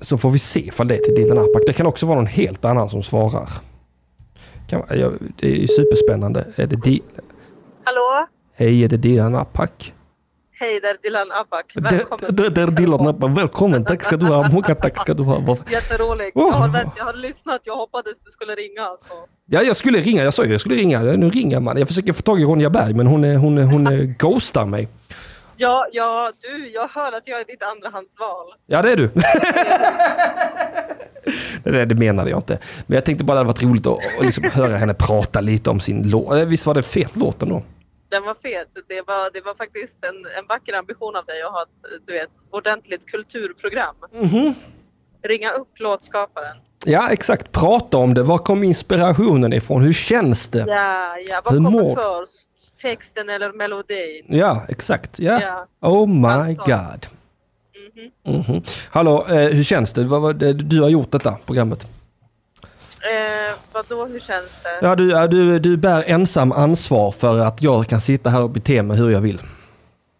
Så 0.00 0.18
får 0.18 0.30
vi 0.30 0.38
se 0.38 0.66
ifall 0.66 0.88
det 0.88 0.96
är 0.96 1.04
till 1.04 1.14
Dilan 1.14 1.38
Apak. 1.38 1.62
Det 1.66 1.72
kan 1.72 1.86
också 1.86 2.06
vara 2.06 2.16
någon 2.16 2.26
helt 2.26 2.64
annan 2.64 2.90
som 2.90 3.02
svarar. 3.02 3.48
Kan, 4.66 4.82
ja, 4.90 5.10
det 5.36 5.46
är 5.46 5.56
ju 5.56 5.68
superspännande. 5.68 6.44
Är 6.56 6.66
det 6.66 6.76
Di- 6.76 7.02
Hallå? 7.84 8.26
Hej, 8.54 8.84
är 8.84 8.88
det 8.88 8.96
Dilan 8.96 9.34
Apak? 9.34 9.92
Hej, 10.60 10.80
det 10.82 10.88
är 10.88 10.96
Dilan 11.02 11.32
Apak. 11.32 11.72
Välkommen. 11.74 12.34
det, 12.36 12.48
det 12.48 12.62
är 12.62 12.66
Dilan 12.66 13.06
Apak. 13.08 13.38
Välkommen, 13.38 13.84
tack 13.84 14.02
ska 14.04 14.16
du 14.16 14.26
ha. 14.26 14.48
Många 14.52 14.74
tack 14.74 14.98
ska 14.98 15.14
du 15.14 15.22
ha. 15.22 15.56
Jätteroligt. 15.70 16.36
Oh. 16.36 16.42
Jag, 16.42 16.52
har, 16.52 16.68
vänt- 16.68 16.92
jag 16.96 17.04
har 17.04 17.14
lyssnat, 17.14 17.60
jag 17.64 17.76
hoppades 17.76 18.18
du 18.24 18.30
skulle 18.30 18.54
ringa. 18.54 18.82
Så. 19.08 19.14
Ja, 19.46 19.62
jag 19.62 19.76
skulle 19.76 19.98
ringa. 20.00 20.24
Jag 20.24 20.34
sa 20.34 20.44
ju 20.44 20.52
jag 20.52 20.60
skulle 20.60 20.74
ringa. 20.76 21.02
Nu 21.02 21.30
ringer 21.30 21.60
man. 21.60 21.78
Jag 21.78 21.88
försöker 21.88 22.12
få 22.12 22.22
tag 22.22 22.40
i 22.40 22.44
Ronja 22.44 22.70
Berg, 22.70 22.94
men 22.94 23.06
hon, 23.06 23.24
är- 23.24 23.36
hon, 23.36 23.58
är- 23.58 23.62
hon, 23.64 23.86
är- 23.92 24.02
ghostar 24.18 24.64
mig. 24.66 24.88
Ja, 25.56 25.86
ja, 25.92 26.32
du, 26.40 26.68
jag 26.72 26.88
hör 26.88 27.12
att 27.12 27.28
jag 27.28 27.40
är 27.40 27.44
ditt 27.44 27.62
andrahandsval. 27.62 28.46
Ja, 28.66 28.82
det 28.82 28.90
är 28.92 28.96
du. 28.96 29.10
det, 31.70 31.84
det 31.84 31.94
menade 31.94 32.30
jag 32.30 32.38
inte. 32.38 32.58
Men 32.86 32.94
jag 32.94 33.04
tänkte 33.04 33.24
bara 33.24 33.32
det 33.34 33.38
hade 33.38 33.48
varit 33.48 33.62
roligt 33.62 33.86
att, 33.86 33.98
att 34.18 34.24
liksom 34.26 34.44
höra 34.44 34.76
henne 34.76 34.94
prata 34.94 35.40
lite 35.40 35.70
om 35.70 35.80
sin 35.80 36.10
låt. 36.10 36.32
Eh, 36.38 36.44
Visst 36.44 36.66
var 36.66 36.74
det 36.74 36.82
fet 36.82 37.16
låt 37.16 37.42
ändå? 37.42 37.62
Den 38.08 38.22
var 38.22 38.34
fet. 38.42 38.68
Det 38.88 39.02
var, 39.06 39.30
det 39.32 39.40
var 39.40 39.54
faktiskt 39.54 39.96
en, 40.04 40.16
en 40.38 40.46
vacker 40.48 40.72
ambition 40.72 41.16
av 41.16 41.24
dig 41.24 41.42
att 41.42 41.52
ha 41.52 41.62
ett 41.62 41.68
du 42.06 42.12
vet, 42.12 42.30
ordentligt 42.50 43.06
kulturprogram. 43.06 43.94
Mhm. 44.12 44.54
Ringa 45.22 45.50
upp 45.52 45.68
låtskaparen. 45.80 46.56
Ja, 46.84 47.08
exakt. 47.10 47.52
Prata 47.52 47.96
om 47.96 48.14
det. 48.14 48.22
Var 48.22 48.38
kom 48.38 48.64
inspirationen 48.64 49.52
ifrån? 49.52 49.82
Hur 49.82 49.92
känns 49.92 50.48
det? 50.48 50.58
Ja, 50.68 51.16
ja. 51.28 51.40
Vad 51.44 51.54
Hur 51.54 51.64
kommer 51.64 51.70
mår- 51.82 51.94
först? 51.94 52.45
Texten 52.86 53.28
eller 53.28 53.52
melodin? 53.52 54.24
Ja, 54.28 54.62
exakt. 54.68 55.18
Ja. 55.18 55.40
Ja. 55.42 55.66
Oh 55.88 56.08
my 56.08 56.28
Anton. 56.28 56.56
god. 56.66 57.06
Mhm. 58.34 58.62
Hallå, 58.90 59.26
eh, 59.28 59.34
hur 59.34 59.62
känns 59.62 59.92
det? 59.92 60.04
Vad, 60.04 60.36
det? 60.36 60.52
Du 60.52 60.82
har 60.82 60.88
gjort 60.88 61.10
detta 61.10 61.36
programmet. 61.46 61.86
Eh, 63.00 63.54
vadå, 63.72 64.06
hur 64.06 64.20
känns 64.20 64.62
det? 64.62 64.86
Ja, 64.86 64.94
du, 64.96 65.26
du, 65.28 65.58
du 65.58 65.76
bär 65.76 66.04
ensam 66.06 66.52
ansvar 66.52 67.10
för 67.10 67.38
att 67.38 67.62
jag 67.62 67.86
kan 67.86 68.00
sitta 68.00 68.30
här 68.30 68.42
och 68.42 68.50
bete 68.50 68.82
mig 68.82 68.96
hur 68.96 69.10
jag 69.10 69.20
vill. 69.20 69.40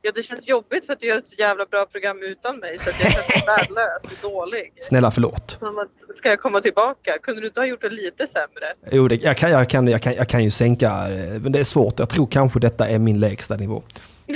Ja, 0.07 0.13
det 0.15 0.23
känns 0.23 0.49
jobbigt 0.49 0.87
för 0.87 0.93
att 0.93 1.01
du 1.01 1.07
gör 1.07 1.19
ett 1.19 1.27
så 1.27 1.35
jävla 1.39 1.67
bra 1.67 1.87
program 1.87 2.23
utan 2.23 2.59
mig. 2.59 2.79
Så 2.79 2.91
att 2.91 3.01
jag 3.01 3.13
känns 3.13 3.27
så 3.27 3.33
värdelös 3.47 4.03
och 4.03 4.31
dålig. 4.31 4.73
Snälla 4.81 5.11
förlåt. 5.11 5.57
Som 5.59 5.79
att, 5.79 6.17
ska 6.17 6.29
jag 6.29 6.41
komma 6.41 6.61
tillbaka? 6.61 7.19
Kunde 7.23 7.41
du 7.41 7.47
inte 7.47 7.61
ha 7.61 7.67
gjort 7.67 7.81
det 7.81 7.89
lite 7.89 8.27
sämre? 8.27 8.75
Jo, 8.91 9.09
det, 9.09 9.15
jag, 9.15 9.37
kan, 9.37 9.51
jag, 9.51 9.69
kan, 9.69 9.89
jag, 9.89 10.03
kan, 10.03 10.15
jag 10.15 10.29
kan 10.29 10.45
ju 10.45 10.51
sänka, 10.51 10.87
eh, 10.87 11.41
men 11.41 11.53
det 11.53 11.59
är 11.59 11.65
svårt. 11.65 11.99
Jag 11.99 12.09
tror 12.09 12.27
kanske 12.27 12.61
detta 12.61 12.89
är 12.89 12.99
min 12.99 13.21
lägsta 13.21 13.57
nivå. 13.57 13.83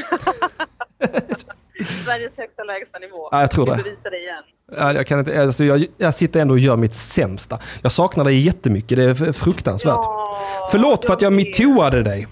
Sveriges 2.04 2.38
högsta 2.38 2.64
lägsta 2.64 2.98
nivå. 2.98 3.28
Ja, 3.32 3.40
jag 3.40 3.50
tror 3.50 3.66
det. 3.66 3.72
igen. 4.18 4.44
Ja, 4.76 4.92
Jag, 4.92 5.06
kan 5.06 5.18
inte, 5.18 5.42
alltså 5.42 5.64
jag, 5.64 5.86
jag 5.96 6.14
sitter 6.14 6.40
ändå 6.40 6.54
och 6.54 6.58
gör 6.58 6.76
mitt 6.76 6.94
sämsta. 6.94 7.58
Jag 7.82 7.92
saknar 7.92 8.24
dig 8.24 8.38
jättemycket, 8.38 8.98
det 8.98 9.04
är 9.04 9.32
fruktansvärt. 9.32 9.92
Ja, 9.94 10.68
Förlåt 10.70 11.04
för 11.04 11.12
att 11.12 11.22
jag 11.22 11.32
metooade 11.32 12.02
dig. 12.02 12.26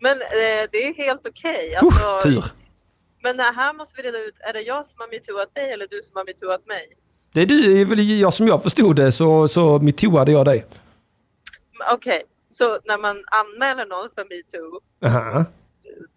Men 0.00 0.20
eh, 0.22 0.68
det 0.72 0.86
är 0.86 0.94
helt 0.94 1.26
okej. 1.26 1.70
Uh, 1.72 1.78
Alltså, 1.84 2.20
tur. 2.28 2.44
Men 3.22 3.36
det 3.36 3.42
här 3.42 3.72
måste 3.72 4.02
vi 4.02 4.08
reda 4.08 4.18
ut. 4.18 4.34
Är 4.40 4.52
det 4.52 4.60
jag 4.60 4.86
som 4.86 4.96
har 5.00 5.08
metooat 5.08 5.54
dig 5.54 5.72
eller 5.72 5.86
du 5.90 6.02
som 6.02 6.16
har 6.16 6.24
metooat 6.24 6.66
mig? 6.66 6.88
Det 7.32 7.40
är 7.40 7.46
du, 7.46 7.84
väl 7.84 8.00
jag 8.20 8.34
som 8.34 8.46
jag 8.46 8.62
förstod 8.62 8.96
det 8.96 9.12
så, 9.12 9.48
så 9.48 9.78
metooade 9.78 10.32
jag 10.32 10.44
dig. 10.44 10.66
Okej, 11.92 12.22
så 12.50 12.78
när 12.84 12.98
man 12.98 13.24
anmäler 13.26 13.86
någon 13.86 14.10
för 14.14 14.24
metoo, 14.24 14.80
Aha. 15.04 15.44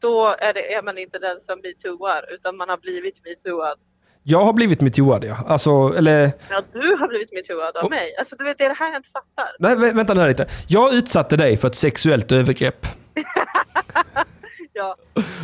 då 0.01 0.35
är, 0.39 0.53
det, 0.53 0.73
är 0.73 0.81
man 0.83 0.97
inte 0.97 1.19
den 1.19 1.39
som 1.39 1.59
metooar 1.63 2.33
utan 2.33 2.57
man 2.57 2.69
har 2.69 2.77
blivit 2.77 3.25
metooad. 3.25 3.77
Jag 4.23 4.39
har 4.39 4.53
blivit 4.53 4.81
metooad 4.81 5.23
ja. 5.23 5.37
Alltså, 5.47 5.93
eller... 5.97 6.31
Ja, 6.49 6.61
du 6.73 6.95
har 6.95 7.07
blivit 7.07 7.33
metooad 7.33 7.77
av 7.77 7.89
mig. 7.89 8.15
Alltså 8.17 8.35
du 8.35 8.43
vet, 8.43 8.57
det 8.57 8.63
är 8.63 8.69
det 8.69 8.75
här 8.75 8.87
jag 8.91 8.99
inte 8.99 9.09
fattar. 9.09 9.55
Nej, 9.59 9.75
vä- 9.75 9.95
vänta 9.95 10.13
nu 10.13 10.19
här 10.21 10.27
lite. 10.27 10.47
Jag 10.67 10.93
utsatte 10.93 11.37
dig 11.37 11.57
för 11.57 11.67
ett 11.67 11.75
sexuellt 11.75 12.31
övergrepp. 12.31 12.85
Ja, 14.73 14.95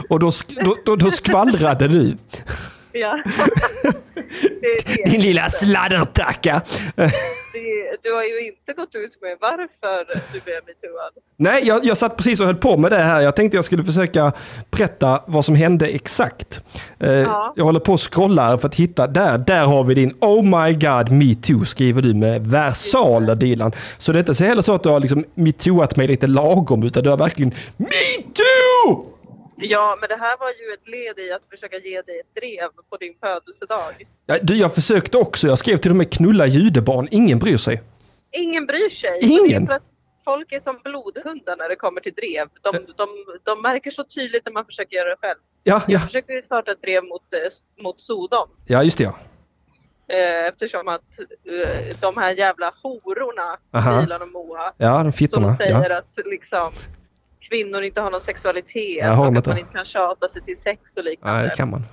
Och 0.09 0.19
då, 0.19 0.29
sk- 0.29 0.63
då, 0.63 0.77
då, 0.85 0.95
då 0.95 1.11
skvallrade 1.11 1.87
du 1.87 2.17
ja. 2.99 3.21
det, 4.61 4.67
är 4.67 5.03
det. 5.05 5.11
Din 5.11 5.21
lilla 5.21 5.49
sladdertacka. 5.49 6.61
Du 8.03 8.13
har 8.13 8.23
ju 8.23 8.47
inte 8.47 8.73
gått 8.73 8.95
ut 8.95 9.21
med 9.21 9.37
varför 9.41 10.05
du 10.33 10.39
blev 10.39 10.55
metooad. 10.55 11.11
Nej, 11.37 11.67
jag, 11.67 11.85
jag 11.85 11.97
satt 11.97 12.17
precis 12.17 12.39
och 12.39 12.45
höll 12.45 12.55
på 12.55 12.77
med 12.77 12.91
det 12.91 12.97
här. 12.97 13.21
Jag 13.21 13.35
tänkte 13.35 13.57
jag 13.57 13.65
skulle 13.65 13.83
försöka 13.83 14.33
berätta 14.71 15.23
vad 15.27 15.45
som 15.45 15.55
hände 15.55 15.87
exakt. 15.87 16.61
Eh, 16.99 17.11
Ja. 17.11 17.53
Jag 17.55 17.65
håller 17.65 17.79
på 17.79 17.93
och 17.93 18.13
scrollar 18.13 18.57
för 18.57 18.67
att 18.67 18.75
hitta. 18.75 19.07
Där, 19.07 19.37
där 19.37 19.65
har 19.65 19.83
vi 19.83 19.93
din 19.93 20.13
Oh 20.21 20.43
my 20.43 20.73
God 20.73 21.11
me 21.11 21.35
too 21.35 21.65
skriver 21.65 22.01
du 22.01 22.13
med 22.13 22.47
versaler 22.47 23.35
Dilan. 23.35 23.71
Så 23.97 24.11
det 24.11 24.17
är 24.17 24.19
inte 24.19 24.35
så 24.35 24.43
heller 24.43 24.61
så 24.61 24.73
att 24.73 24.83
du 24.83 24.89
har 24.89 24.99
liksom 24.99 25.25
metooat 25.33 25.95
mig 25.95 26.07
lite 26.07 26.27
lagom 26.27 26.83
utan 26.83 27.03
du 27.03 27.09
har 27.09 27.17
verkligen 27.17 27.53
me 27.77 27.87
too! 28.33 29.05
Ja, 29.57 29.97
men 30.01 30.09
det 30.09 30.15
här 30.15 30.37
var 30.37 30.49
ju 30.49 30.73
ett 30.73 30.87
led 30.87 31.25
i 31.25 31.31
att 31.31 31.45
försöka 31.49 31.77
ge 31.77 32.01
dig 32.01 32.19
ett 32.19 32.35
drev 32.35 32.69
på 32.89 32.97
din 32.97 33.13
födelsedag. 33.21 34.07
Ja, 34.25 34.37
du, 34.41 34.57
jag 34.57 34.75
försökte 34.75 35.17
också. 35.17 35.47
Jag 35.47 35.59
skrev 35.59 35.77
till 35.77 35.91
och 35.91 35.97
med 35.97 36.11
knulla 36.13 36.45
judebarn. 36.47 37.07
Ingen 37.11 37.39
bryr 37.39 37.57
sig. 37.57 37.81
Ingen 38.31 38.65
bryr 38.65 38.89
sig. 38.89 39.19
Ingen? 39.21 39.69
Folk 40.25 40.51
är 40.51 40.59
som 40.59 40.79
blodhundar 40.83 41.57
när 41.57 41.69
det 41.69 41.75
kommer 41.75 42.01
till 42.01 42.13
drev. 42.13 42.47
De, 42.61 42.71
de, 42.97 43.07
de 43.43 43.61
märker 43.61 43.91
så 43.91 44.03
tydligt 44.03 44.45
när 44.45 44.53
man 44.53 44.65
försöker 44.65 44.95
göra 44.97 45.09
det 45.09 45.15
själv. 45.21 45.37
Ja, 45.63 45.75
ja, 45.75 45.83
Jag 45.87 46.01
försökte 46.01 46.33
ju 46.33 46.41
starta 46.43 46.71
ett 46.71 46.81
drev 46.81 47.03
mot, 47.03 47.33
eh, 47.33 47.83
mot 47.83 48.01
Sodom. 48.01 48.49
ja 48.67 48.83
just 48.83 48.97
det 48.97 49.03
ja. 49.03 49.15
Eh, 50.07 50.45
eftersom 50.47 50.87
att 50.87 51.19
eh, 51.19 51.97
de 52.01 52.17
här 52.17 52.31
jävla 52.35 52.73
hororna, 52.83 53.57
Aha. 53.73 54.01
Dilan 54.01 54.21
och 54.21 54.31
Moa, 54.31 54.73
Ja, 54.77 55.03
de 55.03 55.11
fittorna. 55.13 55.47
som 55.47 55.57
säger 55.57 55.89
Ja. 55.89 55.97
att 55.97 56.19
liksom 56.25 56.71
kvinnor 57.49 57.81
inte 57.83 58.01
har 58.01 58.11
någon 58.11 58.21
sexualitet 58.21 59.03
och 59.05 59.25
att 59.37 59.45
man 59.45 59.57
inte 59.57 59.73
kan 59.73 59.85
tjata 59.85 60.29
sig 60.29 60.41
till 60.41 60.57
sex 60.57 60.97
och 60.97 61.03
liknande. 61.03 61.39
Nej, 61.39 61.49
det 61.49 61.55
kan 61.55 61.69
man. 61.69 61.83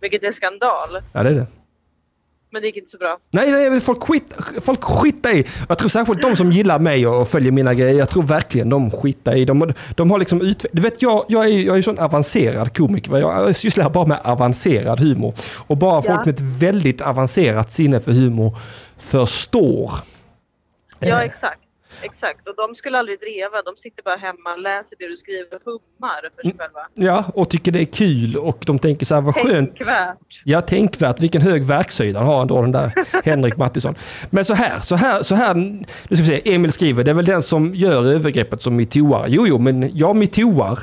Vilket 0.00 0.22
är 0.22 0.32
skandal. 0.32 0.98
Ja, 1.12 1.22
det 1.22 1.30
är 1.30 1.34
det. 1.34 1.46
Men 2.50 2.62
det 2.62 2.66
gick 2.66 2.76
inte 2.76 2.90
så 2.90 2.98
bra. 2.98 3.18
Nej, 3.30 3.50
nej, 3.70 3.80
folk, 3.80 4.02
skit, 4.02 4.34
folk 4.64 4.82
skitar 4.84 5.30
i. 5.30 5.46
Jag 5.68 5.78
tror 5.78 5.88
särskilt 5.88 6.22
de 6.22 6.36
som 6.36 6.52
gillar 6.52 6.78
mig 6.78 7.06
och 7.06 7.28
följer 7.28 7.52
mina 7.52 7.74
grejer. 7.74 7.98
Jag 7.98 8.10
tror 8.10 8.22
verkligen 8.22 8.70
de 8.70 8.90
skitar 8.90 9.34
i. 9.36 9.44
De, 9.44 9.72
de 9.96 10.10
har 10.10 10.18
liksom 10.18 10.40
ut, 10.40 10.66
Du 10.72 10.82
vet, 10.82 11.02
jag, 11.02 11.24
jag 11.28 11.44
är 11.44 11.48
ju 11.48 11.64
jag 11.64 11.78
är 11.78 11.82
sån 11.82 11.98
avancerad 11.98 12.76
komiker. 12.76 13.18
Jag 13.18 13.56
sysslar 13.56 13.90
bara 13.90 14.06
med 14.06 14.20
avancerad 14.24 15.00
humor. 15.00 15.34
Och 15.66 15.76
bara 15.76 16.02
folk 16.02 16.20
Ja. 16.20 16.24
med 16.24 16.34
ett 16.34 16.40
väldigt 16.62 17.00
avancerat 17.00 17.72
sinne 17.72 18.00
för 18.00 18.12
humor 18.12 18.56
förstår. 18.98 19.90
Ja, 20.98 21.08
Eh. 21.08 21.18
exakt. 21.20 21.60
Exakt. 22.02 22.48
Och 22.48 22.54
de 22.56 22.74
skulle 22.74 22.98
aldrig 22.98 23.20
dreva. 23.20 23.62
De 23.62 23.76
sitter 23.76 24.02
bara 24.02 24.16
hemma, 24.16 24.56
läser 24.56 24.96
det 24.98 25.08
du 25.08 25.16
skriver 25.16 25.54
och 25.54 25.62
hummar 25.64 26.30
för 26.36 26.42
sig 26.42 26.54
själva. 26.58 26.80
Ja, 26.94 27.24
och 27.34 27.50
tycker 27.50 27.72
det 27.72 27.80
är 27.80 27.84
kul 27.84 28.36
och 28.36 28.64
de 28.66 28.78
tänker 28.78 29.06
så 29.06 29.14
här, 29.14 29.22
vad 29.22 29.34
skönt. 29.34 29.76
Tänkvärt. 29.76 30.42
Ja, 30.44 30.60
tänkvärt. 30.60 31.20
Vilken 31.20 31.42
hög 31.42 31.64
verkshöjd 31.64 32.16
han 32.16 32.26
har 32.26 32.42
ändå, 32.42 32.62
den 32.62 32.72
där 32.72 32.92
Henrik 33.24 33.56
Mattisson. 33.56 33.94
Men 34.30 34.44
så 34.44 34.54
här, 34.54 34.80
så 34.80 34.96
här, 34.96 35.22
så 35.22 35.34
här. 35.34 35.54
Nu 35.54 35.84
ska 36.10 36.16
vi 36.16 36.26
se, 36.26 36.54
Emil 36.54 36.72
skriver, 36.72 37.04
det 37.04 37.10
är 37.10 37.14
väl 37.14 37.24
den 37.24 37.42
som 37.42 37.74
gör 37.74 38.06
övergreppet 38.12 38.62
som 38.62 38.76
metooar. 38.76 39.26
Jo, 39.28 39.46
jo, 39.46 39.58
men 39.58 39.96
jag 39.96 40.16
metooar. 40.16 40.78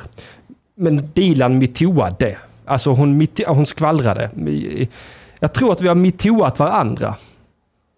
Men 0.75 1.11
Dilan 1.13 1.57
metooade. 1.57 2.37
Alltså 2.65 2.89
hon, 2.89 3.27
hon 3.47 3.65
skvallrade. 3.65 4.29
Jag 5.39 5.53
tror 5.53 5.71
att 5.71 5.81
vi 5.81 5.87
har 5.87 5.95
metooat 5.95 6.59
varandra. 6.59 7.15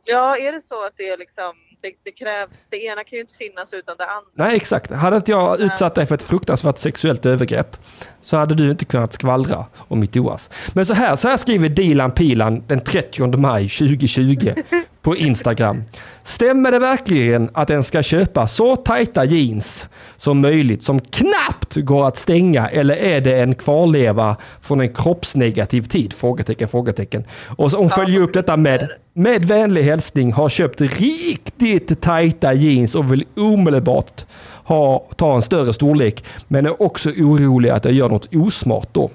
Ja, 0.05 0.37
är 0.37 0.51
det 0.51 0.61
så 0.61 0.85
att 0.85 0.93
det 0.97 1.09
är 1.09 1.17
liksom, 1.17 1.53
det, 1.81 1.91
det 2.03 2.11
krävs, 2.11 2.67
det 2.69 2.83
ena 2.83 3.03
kan 3.03 3.17
ju 3.17 3.21
inte 3.21 3.33
finnas 3.33 3.73
utan 3.73 3.97
det 3.97 4.05
andra. 4.05 4.29
Nej, 4.33 4.55
exakt. 4.55 4.91
Hade 4.91 5.15
inte 5.15 5.31
jag 5.31 5.59
utsatt 5.59 5.95
dig 5.95 6.05
för 6.05 6.15
ett 6.15 6.23
fruktansvärt 6.23 6.77
sexuellt 6.77 7.25
övergrepp 7.25 7.77
så 8.21 8.37
hade 8.37 8.55
du 8.55 8.71
inte 8.71 8.85
kunnat 8.85 9.13
skvallra 9.13 9.65
om 9.77 9.99
mitt 9.99 10.17
oas. 10.17 10.49
Men 10.73 10.85
så 10.85 10.93
här, 10.93 11.15
så 11.15 11.27
här 11.27 11.37
skriver 11.37 11.69
Dilan 11.69 12.11
Pilan 12.11 12.63
den 12.67 12.79
30 12.79 13.37
maj 13.37 13.69
2020 13.69 14.53
på 15.01 15.15
Instagram. 15.15 15.83
Stämmer 16.23 16.71
det 16.71 16.79
verkligen 16.79 17.49
att 17.53 17.67
den 17.67 17.83
ska 17.83 18.03
köpa 18.03 18.47
så 18.47 18.75
tajta 18.75 19.25
jeans 19.25 19.87
som 20.17 20.41
möjligt 20.41 20.83
som 20.83 20.99
knappt 20.99 21.75
går 21.75 22.07
att 22.07 22.17
stänga 22.17 22.69
eller 22.69 22.95
är 22.95 23.21
det 23.21 23.41
en 23.41 23.55
kvarleva 23.55 24.37
från 24.61 24.81
en 24.81 24.93
kroppsnegativ 24.93 25.81
tid? 25.81 26.13
Frågetecken, 26.13 26.67
frågetecken. 26.67 27.25
Och 27.57 27.71
hon 27.71 27.89
följer 27.89 28.21
upp 28.21 28.33
detta 28.33 28.57
med 28.57 28.89
med 29.13 29.45
vänlig 29.45 29.83
hälsning 29.83 30.33
har 30.33 30.49
köpt 30.49 30.81
riktigt 30.81 32.01
tajta 32.01 32.53
jeans 32.53 32.95
och 32.95 33.11
vill 33.11 33.25
omedelbart 33.35 34.25
ha, 34.63 35.07
ta 35.15 35.35
en 35.35 35.41
större 35.41 35.73
storlek. 35.73 36.23
Men 36.47 36.65
är 36.65 36.81
också 36.81 37.09
orolig 37.09 37.69
att 37.69 37.85
jag 37.85 37.93
gör 37.93 38.09
något 38.09 38.35
osmart 38.35 38.89
då. 38.91 39.09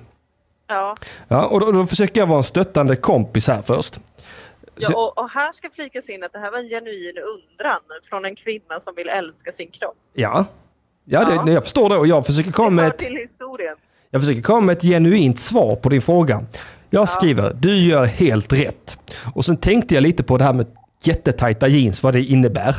Ja. 0.69 0.97
Ja, 1.29 1.45
och 1.45 1.61
då, 1.61 1.73
då 1.73 1.87
försöker 1.87 2.21
jag 2.21 2.27
vara 2.27 2.39
en 2.39 2.45
stöttande 2.45 2.97
kompis 2.97 3.49
här 3.49 3.63
först. 3.67 4.01
Ja, 4.79 4.97
och, 4.97 5.19
och 5.19 5.31
här 5.31 5.53
ska 5.53 5.71
flikas 5.71 6.09
in 6.11 6.23
att 6.25 6.33
det 6.33 6.39
här 6.39 6.51
var 6.51 6.59
en 6.59 6.69
genuin 6.69 7.15
undran 7.19 7.81
från 8.09 8.25
en 8.25 8.37
kvinna 8.37 8.81
som 8.81 8.95
vill 8.95 9.09
älska 9.09 9.53
sin 9.53 9.71
kropp. 9.71 9.97
Ja, 10.13 10.45
ja, 11.05 11.25
det, 11.25 11.35
Ja. 11.35 11.51
jag 11.51 11.63
förstår 11.63 11.89
det 11.89 11.97
och 11.97 12.07
jag 12.07 12.27
försöker 12.27 12.53
komma 12.53 12.71
med 12.71 12.87
ett, 12.87 12.99
till 12.99 13.17
historien. 13.17 13.77
jag 14.11 14.23
försöker 14.23 14.43
komma 14.43 14.61
med 14.61 14.77
ett 14.77 14.83
genuint 14.83 15.41
svar 15.41 15.77
på 15.77 15.89
din 15.89 16.03
fråga. 16.03 16.45
Jag 16.91 17.09
skriver, 17.09 17.55
du 17.55 17.77
gör 17.79 18.05
helt 18.05 18.53
rätt. 18.53 18.99
Och 19.35 19.45
sen 19.45 19.57
tänkte 19.57 19.95
jag 19.95 20.03
lite 20.03 20.23
på 20.23 20.39
det 20.39 20.45
här 20.45 20.53
med 20.53 20.67
jättetajta 21.03 21.69
jeans, 21.69 22.03
vad 22.03 22.13
det 22.15 22.23
innebär. 22.25 22.77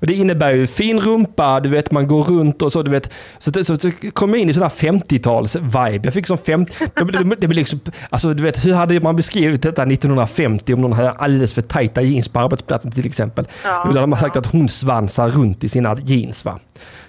Och 0.00 0.06
det 0.06 0.14
innebär 0.14 0.52
ju 0.52 0.66
fin 0.66 1.00
rumpa, 1.00 1.60
du 1.60 1.68
vet 1.68 1.90
man 1.90 2.06
går 2.08 2.22
runt 2.24 2.62
och 2.62 2.72
så, 2.72 2.82
du 2.82 2.90
vet. 2.90 3.10
Så, 3.38 3.50
det- 3.50 3.64
så, 3.64 3.76
så 3.76 3.90
kom 4.12 4.30
jag 4.30 4.38
in 4.38 4.50
i 4.50 4.54
sån 4.54 4.62
här 4.62 4.70
50-tals-vibe. 4.70 6.00
Jag 6.04 6.14
fick 6.14 6.26
som 6.26 6.38
50... 6.38 6.72
Det, 6.94 7.04
det, 7.04 7.36
det 7.38 7.46
blir 7.48 7.56
liksom, 7.56 7.80
alltså 8.10 8.34
du 8.34 8.42
vet, 8.42 8.64
hur 8.64 8.74
hade 8.74 9.00
man 9.00 9.16
beskrivit 9.16 9.62
detta 9.62 9.82
1950 9.82 10.74
om 10.74 10.80
någon 10.80 10.92
hade 10.92 11.10
alldeles 11.10 11.54
för 11.54 11.62
tajta 11.62 12.02
jeans 12.02 12.28
på 12.28 12.40
arbetsplatsen 12.40 12.92
till 12.92 13.06
exempel? 13.06 13.46
Ja, 13.64 13.82
då 13.92 13.98
hade 13.98 14.06
man 14.06 14.18
sagt 14.18 14.36
att 14.36 14.46
hon 14.46 14.68
svansar 14.68 15.28
runt 15.28 15.64
i 15.64 15.68
sina 15.68 15.96
jeans 16.04 16.44
va. 16.44 16.58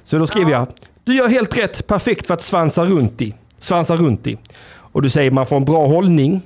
Så 0.03 0.17
då 0.17 0.27
skriver 0.27 0.51
jag, 0.51 0.67
du 1.03 1.15
gör 1.15 1.27
helt 1.27 1.57
rätt, 1.57 1.87
perfekt 1.87 2.27
för 2.27 2.33
att 2.33 2.41
svansa 2.41 2.85
runt 2.85 3.21
i. 3.21 3.33
Svansa 3.59 3.95
runt 3.95 4.27
i. 4.27 4.37
Och 4.91 5.01
du 5.01 5.09
säger 5.09 5.31
man 5.31 5.45
får 5.45 5.55
en 5.55 5.65
bra 5.65 5.87
hållning. 5.87 6.41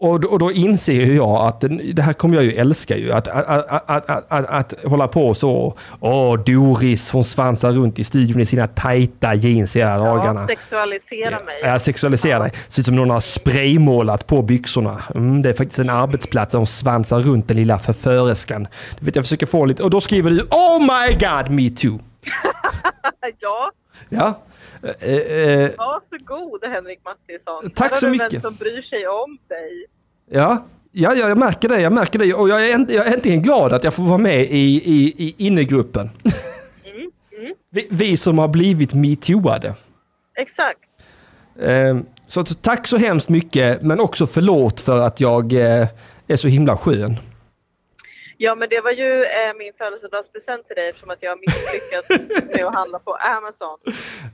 Och, 0.00 0.20
då- 0.20 0.28
och 0.28 0.38
då 0.38 0.52
inser 0.52 0.92
ju 0.92 1.16
jag 1.16 1.46
att 1.46 1.64
det 1.94 2.02
här 2.02 2.12
kommer 2.12 2.34
jag 2.34 2.44
ju 2.44 2.52
älska 2.52 2.96
ju. 2.96 3.12
Att, 3.12 3.28
att, 3.28 3.66
att, 3.90 4.10
att, 4.30 4.46
att, 4.46 4.74
hålla 4.84 5.08
på 5.08 5.34
så. 5.34 5.74
Åh, 6.00 6.36
Doris 6.46 7.10
hon 7.10 7.24
svansar 7.24 7.72
runt 7.72 7.98
i 7.98 8.04
studion 8.04 8.40
i 8.40 8.46
sina 8.46 8.66
tajta 8.66 9.34
jeans 9.34 9.76
hela 9.76 9.98
dagarna. 9.98 10.40
Ja, 10.40 10.46
sexualisera 10.46 11.30
mig. 11.30 11.60
Jag 11.62 11.80
sexualiserar 11.80 12.40
dig. 12.40 12.52
Ser 12.68 12.80
ut 12.82 12.86
som 12.86 12.96
någon 12.96 13.10
har 13.10 13.20
spraymålat 13.20 14.26
på 14.26 14.42
byxorna. 14.42 15.02
Mm, 15.14 15.42
det 15.42 15.48
är 15.48 15.52
faktiskt 15.54 15.78
en 15.78 15.90
arbetsplats 15.90 16.52
där 16.52 16.58
hon 16.58 16.66
svansar 16.66 17.20
runt 17.20 17.48
den 17.48 17.56
lilla 17.56 17.78
förföriskan. 17.78 18.68
Du 18.98 19.04
vet, 19.06 19.16
jag 19.16 19.24
försöker 19.24 19.46
få 19.46 19.64
lite... 19.64 19.82
Och 19.82 19.90
då 19.90 20.00
skriver 20.00 20.30
du 20.30 20.40
Oh 20.40 20.80
my 20.80 21.12
God, 21.14 21.50
me 21.50 21.70
too. 21.70 21.98
ja, 23.40 23.70
Ja. 24.08 24.38
Eh, 24.82 25.08
eh, 25.08 25.70
varsågod 25.78 26.64
Henrik 26.64 27.00
Mattisson. 27.04 27.70
Tack 27.70 27.98
så 27.98 28.08
mycket. 28.08 28.42
Som 28.42 28.54
bryr 28.54 28.80
sig 28.82 29.08
om 29.08 29.38
dig. 29.48 29.86
ja. 30.30 30.64
Ja, 30.92 31.14
ja, 31.14 31.28
jag 31.28 31.38
märker 31.38 31.68
det. 31.68 31.80
Jag 31.80 31.92
märker 31.92 32.18
det. 32.18 32.34
Och 32.34 32.48
jag 32.48 32.70
är, 32.70 32.86
jag 32.88 33.06
är 33.06 33.14
äntligen 33.14 33.42
glad 33.42 33.72
att 33.72 33.84
jag 33.84 33.94
får 33.94 34.02
vara 34.02 34.18
med 34.18 34.40
i, 34.40 34.82
i, 34.84 35.14
i 35.16 35.34
innegruppen. 35.38 36.10
vi, 37.70 37.86
vi 37.90 38.16
som 38.16 38.38
har 38.38 38.48
blivit 38.48 38.94
metooade. 38.94 39.74
Exakt. 40.38 40.80
Eh, 41.60 41.98
så, 42.26 42.44
så 42.44 42.54
tack 42.54 42.86
så 42.86 42.96
hemskt 42.96 43.28
mycket, 43.28 43.82
men 43.82 44.00
också 44.00 44.26
förlåt 44.26 44.80
för 44.80 44.98
att 44.98 45.20
jag 45.20 45.52
eh, 45.52 45.86
är 46.28 46.36
så 46.36 46.48
himla 46.48 46.76
skön. 46.76 47.16
Ja, 48.40 48.54
men 48.54 48.68
det 48.68 48.80
var 48.80 48.90
ju 48.90 49.22
eh, 49.22 49.54
min 49.58 49.72
födelsedagspresent 49.78 50.66
till 50.66 50.76
dig 50.76 50.88
eftersom 50.88 51.10
att 51.10 51.22
jag 51.22 51.30
har 51.30 51.38
misslyckats 51.38 52.08
med 52.56 52.66
att 52.66 52.74
handla 52.74 52.98
på 52.98 53.14
Amazon. 53.14 53.78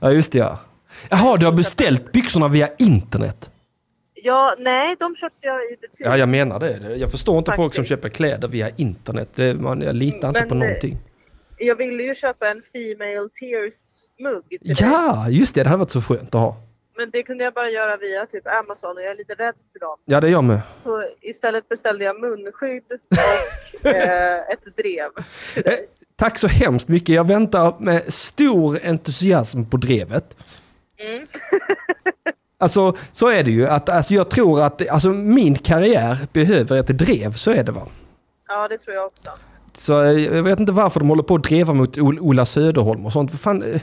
Ja, 0.01 0.11
just 0.11 0.31
det 0.31 0.37
ja. 0.37 0.59
Jaha, 1.09 1.37
du 1.37 1.45
har 1.45 1.53
beställt 1.53 2.11
byxorna 2.11 2.47
via 2.47 2.69
internet? 2.79 3.51
Ja, 4.13 4.55
nej, 4.59 4.95
de 4.99 5.15
köpte 5.15 5.47
jag 5.47 5.61
i 5.61 5.77
butik. 5.81 6.05
Ja, 6.05 6.17
jag 6.17 6.29
menar 6.29 6.59
det. 6.59 6.95
Jag 6.95 7.11
förstår 7.11 7.37
inte 7.37 7.51
folk 7.51 7.75
som 7.75 7.83
Faktiskt. 7.83 8.01
köper 8.01 8.09
kläder 8.09 8.47
via 8.47 8.69
internet. 8.69 9.29
Det, 9.35 9.53
man, 9.53 9.81
jag 9.81 9.95
litar 9.95 10.27
inte 10.27 10.39
Men, 10.39 10.49
på 10.49 10.55
eh, 10.55 10.59
någonting. 10.59 10.97
Jag 11.57 11.75
ville 11.75 12.03
ju 12.03 12.15
köpa 12.15 12.49
en 12.49 12.61
Female 12.73 13.29
Tears-mugg. 13.39 14.43
Ja, 14.61 15.29
just 15.29 15.55
det. 15.55 15.63
Det 15.63 15.69
hade 15.69 15.79
varit 15.79 15.91
så 15.91 16.01
skönt 16.01 16.35
att 16.35 16.41
ha. 16.41 16.55
Men 16.97 17.09
det 17.09 17.23
kunde 17.23 17.43
jag 17.43 17.53
bara 17.53 17.69
göra 17.69 17.97
via 17.97 18.25
typ 18.25 18.47
Amazon 18.47 18.97
och 18.97 19.03
jag 19.03 19.11
är 19.11 19.15
lite 19.15 19.33
rädd 19.33 19.55
för 19.73 19.79
dem. 19.79 19.97
Ja, 20.05 20.21
det 20.21 20.27
är 20.27 20.31
jag 20.31 20.43
med. 20.43 20.59
Så 20.79 21.03
istället 21.21 21.69
beställde 21.69 22.05
jag 22.05 22.19
munskydd 22.21 22.83
och 23.81 23.85
eh, 23.95 24.39
ett 24.49 24.77
drev. 24.77 25.09
Eh, 25.65 25.73
tack 26.15 26.37
så 26.39 26.47
hemskt 26.47 26.87
mycket. 26.87 27.15
Jag 27.15 27.27
väntar 27.27 27.75
med 27.79 28.13
stor 28.13 28.79
entusiasm 28.83 29.63
på 29.65 29.77
drevet. 29.77 30.37
Mm. 30.97 31.27
Alltså 32.57 32.95
så 33.11 33.27
är 33.29 33.43
det 33.43 33.51
ju. 33.51 33.67
Att, 33.67 33.89
alltså, 33.89 34.13
jag 34.13 34.29
tror 34.29 34.61
att 34.63 34.89
alltså, 34.89 35.09
min 35.09 35.55
karriär 35.55 36.17
behöver 36.33 36.79
ett 36.79 36.87
drev, 36.87 37.31
så 37.33 37.51
är 37.51 37.63
det 37.63 37.71
va? 37.71 37.87
Ja, 38.47 38.67
det 38.67 38.77
tror 38.77 38.95
jag 38.95 39.05
också. 39.05 39.29
Så 39.73 40.01
eh, 40.03 40.23
jag 40.35 40.43
vet 40.43 40.59
inte 40.59 40.71
varför 40.71 40.99
de 40.99 41.09
håller 41.09 41.23
på 41.23 41.35
att 41.35 41.43
dreva 41.43 41.73
mot 41.73 41.97
Ol- 41.97 42.19
Ola 42.19 42.45
Söderholm 42.45 43.05
och 43.05 43.11
sånt. 43.13 43.39
Fan, 43.41 43.63
eh, 43.63 43.81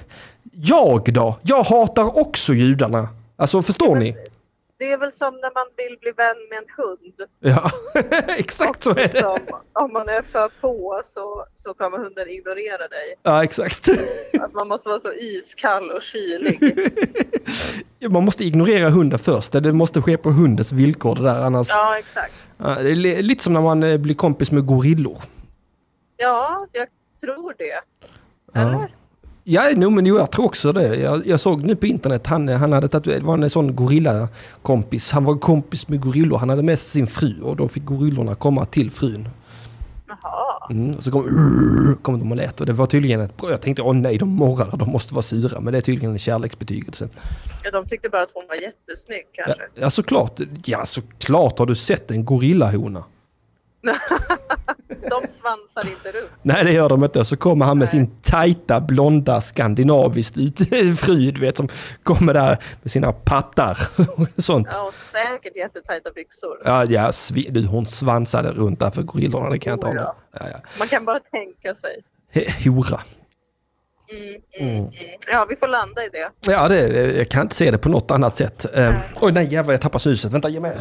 jag 0.53 1.13
då? 1.15 1.39
Jag 1.43 1.63
hatar 1.63 2.19
också 2.21 2.55
judarna. 2.55 3.09
Alltså 3.37 3.63
förstår 3.63 3.97
ni? 3.97 4.17
Det 4.79 4.93
är 4.93 4.99
väl 4.99 5.13
som 5.13 5.35
när 5.35 5.55
man 5.55 5.67
vill 5.77 5.99
bli 6.01 6.13
vän 6.17 6.37
med 6.51 6.59
en 6.59 6.65
hund. 6.77 7.31
Ja, 7.41 7.71
exakt 8.39 8.83
så 8.83 8.91
är 8.91 8.95
det. 8.95 9.03
Liksom, 9.13 9.39
om 9.73 9.93
man 9.93 10.09
är 10.09 10.23
för 10.23 10.49
på 10.61 11.01
så, 11.05 11.45
så 11.55 11.75
kommer 11.75 11.99
hunden 11.99 12.29
ignorera 12.29 12.89
dig. 12.89 13.15
Ja, 13.23 13.45
exakt. 13.45 13.89
Att 14.41 14.53
man 14.53 14.69
måste 14.69 14.89
vara 14.89 15.01
så 15.01 15.13
iskall 15.13 15.91
och 15.91 16.03
kylig. 16.03 16.79
Man 18.11 18.25
måste 18.25 18.45
ignorera 18.45 18.91
hunden 18.91 19.19
först. 19.19 19.53
Det 19.53 19.73
måste 19.73 20.03
ske 20.03 20.17
på 20.17 20.31
hundens 20.31 20.73
villkor 20.73 21.15
det 21.15 21.23
där. 21.23 21.43
Annars, 21.43 21.69
Ja, 21.71 21.99
exakt. 21.99 22.35
Det 22.59 22.65
är 22.65 22.95
li- 22.97 23.23
lite 23.23 23.45
som 23.45 23.53
när 23.53 23.61
man 23.61 23.83
eh, 23.83 23.99
blir 23.99 24.15
kompis 24.15 24.51
med 24.51 24.67
gorillor. 24.67 25.19
Ja, 26.17 26.67
jag 26.73 26.89
tror 27.21 27.55
det. 27.59 27.81
Eller? 28.61 28.73
Ja, 28.73 28.89
no, 29.77 29.91
men 29.91 30.07
jo, 30.07 30.17
jag 30.19 30.31
tror 30.31 30.45
också 30.45 30.73
det. 30.73 30.97
Jag, 30.97 31.27
jag 31.27 31.41
såg 31.41 31.63
nu 31.63 31.77
på 31.77 31.87
internet, 31.87 32.27
han, 32.27 32.49
han 32.49 32.73
hade 32.73 32.89
tatuerat, 32.89 33.21
det 33.21 33.27
var 33.27 33.39
en 33.39 33.51
sån 33.51 33.77
gorillakompis. 33.77 35.11
Han 35.11 35.25
var 35.25 35.39
kompis 35.39 35.89
med 35.89 36.01
gorillor. 36.01 36.39
Han 36.39 36.49
hade 36.49 36.63
med 36.63 36.79
sig 36.79 36.89
sin 36.91 37.07
fru 37.07 37.41
och 37.43 37.57
då 37.57 37.69
fick 37.69 37.85
gorillorna 37.85 38.35
komma 38.35 38.65
till 38.65 38.91
frun. 38.91 39.29
Jaha. 40.09 40.67
Mm, 40.71 40.97
och 40.97 41.03
så 41.05 41.11
kom, 41.11 41.97
kom 42.03 42.19
de 42.19 42.31
och 42.31 42.37
lät 42.37 42.61
och 42.61 42.67
det 42.67 42.73
var 42.73 42.87
tydligen 42.87 43.21
ett 43.21 43.37
bra. 43.37 43.51
Jag 43.51 43.61
tänkte, 43.61 43.83
åh 43.83 43.95
nej, 43.95 44.19
de 44.19 44.29
morrar, 44.29 44.77
de 44.77 44.89
måste 44.91 45.15
vara 45.15 45.23
sura. 45.23 45.61
Men 45.61 45.73
det 45.73 45.79
är 45.79 45.83
tydligen 45.83 46.11
en 46.13 46.19
kärleksbetygelse. 46.19 47.09
Ja, 47.65 47.71
de 47.71 47.87
tyckte 47.87 48.09
bara 48.09 48.23
att 48.23 48.33
hon 48.35 48.45
var 48.49 48.55
jättesnygg 48.55 49.25
Ja, 49.33 49.45
kanske. 49.45 49.63
ja, 49.75 49.91
såklart. 49.91 50.41
Ja, 50.65 50.85
såklart 50.87 51.59
har 51.59 51.67
du 51.67 51.75
sett 51.75 52.11
en 52.11 52.25
gorillahona. 52.25 53.05
De 55.11 55.27
svansar 55.29 55.89
inte 55.89 56.13
runt. 56.19 56.31
Nej, 56.43 56.65
det 56.65 56.73
gör 56.73 56.89
de 56.89 57.05
inte. 57.05 57.25
Så 57.25 57.37
kommer 57.37 57.67
han 57.67 57.79
med 57.79 57.89
sin 57.89 58.11
tajta, 58.23 58.81
blonda, 58.81 59.41
skandinaviskt 59.41 60.35
fru, 61.01 61.31
du 61.31 61.41
vet, 61.41 61.57
som 61.57 61.69
kommer 62.03 62.35
där 62.35 62.59
med 62.83 62.91
sina 62.93 63.13
pattar 63.13 63.79
och 64.17 64.45
sånt. 64.45 64.69
Ja, 64.71 64.83
och 64.83 64.95
säkert 65.13 65.57
jättetajta 65.57 66.11
byxor. 66.11 66.59
Ja, 66.65 66.85
ja 66.85 67.13
du, 67.51 67.67
hon 67.67 67.87
svansade 67.87 68.51
runt 68.51 68.81
där 68.81 68.91
för 68.91 69.03
gorillorna, 69.03 69.51
det 69.51 69.59
kan 69.59 69.71
jag 69.71 69.77
inte 69.77 69.87
hålla. 69.87 70.15
Ja, 70.33 70.49
ja. 70.51 70.57
Man 70.79 70.89
kan 70.89 71.05
bara 71.05 71.21
tänka 71.21 71.75
sig. 71.75 72.03
He- 72.33 72.71
Hora. 72.71 73.01
Mm, 74.13 74.41
mm, 74.61 74.77
mm. 74.79 74.91
Ja, 75.33 75.47
vi 75.49 75.57
får 75.57 75.69
landa 75.69 76.05
i 76.05 76.09
det. 76.09 76.31
Ja, 76.53 76.69
det, 76.69 76.89
jag 77.17 77.29
kan 77.29 77.43
inte 77.43 77.55
se 77.55 77.71
det 77.71 77.79
på 77.79 77.89
något 77.89 78.11
annat 78.11 78.37
sätt. 78.37 78.67
Eh, 78.75 78.95
oj, 79.21 79.33
nej 79.33 79.53
jävlar, 79.53 79.73
jag 79.75 79.81
tappar 79.81 79.99
snuset. 79.99 80.33
Vänta, 80.33 80.49
ge 80.49 80.61
mig. 80.61 80.77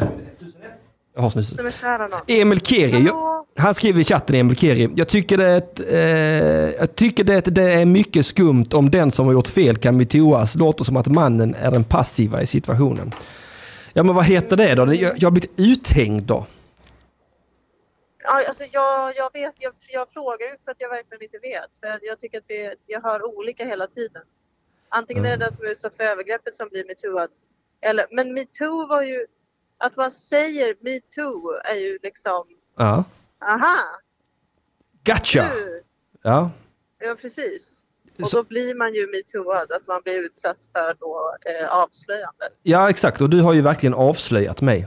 Jag 1.14 1.22
har 1.22 1.30
snuset. 1.30 1.74
Kära. 1.80 2.08
Emil 2.26 2.60
Keri, 2.60 3.04
jag, 3.06 3.46
han 3.56 3.74
skriver 3.74 4.00
i 4.00 4.04
chatten 4.04 4.36
Emil 4.36 4.56
Keri. 4.56 4.90
Jag 4.96 5.08
tycker, 5.08 5.38
det, 5.38 5.80
eh, 5.90 6.74
jag 6.78 6.94
tycker 6.94 7.24
det, 7.24 7.40
det 7.40 7.72
är 7.72 7.86
mycket 7.86 8.26
skumt 8.26 8.68
om 8.74 8.90
den 8.90 9.10
som 9.10 9.26
har 9.26 9.32
gjort 9.32 9.48
fel 9.48 9.76
kan 9.76 9.96
metooas. 9.96 10.54
Låter 10.54 10.84
som 10.84 10.96
att 10.96 11.06
mannen 11.06 11.54
är 11.54 11.70
den 11.70 11.84
passiva 11.84 12.42
i 12.42 12.46
situationen. 12.46 13.12
Ja 13.92 14.02
men 14.02 14.14
vad 14.14 14.24
heter 14.24 14.56
det 14.56 14.74
då? 14.74 14.94
Jag, 14.94 15.12
jag 15.16 15.26
har 15.26 15.30
blivit 15.30 15.52
uthängd 15.56 16.22
då. 16.22 16.46
Ja, 18.24 18.48
alltså 18.48 18.64
jag, 18.72 19.16
jag 19.16 19.32
vet, 19.32 19.54
jag, 19.58 19.72
jag 19.88 20.10
frågar 20.10 20.46
ju 20.46 20.56
för 20.64 20.70
att 20.70 20.80
jag 20.80 20.88
verkligen 20.88 21.22
inte 21.22 21.38
vet. 21.38 21.78
För 21.80 21.86
jag, 21.86 21.98
jag 22.02 22.20
tycker 22.20 22.38
att 22.38 22.48
det, 22.48 22.74
jag 22.86 23.00
hör 23.02 23.38
olika 23.38 23.64
hela 23.64 23.86
tiden. 23.86 24.22
Antingen 24.88 25.24
är 25.24 25.30
det 25.30 25.44
den 25.44 25.52
som 25.52 25.66
är 25.66 25.70
utsatt 25.70 25.96
för 25.96 26.04
övergreppet 26.04 26.54
som 26.54 26.68
blir 26.68 26.84
metooad. 26.84 27.28
Eller, 27.80 28.06
men 28.10 28.34
metoo 28.34 28.86
var 28.86 29.02
ju, 29.02 29.26
att 29.82 29.96
man 29.96 30.10
säger 30.10 30.74
metoo 30.80 31.50
är 31.64 31.74
ju 31.74 31.98
liksom, 32.02 32.44
Ja. 32.76 33.04
aha, 33.44 33.76
Gotcha! 35.04 35.48
nu, 35.54 35.82
Ja. 36.22 36.50
ja 36.98 37.14
precis. 37.20 37.78
Och 38.20 38.28
Så- 38.28 38.36
då 38.36 38.42
blir 38.42 38.74
man 38.74 38.94
ju 38.94 39.06
metooad, 39.10 39.72
att 39.72 39.86
man 39.86 40.00
blir 40.04 40.18
utsatt 40.26 40.58
för 40.72 40.94
då 41.00 41.36
eh, 41.46 41.68
avslöjandet. 41.76 42.52
ja, 42.62 42.90
exakt. 42.90 43.20
Och 43.20 43.30
du 43.30 43.40
har 43.40 43.52
ju 43.52 43.60
verkligen 43.60 43.94
avslöjat 43.94 44.60
mig. 44.60 44.86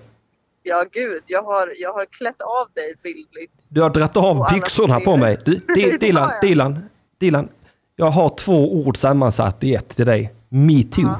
Ja 0.64 0.86
gud, 0.92 1.24
jag 1.28 1.44
har, 1.44 1.74
jag 1.78 1.94
har 1.94 2.06
klätt 2.06 2.42
av 2.42 2.68
dig 2.74 2.96
bildligt. 3.04 3.54
Du 3.70 3.82
har 3.82 3.90
dratt 3.90 4.18
av 4.18 4.46
byxorna 4.54 5.00
på 5.00 5.18
mig. 5.18 5.38
Du, 5.46 5.52
Di- 5.76 5.98
Dilan, 5.98 6.30
jag. 6.32 6.42
Dilan, 6.42 6.80
Dilan. 7.18 7.50
Jag 7.96 8.06
har 8.06 8.30
två 8.38 8.74
ord 8.76 8.98
sammansatt 8.98 9.64
i 9.64 9.76
ett 9.76 9.90
till 9.90 10.06
dig. 10.06 10.34
Metoo. 10.50 11.10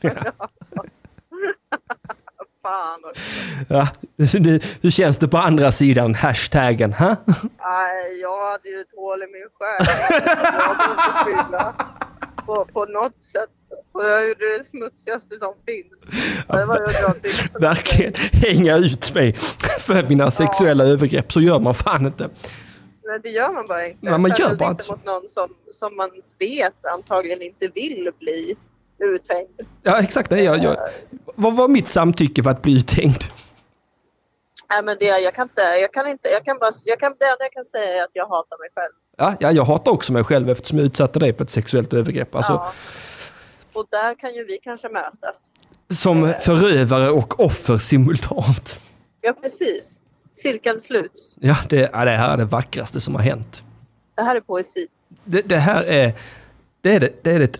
Fan. 2.62 3.00
Ja. 3.68 3.88
Nu, 4.16 4.60
hur 4.82 4.90
känns 4.90 5.18
det 5.18 5.28
på 5.28 5.36
andra 5.38 5.72
sidan 5.72 6.14
hashtaggen? 6.14 6.92
Ha? 6.92 7.16
Nej, 7.60 8.20
jag 8.20 8.50
hade 8.50 8.68
ju 8.68 8.80
ett 8.80 8.94
hål 8.96 9.22
i 9.22 9.26
min 9.26 9.48
själ. 9.58 9.86
På, 12.46 12.64
på 12.72 12.84
något 12.84 13.22
sätt. 13.22 13.50
Och 13.92 14.04
jag 14.04 14.28
gjorde 14.28 14.58
det 14.58 14.64
smutsigaste 14.64 15.38
som 15.38 15.54
finns. 15.66 16.02
Det 16.48 16.64
var 16.64 16.78
ju. 16.78 17.60
Verkligen 17.60 18.14
hänga 18.32 18.76
ut 18.76 19.14
mig 19.14 19.32
för 19.80 20.08
mina 20.08 20.30
sexuella 20.30 20.84
övergrepp. 20.84 21.32
Så 21.32 21.40
gör 21.40 21.60
man 21.60 21.74
fan 21.74 22.06
inte. 22.06 22.30
Nej, 23.04 23.20
det 23.22 23.28
gör 23.28 23.52
man 23.52 23.66
bara 23.66 23.86
inte. 23.86 23.98
Nej, 24.10 24.18
man 24.18 24.30
gör 24.38 24.54
bara 24.56 24.70
inte 24.70 24.90
mot 24.90 25.04
någon 25.04 25.28
som, 25.28 25.48
som 25.70 25.96
man 25.96 26.10
vet 26.38 26.86
antagligen 26.94 27.42
inte 27.42 27.68
vill 27.68 28.10
bli 28.18 28.56
uthängd. 29.06 29.60
Ja 29.82 30.00
exakt, 30.00 30.30
det 30.30 30.42
jag, 30.42 30.62
jag, 30.62 30.76
Vad 31.34 31.56
var 31.56 31.68
mitt 31.68 31.88
samtycke 31.88 32.42
för 32.42 32.50
att 32.50 32.62
bli 32.62 32.72
uthängd? 32.76 33.24
Nej, 34.70 34.82
men 34.84 34.96
det, 35.00 35.06
jag 35.06 35.34
kan 35.34 35.42
inte, 35.42 35.62
jag 35.62 35.92
kan 35.92 36.06
inte, 36.06 36.28
jag 36.28 36.44
kan 36.44 36.58
bara, 36.58 36.70
jag 36.84 37.00
kan, 37.00 37.14
det 37.18 37.24
enda 37.24 37.44
jag 37.44 37.52
kan 37.52 37.64
säga 37.64 37.98
är 38.00 38.04
att 38.04 38.16
jag 38.16 38.26
hatar 38.28 38.58
mig 38.58 38.68
själv. 38.74 38.92
Ja, 39.16 39.34
ja, 39.40 39.52
jag 39.52 39.64
hatar 39.64 39.92
också 39.92 40.12
mig 40.12 40.24
själv 40.24 40.50
eftersom 40.50 40.78
jag 40.78 40.84
utsatte 40.86 41.18
dig 41.18 41.34
för 41.34 41.44
ett 41.44 41.50
sexuellt 41.50 41.92
övergrepp. 41.92 42.34
Alltså, 42.34 42.52
Ja. 42.52 42.72
Och 43.74 43.86
där 43.90 44.14
kan 44.14 44.34
ju 44.34 44.44
vi 44.44 44.58
kanske 44.62 44.88
mötas. 44.88 45.54
Som 45.90 46.32
förövare 46.40 47.10
och 47.10 47.40
offer 47.40 47.78
simultant. 47.78 48.78
Ja, 49.20 49.32
precis. 49.32 50.02
Cirkeln 50.32 50.80
sluts. 50.80 51.36
Ja, 51.40 51.56
det, 51.68 51.90
ja, 51.92 52.04
det 52.04 52.10
här 52.10 52.32
är 52.32 52.36
det 52.36 52.44
vackraste 52.44 53.00
som 53.00 53.14
har 53.14 53.22
hänt. 53.22 53.62
Det 54.14 54.22
här 54.22 54.36
är 54.36 54.40
poesi. 54.40 54.86
Det, 55.24 55.42
det 55.42 55.56
här 55.56 55.84
är... 55.84 56.12
Det 56.80 56.94
är 56.94 57.00
det... 57.00 57.24
Det 57.24 57.30
är 57.30 57.38
det, 57.38 57.58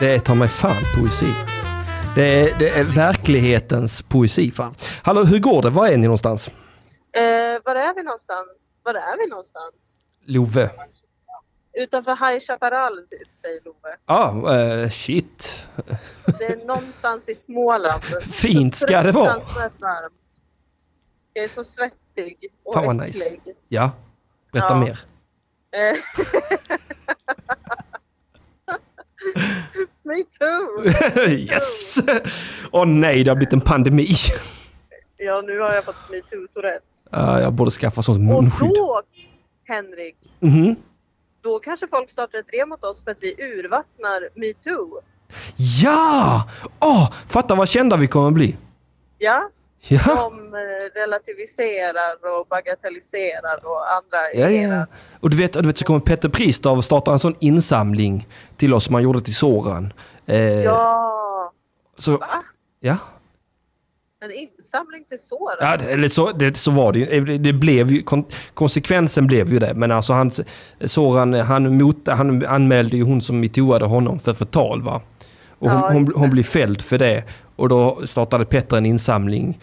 det 0.00 0.14
är 0.14 0.18
ta 0.18 0.34
mig 0.34 0.48
fan 0.48 0.82
poesi. 0.98 1.34
Det 2.14 2.22
är, 2.24 2.58
det 2.58 2.68
är 2.68 2.84
verklighetens 2.84 4.02
poesi 4.02 4.50
fan. 4.50 4.74
Hallå, 5.02 5.24
hur 5.24 5.38
går 5.38 5.62
det? 5.62 5.70
Var 5.70 5.88
är 5.88 5.96
ni 5.96 6.04
någonstans? 6.06 6.46
Eh, 7.12 7.22
var 7.64 7.74
är 7.74 7.94
vi 7.94 8.02
någonstans? 8.02 8.68
Var 8.82 8.94
är 8.94 9.18
vi 9.18 9.26
någonstans? 9.30 9.74
Love. 10.24 10.70
Utanför 11.72 12.10
High 12.30 12.40
Chaparral 12.40 12.96
typ, 13.06 13.34
säger 13.34 13.60
Love. 13.64 13.96
Ja, 14.06 14.54
eh, 14.60 14.90
shit. 14.90 15.66
Det 16.38 16.44
är 16.44 16.66
någonstans 16.66 17.28
i 17.28 17.34
Småland. 17.34 18.02
Fint 18.32 18.76
ska 18.76 19.02
det 19.02 19.12
vara. 19.12 19.34
varmt. 19.78 20.14
Jag 21.32 21.44
är 21.44 21.48
så 21.48 21.64
svettig 21.64 22.36
och 22.64 22.74
Fan 22.74 22.86
vad 22.86 23.00
äcklig. 23.08 23.22
nice. 23.46 23.58
Ja, 23.68 23.90
berätta 24.52 24.68
Ja. 24.68 24.80
mer. 24.80 25.00
Me 30.16 30.24
too! 30.38 31.28
yes! 31.28 31.98
Åh 32.72 32.86
nej, 32.86 33.24
det 33.24 33.30
har 33.30 33.36
blivit 33.36 33.52
en 33.52 33.60
pandemi. 33.60 34.08
Ja, 35.16 35.40
nu 35.46 35.58
har 35.60 35.72
jag 35.72 35.84
fått 35.84 36.10
metoo 36.10 36.46
Tourettes. 36.54 37.08
Ja, 37.12 37.40
jag 37.40 37.52
borde 37.52 37.70
skaffa 37.70 38.02
sånt 38.02 38.16
Och 38.16 38.42
munskydd. 38.42 38.68
då, 38.68 39.02
Henrik, 39.68 40.16
Mhm. 40.40 40.76
då 41.42 41.58
kanske 41.58 41.86
folk 41.88 42.10
startar 42.10 42.38
ett 42.38 42.48
drev 42.48 42.68
mot 42.68 42.84
oss 42.84 43.04
för 43.04 43.10
att 43.10 43.22
vi 43.22 43.34
urvattnar 43.38 44.28
metoo. 44.34 45.00
Ja! 45.82 46.48
Åh, 46.80 47.12
fatta 47.26 47.54
vad 47.54 47.68
kända 47.68 47.96
vi 47.96 48.06
kommer 48.06 48.30
bli. 48.30 48.56
Ja? 49.18 49.48
Ja, 49.88 50.00
De 50.30 50.54
eh, 50.54 51.00
relativiserar 51.00 52.38
och 52.38 52.46
bagatelliserar 52.46 53.58
och 53.66 53.92
andra 53.96 54.18
ja, 54.34 54.50
ja. 54.50 54.86
Och 55.20 55.30
du 55.30 55.36
vet, 55.36 55.56
och 55.56 55.62
du 55.62 55.66
vet 55.68 55.78
så 55.78 55.84
kommer 55.84 56.00
Petter 56.00 56.28
Pristav 56.28 56.76
och 56.78 56.84
starta 56.84 57.12
en 57.12 57.18
sån 57.18 57.34
insamling 57.40 58.28
till 58.60 58.74
oss 58.74 58.84
som 58.84 58.94
han 58.94 59.02
gjorde 59.02 59.20
till 59.20 59.34
Soran. 59.34 59.92
Eh, 60.26 60.36
Ja! 60.38 61.52
Så, 61.98 62.16
Va? 62.16 62.26
ja. 62.80 62.96
En 64.24 64.30
insamling 64.30 65.04
till 65.08 65.18
såren? 65.18 65.56
Ja, 65.60 65.74
eller 65.74 66.08
så, 66.08 66.32
det, 66.32 66.56
så 66.56 66.70
var 66.70 66.92
det 66.92 66.98
ju. 66.98 67.06
Eh, 67.06 67.38
Det, 67.40 67.52
blev 67.52 67.92
ju. 67.92 68.02
Kon, 68.02 68.24
konsekvensen 68.54 69.26
blev 69.26 69.52
ju 69.52 69.58
det. 69.58 69.74
Men 69.74 69.90
alltså 69.90 70.12
han, 70.12 70.30
Soran, 70.84 71.34
han, 71.34 71.76
mot, 71.78 72.08
han 72.08 72.46
anmälde 72.46 72.96
ju 72.96 73.02
hon 73.02 73.20
som 73.20 73.40
metooade 73.40 73.84
honom 73.84 74.18
för 74.18 74.32
förtal 74.34 74.82
va. 74.82 75.00
Och 75.58 75.70
hon, 75.70 75.80
Ja, 75.80 75.92
hon, 75.92 76.12
hon 76.16 76.30
blir 76.30 76.42
fälld 76.42 76.82
för 76.82 76.98
det. 76.98 77.24
Och 77.56 77.68
då 77.68 78.06
startade 78.06 78.44
Petter 78.44 78.76
en 78.76 78.86
insamling 78.86 79.58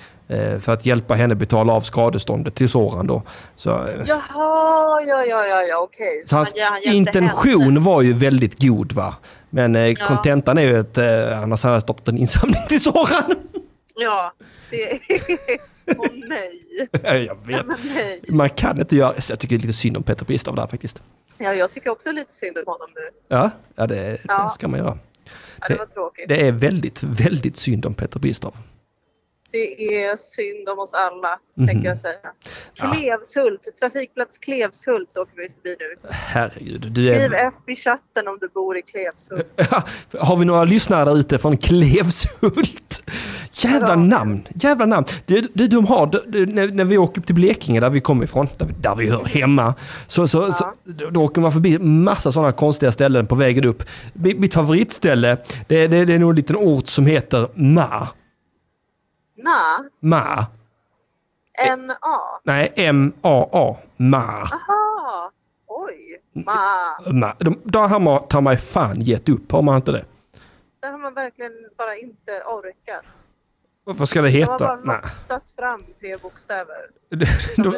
för 0.60 0.70
att 0.70 0.86
hjälpa 0.86 1.14
henne 1.16 1.36
betala 1.36 1.74
av 1.74 1.82
skadeståndet 1.82 2.56
till 2.56 2.70
Soran 2.70 3.08
då. 3.08 3.22
Så, 3.56 3.70
eh, 3.88 4.02
Jaha, 4.08 5.02
ja, 5.02 5.26
ja, 5.26 5.46
ja, 5.46 5.62
ja 5.64 5.78
okej. 5.82 6.22
så 6.26 6.36
hans 6.36 6.54
han- 6.70 6.94
intention 6.94 7.64
henne. 7.64 7.80
var 7.80 8.02
ju 8.02 8.14
väldigt 8.14 8.62
god 8.62 8.92
va. 8.94 9.16
Men 9.50 9.76
eh, 9.76 9.82
Ja. 9.88 10.06
kontentan 10.06 10.58
är 10.58 10.62
ju 10.62 10.80
att 10.80 10.98
eh, 10.98 11.42
annars 11.44 11.64
hade 11.64 11.82
startat 11.82 12.08
en 12.08 12.18
insamling 12.18 12.62
till 12.68 12.82
Soran. 12.82 13.36
Ja, 13.96 14.34
det 14.70 15.00
Åh 15.98 16.06
nej. 16.30 16.62
jag 17.04 17.16
Ja, 17.28 17.34
vet. 17.46 17.66
men 17.66 17.76
nej. 17.96 18.22
Man 18.30 18.50
kan 18.50 18.80
inte 18.80 18.96
göra... 18.96 19.14
Jag 19.30 19.40
tycker 19.40 19.58
lite 19.60 19.74
synd 19.74 19.98
om 19.98 20.04
Petter 20.04 20.26
Bristav 20.26 20.56
där 20.56 20.68
faktiskt. 20.68 21.02
Ja, 21.38 21.54
jag 21.54 21.72
tycker 21.72 21.90
också 21.90 22.12
lite 22.12 22.34
synd 22.34 22.58
om 22.58 22.64
honom 22.66 22.88
nu. 22.96 23.02
Ja, 23.28 23.50
ja 23.76 23.88
det, 23.88 24.18
Ja. 24.28 24.44
det 24.44 24.54
ska 24.54 24.68
man 24.68 24.80
göra. 24.80 24.98
Ja, 25.62 25.68
det 25.68 25.86
tråkigt. 25.94 26.26
Det 26.28 26.48
är 26.48 26.52
väldigt, 26.52 27.04
väldigt 27.04 27.58
synd 27.58 27.86
om 27.86 27.94
Petter 27.94 28.20
Bristav. 28.20 28.56
Det 29.52 29.96
är 30.04 30.16
synd 30.16 30.70
om 30.70 30.80
oss 30.80 30.94
alla, 30.94 31.40
Mhm. 31.58 31.68
tänker 31.68 31.88
jag 31.90 31.98
säga. 31.98 32.20
Klevshult, 32.80 33.76
trafikplats 33.80 34.38
Klevshult 34.38 35.18
åker 35.18 35.34
vi 35.36 35.50
förbi 35.50 35.76
nu. 35.80 36.10
Herregud. 36.10 36.82
Du 36.92 37.02
Skriv 37.04 37.34
är... 37.34 37.48
F 37.48 37.54
i 37.68 37.76
chatten 37.76 38.28
om 38.28 38.38
du 38.42 38.48
bor 38.48 38.78
i 38.78 38.82
Klevshult. 38.82 39.48
Har 40.20 40.38
vi 40.38 40.46
några 40.46 40.64
lyssnare 40.64 41.06
där 41.06 41.18
ute 41.18 41.38
från 41.38 41.58
Klevshult? 41.58 43.02
Jävla 43.54 43.88
Ja. 43.90 43.96
namn! 43.96 44.48
Jävla 44.56 44.86
namn! 44.86 45.06
Det, 45.26 45.46
det 45.54 45.68
de 45.68 45.86
har, 45.86 46.06
det, 46.28 46.46
när, 46.46 46.68
när 46.68 46.84
vi 46.86 46.98
åker 46.98 47.22
upp 47.22 47.26
till 47.26 47.36
Blekinge 47.36 47.80
där 47.80 47.90
vi 47.90 48.02
kommer 48.02 48.24
ifrån, 48.24 48.48
där, 48.58 48.66
vi- 48.66 48.74
där 48.74 48.96
vi 48.96 49.10
hör 49.10 49.26
hemma, 49.26 49.74
så, 50.08 50.28
så, 50.28 50.52
så 50.52 50.74
då, 51.12 51.22
åker 51.24 51.42
man 51.42 51.52
förbi 51.52 51.80
massa 51.80 52.32
sådana 52.32 52.52
konstiga 52.52 52.92
ställen 52.92 53.28
på 53.28 53.36
vägen 53.36 53.66
upp. 53.66 53.84
Mitt 54.14 54.54
favoritställe, 54.54 55.38
det, 55.68 55.88
det, 55.88 56.06
det 56.06 56.14
är 56.14 56.20
nog 56.20 56.30
en 56.30 56.36
liten 56.36 56.56
ort 56.56 56.88
som 56.88 57.06
heter 57.06 57.48
Ma. 57.56 58.08
Na, 59.38 59.84
Ma. 60.00 60.46
N-A. 61.60 62.40
Nej, 62.44 62.72
M-A-A. 62.76 63.76
Ma. 63.98 64.42
Aha, 64.42 65.32
oj. 65.68 66.22
Ma. 66.34 67.12
Ma. 67.12 67.34
De, 67.40 67.60
där 67.64 67.88
har 67.88 68.00
man, 68.00 68.28
tar 68.28 68.42
man 68.42 68.58
fan 68.58 69.02
gett 69.02 69.30
upp, 69.30 69.52
har 69.52 69.62
man 69.62 69.76
inte 69.76 69.92
det? 69.92 70.06
Där 70.82 70.92
har 70.92 70.98
man 70.98 71.14
verkligen 71.14 71.52
bara 71.78 71.96
inte 71.96 72.32
orkat. 72.46 73.06
Vad 73.84 74.10
ska 74.10 74.22
det 74.22 74.30
De 74.30 74.42
har 74.42 74.60
bara 74.60 74.70
heta? 74.76 75.10
Lottat 75.30 75.50
fram 75.50 75.84
tre 76.00 76.18
bokstäver. 76.18 76.76
De, 77.64 77.76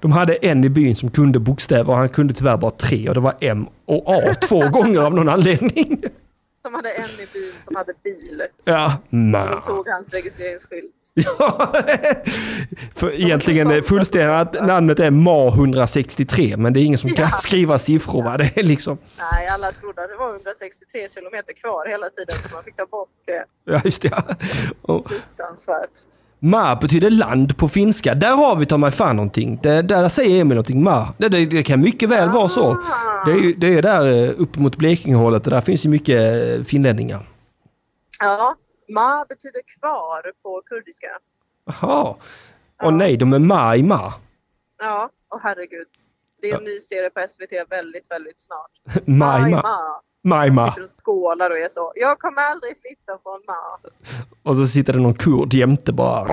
de 0.00 0.12
hade 0.12 0.34
en 0.34 0.64
i 0.64 0.68
byn 0.68 0.96
som 0.96 1.10
kunde 1.10 1.38
bokstäver 1.38 1.92
och 1.92 1.98
han 1.98 2.08
kunde 2.08 2.34
tyvärr 2.34 2.56
bara 2.56 2.70
tre 2.70 3.08
och 3.08 3.14
det 3.14 3.20
var 3.20 3.34
M 3.40 3.66
och 3.86 4.10
A 4.10 4.34
två 4.34 4.68
gånger 4.68 5.00
av 5.00 5.14
någon 5.14 5.28
anledning. 5.28 6.02
De 6.64 6.74
hade 6.74 6.90
en 6.90 7.04
i 7.10 7.26
byn 7.32 7.52
som 7.64 7.76
hade 7.76 7.92
bil. 8.04 8.42
Ja, 8.64 8.96
Ma. 9.10 9.46
De 9.46 9.62
tog 9.62 9.88
hans 9.88 10.12
registreringsskylt. 10.14 10.92
Ja, 11.14 11.72
för 12.94 13.12
egentligen 13.20 13.70
är 13.70 13.82
fullständiga 13.82 14.38
att 14.40 14.66
namnet 14.66 15.00
är 15.00 15.10
MA 15.10 15.48
163 15.48 16.56
men 16.56 16.72
det 16.72 16.80
är 16.80 16.84
ingen 16.84 16.98
som 16.98 17.10
kan 17.10 17.28
Ja. 17.32 17.36
skriva 17.38 17.78
siffror 17.78 18.22
va? 18.22 18.36
Det 18.36 18.52
är 18.58 18.62
liksom, 18.62 18.98
Nej, 19.32 19.46
alla 19.48 19.72
trodde 19.72 20.02
att 20.04 20.10
det 20.10 20.16
var 20.16 20.30
163 20.32 21.08
kilometer 21.08 21.52
kvar 21.52 21.86
hela 21.88 22.10
tiden 22.10 22.34
så 22.48 22.54
man 22.54 22.64
fick 22.64 22.76
ta 22.76 22.86
bort 22.86 23.08
det. 23.26 23.44
ja 23.64 23.80
just 23.84 24.02
det. 24.02 24.08
ja. 24.08 24.34
Och 24.82 25.10
Fruktansvärt. 25.10 25.90
Ma 26.44 26.76
betyder 26.76 27.10
land 27.10 27.56
på 27.56 27.68
finska. 27.68 28.14
Där 28.14 28.34
har 28.34 28.56
vi 28.56 28.66
ta 28.66 28.76
mig 28.76 28.92
fan 28.92 29.16
någonting. 29.16 29.58
Det, 29.62 29.82
där 29.82 30.08
säger 30.08 30.40
Emil 30.40 30.54
någonting. 30.54 30.82
Ma. 30.82 31.08
Det, 31.18 31.28
det, 31.28 31.46
det 31.46 31.62
kan 31.62 31.80
mycket 31.80 32.08
väl 32.08 32.28
vara 32.30 32.48
så. 32.48 32.82
Det 33.26 33.32
är, 33.32 33.54
det 33.56 33.66
är 33.66 33.82
där 33.82 34.10
eh, 34.10 34.40
upp 34.40 34.56
mot 34.56 34.76
Blekingehållet 34.76 35.46
och 35.46 35.50
där 35.50 35.60
finns 35.60 35.86
ju 35.86 35.90
mycket 35.90 36.18
eh, 36.58 36.64
finlänningar. 36.64 37.26
Ja, 38.20 38.56
ma 38.88 39.24
betyder 39.28 39.60
kvar 39.78 40.32
på 40.42 40.62
kurdiska. 40.66 41.06
Jaha. 41.64 42.14
Åh 42.82 42.92
nej, 42.92 43.16
de 43.16 43.32
är 43.32 43.38
ma 43.38 43.76
i 43.76 43.82
ma. 43.82 44.12
Ja, 44.78 45.10
och 45.28 45.40
herregud. 45.42 45.86
Det 46.42 46.50
är 46.50 46.58
en 46.58 46.64
ny 46.64 46.78
serie 46.78 47.10
på 47.10 47.26
SVT 47.28 47.70
väldigt, 47.70 48.10
väldigt 48.10 48.40
snart. 48.40 48.70
Ma 49.04 49.48
i 49.48 49.50
Ma 49.50 49.62
ma. 49.62 50.00
Ma. 50.24 50.36
Ma 50.36 50.46
i 50.46 50.50
ma. 50.50 50.68
Sitter 50.68 50.84
och 50.84 50.90
skålar 51.04 51.50
och 51.50 51.58
är 51.58 51.68
så. 51.68 51.92
Jag 51.96 52.18
kommer 52.18 52.42
aldrig 52.42 52.76
flytta 52.80 53.18
från 53.22 53.40
ma. 53.46 53.78
Och 54.50 54.56
så 54.56 54.66
sitter 54.66 54.92
det 54.92 54.98
någon 54.98 55.14
kurd 55.14 55.54
jämte 55.54 55.92
bara. 55.92 56.24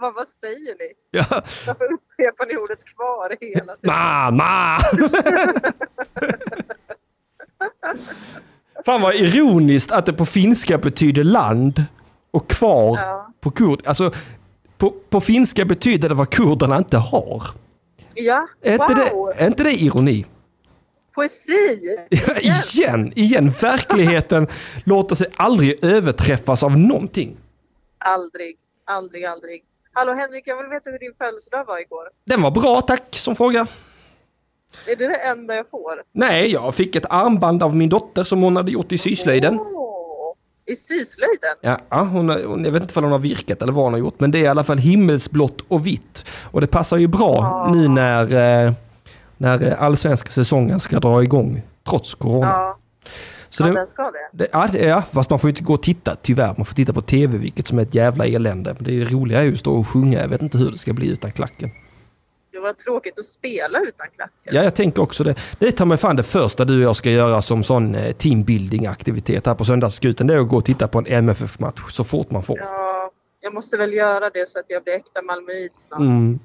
vad, 0.00 0.14
vad 0.14 0.28
säger 0.28 0.78
ni? 0.78 0.92
Ja. 1.10 1.24
Varför 1.66 1.92
upprepar 1.92 2.46
ni 2.46 2.56
ordet 2.56 2.84
kvar 2.94 3.36
hela 3.40 3.76
tiden? 3.76 3.96
Ma, 3.96 4.30
ma. 4.30 4.78
Fan 8.86 9.00
vad 9.02 9.14
ironiskt 9.14 9.92
att 9.92 10.06
det 10.06 10.12
på 10.12 10.26
finska 10.26 10.78
betyder 10.78 11.24
land 11.24 11.84
och 12.30 12.50
kvar 12.50 12.98
Ja. 12.98 13.26
på 13.40 13.50
kurd. 13.50 13.80
Alltså 13.86 14.10
på, 14.78 14.94
på 15.10 15.20
finska 15.20 15.64
betyder 15.64 16.08
det 16.08 16.14
vad 16.14 16.30
kurderna 16.30 16.76
inte 16.76 16.96
har. 16.96 17.42
Ja, 18.14 18.46
Är 18.62 18.72
inte, 18.72 18.94
wow! 19.12 19.32
det, 19.36 19.42
är 19.42 19.46
inte 19.46 19.64
det 19.64 19.82
ironi? 19.82 20.26
Poesi! 21.16 21.96
Ja, 22.10 22.34
igen, 22.40 23.12
igen. 23.16 23.50
Verkligheten 23.60 24.46
låter 24.84 25.14
sig 25.14 25.26
aldrig 25.36 25.84
överträffas 25.84 26.62
av 26.62 26.78
någonting. 26.78 27.36
Aldrig, 27.98 28.56
aldrig, 28.84 29.24
aldrig. 29.24 29.62
Hallå 29.92 30.12
Henrik, 30.12 30.46
jag 30.46 30.56
vill 30.56 30.66
veta 30.66 30.90
hur 30.90 30.98
din 30.98 31.12
födelsedag 31.18 31.64
var 31.66 31.78
igår. 31.78 32.08
Den 32.24 32.42
var 32.42 32.50
bra, 32.50 32.80
tack, 32.80 33.16
som 33.16 33.36
fråga. 33.36 33.66
Är 34.86 34.96
det 34.96 35.08
det 35.08 35.16
enda 35.16 35.54
jag 35.54 35.68
får? 35.70 36.02
Nej, 36.12 36.52
jag 36.52 36.74
fick 36.74 36.96
ett 36.96 37.06
armband 37.10 37.62
av 37.62 37.76
min 37.76 37.88
dotter 37.88 38.24
som 38.24 38.42
hon 38.42 38.56
hade 38.56 38.70
gjort 38.70 38.92
i 38.92 38.98
syslöjden. 38.98 39.58
Åh, 39.60 40.34
I 40.66 40.76
syslöjden? 40.76 41.56
Ja, 41.60 42.02
hon, 42.02 42.28
hon, 42.28 42.64
jag 42.64 42.72
vet 42.72 42.82
inte 42.82 42.98
om 42.98 43.04
hon 43.04 43.12
har 43.12 43.18
virkat 43.18 43.62
eller 43.62 43.72
vad 43.72 43.84
hon 43.84 43.92
har 43.92 44.00
gjort, 44.00 44.20
men 44.20 44.30
det 44.30 44.38
är 44.38 44.42
i 44.42 44.46
alla 44.46 44.64
fall 44.64 44.78
himmelsblått 44.78 45.64
och 45.68 45.86
vitt. 45.86 46.24
Och 46.50 46.60
det 46.60 46.66
passar 46.66 46.96
ju 46.96 47.06
bra 47.06 47.68
nu 47.72 47.88
när, 47.88 48.66
eh, 48.66 48.72
när 49.36 49.62
eh, 49.66 49.82
allsvenska 49.82 50.30
säsongen 50.30 50.80
ska 50.80 51.00
dra 51.00 51.22
igång, 51.22 51.62
trots 51.88 52.14
corona. 52.14 52.46
Ja, 52.46 52.78
Så 53.48 53.62
ja 53.62 53.66
det, 53.66 53.72
den 53.74 53.88
ska 53.88 54.10
det. 54.32 54.48
det, 54.72 54.78
ja, 54.78 55.02
fast 55.12 55.30
man 55.30 55.38
får 55.38 55.48
ju 55.48 55.52
inte 55.52 55.62
gå 55.64 55.74
och 55.74 55.82
titta 55.82 56.16
tyvärr. 56.22 56.54
Man 56.56 56.66
får 56.66 56.74
titta 56.74 56.92
på 56.92 57.00
tv, 57.02 57.38
vilket 57.38 57.66
som 57.66 57.78
är 57.78 57.82
ett 57.82 57.94
jävla 57.94 58.26
elände. 58.26 58.74
Men 58.74 58.84
det 58.84 59.04
roliga 59.04 59.38
är 59.40 59.44
ju 59.44 59.52
att 59.52 59.58
stå 59.58 59.74
och 59.74 59.88
sjunga. 59.88 60.20
Jag 60.20 60.28
vet 60.28 60.42
inte 60.42 60.58
hur 60.58 60.70
det 60.70 60.78
ska 60.78 60.92
bli 60.92 61.08
utan 61.08 61.32
klacken. 61.32 61.70
Det 62.52 62.60
var 62.60 62.72
tråkigt 62.72 63.18
att 63.18 63.24
spela 63.24 63.78
utan 63.80 64.06
klackar. 64.14 64.52
Ja, 64.54 64.62
jag 64.62 64.74
tänker 64.74 65.02
också 65.02 65.24
det. 65.24 65.34
Det 65.58 65.72
tar 65.72 65.84
mig 65.84 65.98
fan 65.98 66.16
det 66.16 66.22
första 66.22 66.64
du 66.64 66.76
och 66.76 66.82
jag 66.82 66.96
ska 66.96 67.10
göra 67.10 67.42
som 67.42 67.64
sån 67.64 67.94
eh, 67.94 68.12
teambuilding-aktivitet 68.14 69.46
här 69.46 69.54
på 69.54 69.64
söndagsskuten. 69.64 70.26
Det 70.26 70.34
är 70.34 70.38
att 70.38 70.48
gå 70.48 70.56
och 70.56 70.64
titta 70.64 70.88
på 70.88 70.98
en 70.98 71.06
MFF-match 71.06 71.80
så 71.90 72.04
fort 72.04 72.30
man 72.30 72.42
får. 72.42 72.58
Ja, 72.58 73.10
jag 73.40 73.54
måste 73.54 73.76
väl 73.76 73.92
göra 73.92 74.30
det 74.30 74.48
så 74.48 74.58
att 74.58 74.70
jag 74.70 74.82
blir 74.84 74.94
äkta 74.94 75.22
malmöit 75.22 75.72
snart. 75.78 76.00
Mm. 76.00 76.38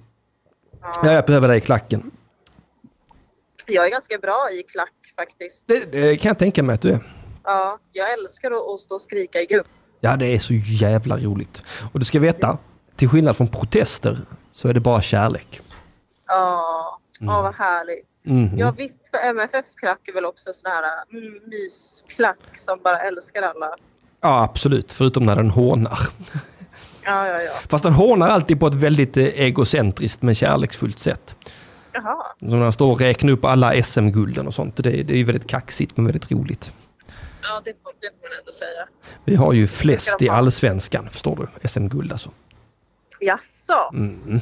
Ja. 0.81 0.91
Ja, 1.03 1.11
jag 1.11 1.25
behöver 1.25 1.47
dig 1.47 1.57
i 1.57 1.61
klacken. 1.61 2.11
Jag 3.65 3.85
är 3.85 3.89
ganska 3.89 4.17
bra 4.17 4.49
i 4.51 4.63
klack 4.63 4.93
faktiskt. 5.15 5.67
Det, 5.67 5.91
det 5.91 6.17
kan 6.17 6.29
jag 6.29 6.39
tänka 6.39 6.63
mig 6.63 6.73
att 6.73 6.81
du 6.81 6.89
är. 6.89 6.99
Ja, 7.43 7.79
jag 7.91 8.13
älskar 8.13 8.51
att, 8.51 8.79
stå 8.79 8.95
och 8.95 9.01
skrika 9.01 9.41
i 9.41 9.45
grupp. 9.45 9.67
Ja, 9.99 10.15
det 10.15 10.25
är 10.25 10.39
så 10.39 10.53
jävla 10.53 11.17
roligt. 11.17 11.61
Och 11.93 11.99
du 11.99 12.05
ska 12.05 12.19
veta, 12.19 12.57
till 12.95 13.09
skillnad 13.09 13.37
från 13.37 13.47
protester 13.47 14.21
så 14.51 14.67
är 14.67 14.73
det 14.73 14.79
bara 14.79 15.01
kärlek. 15.01 15.61
Ja, 16.27 16.99
ja 17.19 17.41
vad 17.41 17.55
härligt. 17.55 18.07
Mhm. 18.23 18.57
Ja 18.57 18.71
visst, 18.71 19.07
för 19.07 19.17
MFFs 19.17 19.75
klack 19.75 20.07
är 20.07 20.13
väl 20.13 20.25
också 20.25 20.53
sån 20.53 20.71
här 20.71 20.83
mm, 21.11 21.49
mysklack 21.49 22.37
som 22.53 22.79
bara 22.83 22.99
älskar 22.99 23.41
alla. 23.41 23.75
Ja, 24.21 24.43
absolut. 24.43 24.93
Förutom 24.93 25.25
när 25.25 25.35
den 25.35 25.49
hånar. 25.49 25.99
Ja, 27.03 27.27
ja, 27.27 27.41
ja. 27.41 27.51
Fast 27.69 27.83
den 27.83 27.93
hånar 27.93 28.29
alltid 28.29 28.59
på 28.59 28.67
ett 28.67 28.75
väldigt 28.75 29.17
eh, 29.17 29.25
egocentriskt 29.25 30.21
men 30.21 30.35
kärleksfullt 30.35 30.99
sätt. 30.99 31.35
Jaha. 31.93 32.17
Som 32.39 32.49
när 32.49 32.63
den 32.63 32.73
står 32.73 32.91
och 32.91 33.01
räknar 33.01 33.31
upp 33.31 33.45
alla 33.45 33.83
SM-gulden 33.83 34.47
och 34.47 34.53
sånt. 34.53 34.77
Det, 34.77 35.03
det 35.03 35.13
är 35.13 35.17
ju 35.17 35.23
väldigt 35.23 35.47
kaxigt 35.47 35.97
men 35.97 36.05
väldigt 36.05 36.31
roligt. 36.31 36.71
Ja, 37.41 37.61
det 37.65 37.73
får, 37.83 37.93
det 37.99 38.09
får 38.21 38.29
man 38.29 38.39
ändå 38.39 38.51
säga. 38.51 38.87
Vi 39.25 39.35
har 39.35 39.53
ju 39.53 39.67
flest 39.67 40.21
i 40.21 40.29
allsvenskan, 40.29 41.09
förstår 41.09 41.35
du? 41.61 41.67
SM-guld 41.67 42.11
alltså. 42.11 42.31
Jaså? 43.19 43.91
Mm. 43.93 44.39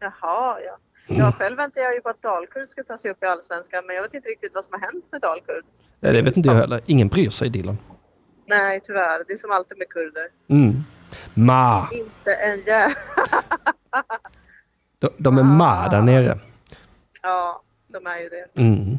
Jaha, 0.00 0.60
ja. 0.66 0.78
Ja, 1.06 1.32
själv 1.32 1.56
väntar 1.56 1.80
jag 1.80 1.94
ju 1.94 2.00
på 2.00 2.08
att 2.08 2.22
Dalkurd 2.22 2.68
ska 2.68 2.82
ta 2.82 2.98
sig 2.98 3.10
upp 3.10 3.22
i 3.22 3.26
Allsvenskan, 3.26 3.86
men 3.86 3.96
jag 3.96 4.02
vet 4.02 4.14
inte 4.14 4.28
riktigt 4.28 4.54
vad 4.54 4.64
som 4.64 4.72
har 4.72 4.80
hänt 4.80 5.08
med 5.12 5.20
Dalkurd. 5.20 5.64
Ja, 6.00 6.12
det 6.12 6.22
vet 6.22 6.36
inte 6.36 6.48
jag 6.48 6.56
heller. 6.56 6.80
Ingen 6.86 7.08
bryr 7.08 7.30
sig, 7.30 7.50
Dilan. 7.50 7.78
Nej, 8.46 8.80
tyvärr. 8.84 9.24
Det 9.26 9.32
är 9.32 9.36
som 9.36 9.50
alltid 9.50 9.78
med 9.78 9.88
kurder. 9.88 10.28
Mm. 10.48 10.84
Ma. 11.34 11.88
Inte 11.92 12.34
en 12.34 12.60
jä... 12.60 12.94
De, 14.98 15.08
de 15.18 15.38
är 15.38 15.42
ma 15.42 15.88
där 15.88 16.02
nere. 16.02 16.38
Ja, 17.22 17.62
de 17.92 18.06
är 18.06 18.18
ju 18.18 18.28
det. 18.28 18.60
Mm. 18.60 18.98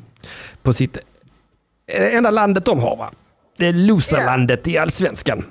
På 0.61 0.73
sitt... 0.73 0.97
Det 1.85 2.15
enda 2.15 2.31
landet 2.31 2.65
de 2.65 2.79
har 2.79 2.97
va? 2.97 3.11
Det 3.57 3.67
är 3.67 3.73
loserlandet 3.73 4.67
i 4.67 4.77
allsvenskan. 4.77 5.45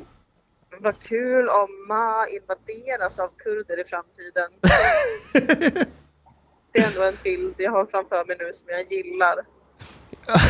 Vad 0.81 0.99
kul 0.99 1.49
om 1.49 1.69
Ma 1.89 2.27
invaderas 2.27 3.19
av 3.19 3.29
kurder 3.39 3.81
i 3.81 3.85
framtiden. 3.85 4.51
det 6.73 6.79
är 6.79 6.87
ändå 6.87 7.03
en 7.03 7.17
bild 7.25 7.55
jag 7.59 7.71
har 7.71 7.87
framför 7.87 8.25
mig 8.27 8.37
nu 8.41 8.53
som 8.53 8.69
jag 8.69 8.93
gillar. 8.93 9.37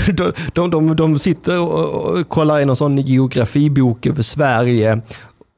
de, 0.12 0.32
de, 0.54 0.70
de, 0.70 0.96
de 0.96 1.18
sitter 1.18 1.60
och, 1.60 1.94
och 1.94 2.28
kollar 2.28 2.60
i 2.60 2.64
någon 2.64 2.76
sån 2.76 2.98
geografibok 2.98 4.06
över 4.06 4.22
Sverige. 4.22 5.00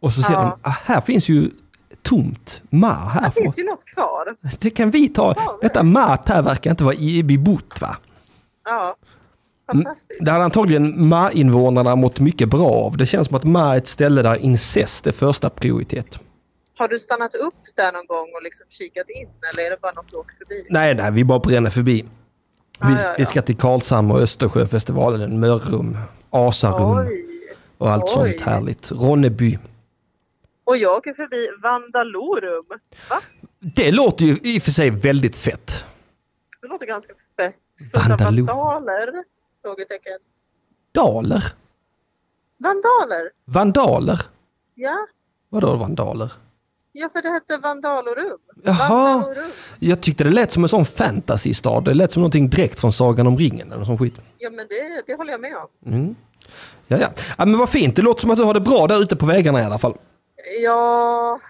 Och 0.01 0.13
så 0.13 0.23
ser 0.23 0.33
Ja. 0.33 0.59
de, 0.63 0.71
ah, 0.71 0.77
här 0.85 1.01
finns 1.01 1.29
ju 1.29 1.51
tomt. 2.03 2.63
Ma 2.71 2.93
här. 2.95 3.33
Det 3.35 3.43
finns 3.43 3.59
ju 3.59 3.65
något 3.65 3.85
kvar. 3.85 4.37
det 4.61 4.71
kan 4.71 4.91
vi 4.91 5.09
ta. 5.09 5.35
Detta 5.63 5.83
mat 5.83 6.29
här 6.29 6.43
verkar 6.43 6.71
inte 6.71 6.85
vara 6.85 6.95
i- 6.95 7.23
bebott 7.23 7.81
va? 7.81 7.97
Ja. 8.65 8.97
Mm. 9.73 9.85
Fantastiskt. 9.85 10.25
Det 10.25 10.31
hade 10.31 10.45
antagligen 10.45 11.09
Ma-invånarna 11.09 11.97
mått 11.97 12.21
mycket 12.21 12.49
bra 12.49 12.69
av. 12.71 12.97
Det 12.97 13.07
känns 13.07 13.27
som 13.29 13.37
att 13.37 13.45
Ma 13.45 13.73
är 13.75 13.79
ett 13.79 13.87
ställe 13.89 14.23
där 14.23 14.37
incest 14.37 15.07
är 15.07 15.13
första 15.13 15.51
prioritet. 15.51 16.21
Har 16.79 16.89
du 16.89 16.99
stannat 16.99 17.35
upp 17.35 17.55
där 17.77 17.93
någon 17.93 18.07
gång 18.07 18.29
och 18.37 18.43
liksom 18.43 18.67
kikat 18.69 19.11
in 19.11 19.29
eller 19.53 19.67
är 19.67 19.71
det 19.71 19.81
bara 19.81 19.93
något 19.93 20.11
du 20.11 20.17
åker 20.17 20.35
förbi? 20.37 20.67
Nej, 20.71 20.95
nej, 20.95 21.11
vi 21.13 21.25
bara 21.25 21.39
bränner 21.39 21.71
förbi. 21.71 22.03
Vi, 22.03 22.87
Ah, 22.87 22.91
ja, 22.91 22.99
ja. 23.09 23.15
vi 23.19 23.25
ska 23.25 23.43
till 23.43 23.57
Karlshamn 23.57 24.11
och 24.11 24.19
Östersjöfestivalen, 24.21 25.41
Mörrum, 25.41 25.97
Asarum 26.31 26.99
Oj. 26.99 27.27
och 27.79 27.91
allt 27.91 28.05
oj. 28.05 28.11
sånt 28.11 28.41
härligt. 28.41 28.93
Ronneby. 28.93 29.59
Och 30.65 30.77
jag 30.77 30.97
åker 30.97 31.13
förbi 31.15 31.49
Vandalorum. 31.63 32.65
Va? 33.11 33.21
Det 33.61 33.93
låter 33.93 34.25
ju 34.25 34.37
i 34.43 34.59
och 34.59 34.63
för 34.63 34.71
sig 34.71 34.91
väldigt 34.91 35.37
fett. 35.37 35.85
Det 36.63 36.69
låter 36.69 36.87
ganska 36.87 37.13
fett. 37.37 37.55
Vandalorum. 37.95 38.47
vandaler? 38.47 39.25
Frågetecken. 39.63 40.19
Daler? 40.93 41.45
Vandaler? 42.59 43.31
Vandaler? 43.45 44.21
Ja. 44.75 45.07
Vadå 45.49 45.75
vandaler? 45.77 46.33
Ja, 46.93 47.09
för 47.13 47.23
det 47.23 47.29
hette 47.31 47.57
Vandalorum. 47.57 48.39
Jaha, 48.63 48.89
Vandalorum. 48.89 49.51
jag 49.79 50.01
tyckte 50.01 50.25
det 50.25 50.31
lät 50.31 50.53
som 50.53 50.63
en 50.63 50.69
sån 50.69 50.85
fantasy-stad. 50.85 51.85
Det 51.85 51.95
lät 51.95 52.13
som 52.13 52.21
någonting 52.21 52.51
direkt 52.51 52.81
från 52.81 52.93
Sagan 52.93 53.27
om 53.27 53.39
ringen 53.39 53.73
eller 53.73 53.85
sån 53.85 53.99
skit. 53.99 54.21
Ja, 54.39 54.51
men 54.51 54.67
det, 54.69 55.03
det 55.07 55.15
håller 55.15 55.33
jag 55.33 55.41
med 55.41 55.57
om. 55.57 55.93
Mm. 55.93 56.15
Ja, 56.87 56.99
ja. 57.01 57.09
ja, 57.39 57.45
men 57.47 57.59
vad 57.59 57.69
fint. 57.69 57.97
Det 57.97 58.03
låter 58.03 58.21
som 58.21 58.31
att 58.31 58.37
du 58.37 58.45
har 58.45 58.55
det 58.55 58.61
bra 58.61 58.87
där 58.87 59.03
ute 59.03 59.17
på 59.17 59.27
vägarna 59.27 59.61
i 59.61 59.65
alla 59.65 59.79
fall. 59.79 59.95
Ja, 60.61 61.41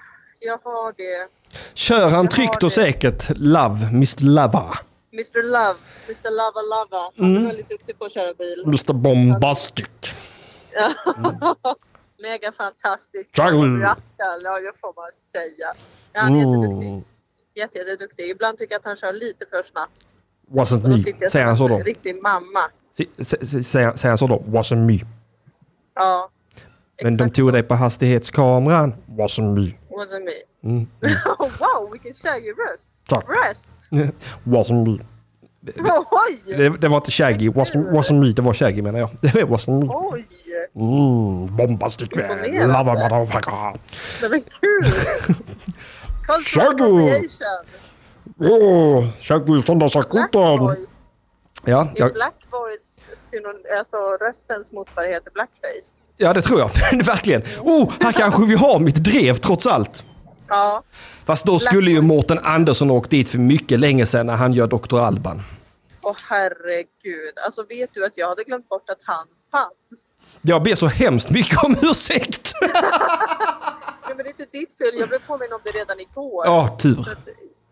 jag 0.40 0.58
har 0.64 0.92
det. 0.96 1.28
Kör 1.74 2.08
han 2.08 2.24
Jag 2.24 2.30
tryggt 2.30 2.62
och 2.62 2.72
säkert 2.72 3.28
Love, 3.36 3.86
Mr 3.86 4.22
Lava. 4.24 4.78
Mr 5.12 5.42
Love, 5.42 5.78
Mr 6.08 6.30
Lava 6.30 6.62
Lava. 6.62 7.10
Han 7.16 7.30
Mm. 7.30 7.42
är 7.42 7.46
väldigt 7.46 7.68
duktig 7.68 7.98
på 7.98 8.04
att 8.04 8.12
köra 8.12 8.34
bil. 8.34 8.62
Mr 8.66 8.92
Bombastic. 8.92 9.86
Ja. 10.72 10.92
Mega 12.22 12.52
fantastisk. 12.52 13.30
Ja 13.32 13.44
det 13.50 13.52
får 14.80 15.00
man 15.00 15.10
säga. 15.32 15.74
Ja, 16.12 16.20
han 16.20 16.34
är 16.36 16.38
jätteduktig. 16.38 16.88
Mm. 16.88 17.04
Jätte, 17.54 17.78
jätteduktig. 17.78 18.30
Ibland 18.30 18.58
tycker 18.58 18.74
jag 18.74 18.78
att 18.78 18.84
han 18.84 18.96
kör 18.96 19.12
lite 19.12 19.46
för 19.50 19.62
snabbt. 19.62 20.14
Wasn't 20.50 20.88
me. 21.20 21.28
Säger 21.28 21.46
han 21.46 21.56
så 21.56 21.68
då? 21.68 21.78
riktig 21.78 22.22
mamma. 22.22 22.60
Säger 23.22 24.08
han 24.08 24.18
så 24.18 24.26
då? 24.26 24.38
Wasn't 24.38 24.86
me. 24.86 24.98
Ja, 25.94 26.30
Men 27.02 27.16
de 27.16 27.30
tog 27.30 27.52
dig 27.52 27.62
på 27.62 27.74
hastighetskameran. 27.74 28.94
Wasn't 29.08 29.54
me. 29.54 29.72
wasn't 29.90 30.24
me. 30.24 30.32
Mm. 30.64 30.86
wow, 31.60 31.90
vilken 31.92 32.14
shaggy 32.14 32.52
röst. 32.52 32.92
Tack. 33.08 33.24
Röst. 33.28 33.74
Wasn't 34.44 34.84
me. 34.86 34.98
Oj, 36.10 36.56
Det, 36.56 36.68
det 36.80 36.88
var 36.88 36.96
inte 36.96 37.10
Shaggy. 37.10 37.48
Wasn't, 37.50 37.90
wasn't 37.92 38.20
me. 38.20 38.32
Det 38.32 38.42
var 38.42 38.52
Shaggy 38.54 38.82
menar 38.82 38.98
jag. 38.98 39.10
Det 39.20 39.44
wasn't 39.44 39.80
me. 39.82 39.88
oj. 39.90 40.26
Mm, 40.76 41.56
bombastic 41.56 42.08
man. 42.14 42.68
Love 42.68 42.90
a 42.90 42.94
motherfucker. 43.08 43.76
Nej 44.22 44.30
men 44.30 44.40
kul. 44.42 44.84
Shaggy. 46.46 47.28
Åh, 48.40 49.04
Shaggy 49.20 49.52
Black 49.52 49.66
söndagsakuten. 49.66 50.56
voice. 50.58 50.92
Ja, 51.64 51.80
Är 51.80 51.92
jag, 52.00 52.12
black 52.12 52.34
voice 52.50 53.00
synon- 53.30 53.78
alltså 53.78 53.96
röstens 53.96 54.72
motsvarighet 54.72 55.22
till 55.24 55.32
blackface? 55.32 56.04
Ja, 56.22 56.32
det 56.32 56.42
tror 56.42 56.60
jag. 56.60 56.70
Verkligen. 57.04 57.42
Oh, 57.60 57.92
här 58.00 58.12
kanske 58.12 58.44
vi 58.46 58.54
har 58.54 58.78
mitt 58.78 58.96
drev 58.96 59.34
trots 59.34 59.66
allt. 59.66 60.04
Ja, 60.48 60.82
Fast 61.24 61.46
då 61.46 61.58
skulle 61.58 61.90
ju 61.90 62.00
Mårten 62.00 62.38
Andersson 62.38 62.90
åkt 62.90 63.10
dit 63.10 63.28
för 63.28 63.38
mycket 63.38 63.80
länge 63.80 64.06
sedan 64.06 64.26
när 64.26 64.36
han 64.36 64.52
gör 64.52 64.66
Dr. 64.66 64.98
Alban. 64.98 65.42
Åh 66.02 66.16
herregud. 66.28 67.38
Alltså 67.44 67.62
vet 67.68 67.94
du 67.94 68.04
att 68.06 68.16
jag 68.18 68.28
hade 68.28 68.44
glömt 68.44 68.68
bort 68.68 68.90
att 68.90 68.98
han 69.02 69.26
fanns? 69.50 70.22
Jag 70.42 70.62
ber 70.62 70.74
så 70.74 70.86
hemskt 70.86 71.30
mycket 71.30 71.64
om 71.64 71.76
ursäkt. 71.82 72.52
Ja, 74.08 74.14
men 74.16 74.16
det 74.16 74.22
är 74.22 74.40
inte 74.40 74.58
ditt 74.58 74.78
fel. 74.78 74.90
Jag 75.00 75.08
blev 75.08 75.18
påminn 75.18 75.52
om 75.52 75.60
det 75.64 75.70
redan 75.70 76.00
igår. 76.00 76.46
Ja, 76.46 76.78
tur. 76.82 77.06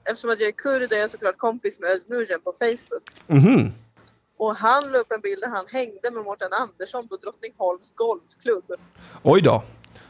Eftersom 0.05 0.31
att 0.31 0.41
jag 0.41 0.49
är 0.49 0.53
kurd 0.53 0.93
är 0.93 0.97
jag 0.97 1.11
såklart 1.11 1.39
kompis 1.39 1.81
med 1.81 1.91
Öznujen 1.91 2.41
på 2.45 2.53
Facebook. 2.59 3.11
Mhm. 3.27 3.73
Och 4.41 4.57
han 4.57 4.93
la 4.93 4.99
upp 4.99 5.13
en 5.13 5.21
bild 5.21 5.41
där 5.41 5.49
han 5.49 5.67
hängde 5.67 6.11
med 6.11 6.25
Mårten 6.25 6.53
Andersson 6.53 7.09
på 7.09 7.17
Drottningholms 7.17 7.93
golfklubb. 7.95 8.73
Oj 9.23 9.41
då. 9.43 9.63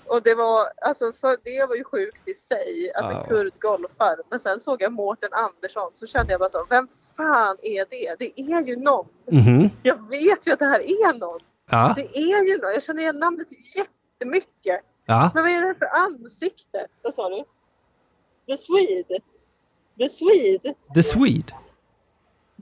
Och 0.07 0.23
det 0.23 0.35
var, 0.35 0.69
alltså 0.83 1.13
för 1.13 1.37
det 1.45 1.67
var 1.69 1.75
ju 1.75 1.85
sjukt 1.85 2.29
i 2.29 2.35
sig 2.35 2.93
att 2.95 3.15
en 3.15 3.29
kurd 3.29 3.53
golfar. 3.61 4.17
Men 4.31 4.41
sen 4.41 4.61
såg 4.61 4.83
jag 4.83 4.93
Mårten 4.93 5.33
Andersson 5.33 5.91
så 5.93 6.07
kände 6.07 6.33
jag 6.33 6.41
bara 6.41 6.49
så, 6.49 6.67
vem 6.69 6.89
fan 7.17 7.57
är 7.63 7.87
det? 7.91 8.17
Det 8.19 8.41
är 8.41 8.63
ju 8.63 8.77
någon. 8.77 9.09
Mhm. 9.27 9.71
Jag 9.83 10.09
vet 10.09 10.47
ju 10.47 10.53
att 10.53 10.59
det 10.59 10.65
här 10.65 10.81
är 10.81 11.19
någon. 11.19 11.41
Ja. 11.71 11.93
Det 11.97 12.19
är 12.19 12.45
ju 12.45 12.59
någon. 12.59 12.73
Jag 12.73 12.83
känner 12.83 13.03
igen 13.03 13.19
namnet 13.19 13.49
jättemycket. 13.77 14.81
Ja. 15.07 15.31
Men 15.35 15.43
vad 15.43 15.53
är 15.53 15.63
det 15.63 15.75
för 15.75 15.87
ansikte? 15.87 16.87
Vad 17.03 17.15
sa 17.15 17.29
du? 17.29 17.45
The 18.47 18.57
Swede. 18.57 19.19
The 19.99 20.09
Swede. 20.09 20.75
The 20.95 21.03
Swede. 21.03 21.55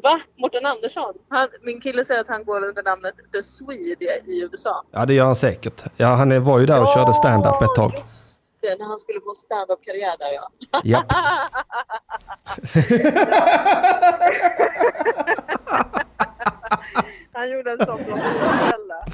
Va? 0.03 0.20
Mårten 0.38 0.66
Andersson? 0.66 1.14
Han, 1.28 1.49
min 1.62 1.80
kille 1.80 2.05
säger 2.05 2.20
att 2.20 2.28
han 2.28 2.44
går 2.44 2.64
under 2.64 2.82
namnet 2.82 3.14
The 3.32 3.42
Swede 3.42 4.05
i, 4.05 4.30
i 4.32 4.49
USA. 4.53 4.84
Ja, 4.90 5.07
det 5.07 5.14
gör 5.14 5.24
han 5.24 5.36
säkert. 5.36 5.84
Ja, 5.96 6.07
han 6.07 6.32
är- 6.32 6.38
var 6.38 6.59
ju 6.59 6.66
där 6.66 6.80
och 6.82 6.88
körde 6.94 7.14
stand-up 7.14 7.62
ett 7.62 7.74
tag. 7.76 7.92
Just 7.99 8.55
det, 8.61 8.76
när 8.78 8.86
han 8.86 8.99
skulle 8.99 9.20
få 9.20 9.34
stand-up-karriär 9.34 10.16
där 10.18 10.32
ja. 10.34 10.51
Ja. 10.84 11.05
Han 17.32 17.51
gjorde 17.51 17.70
en 17.70 17.86
sån 17.86 18.01
Mozzarella. 18.01 19.05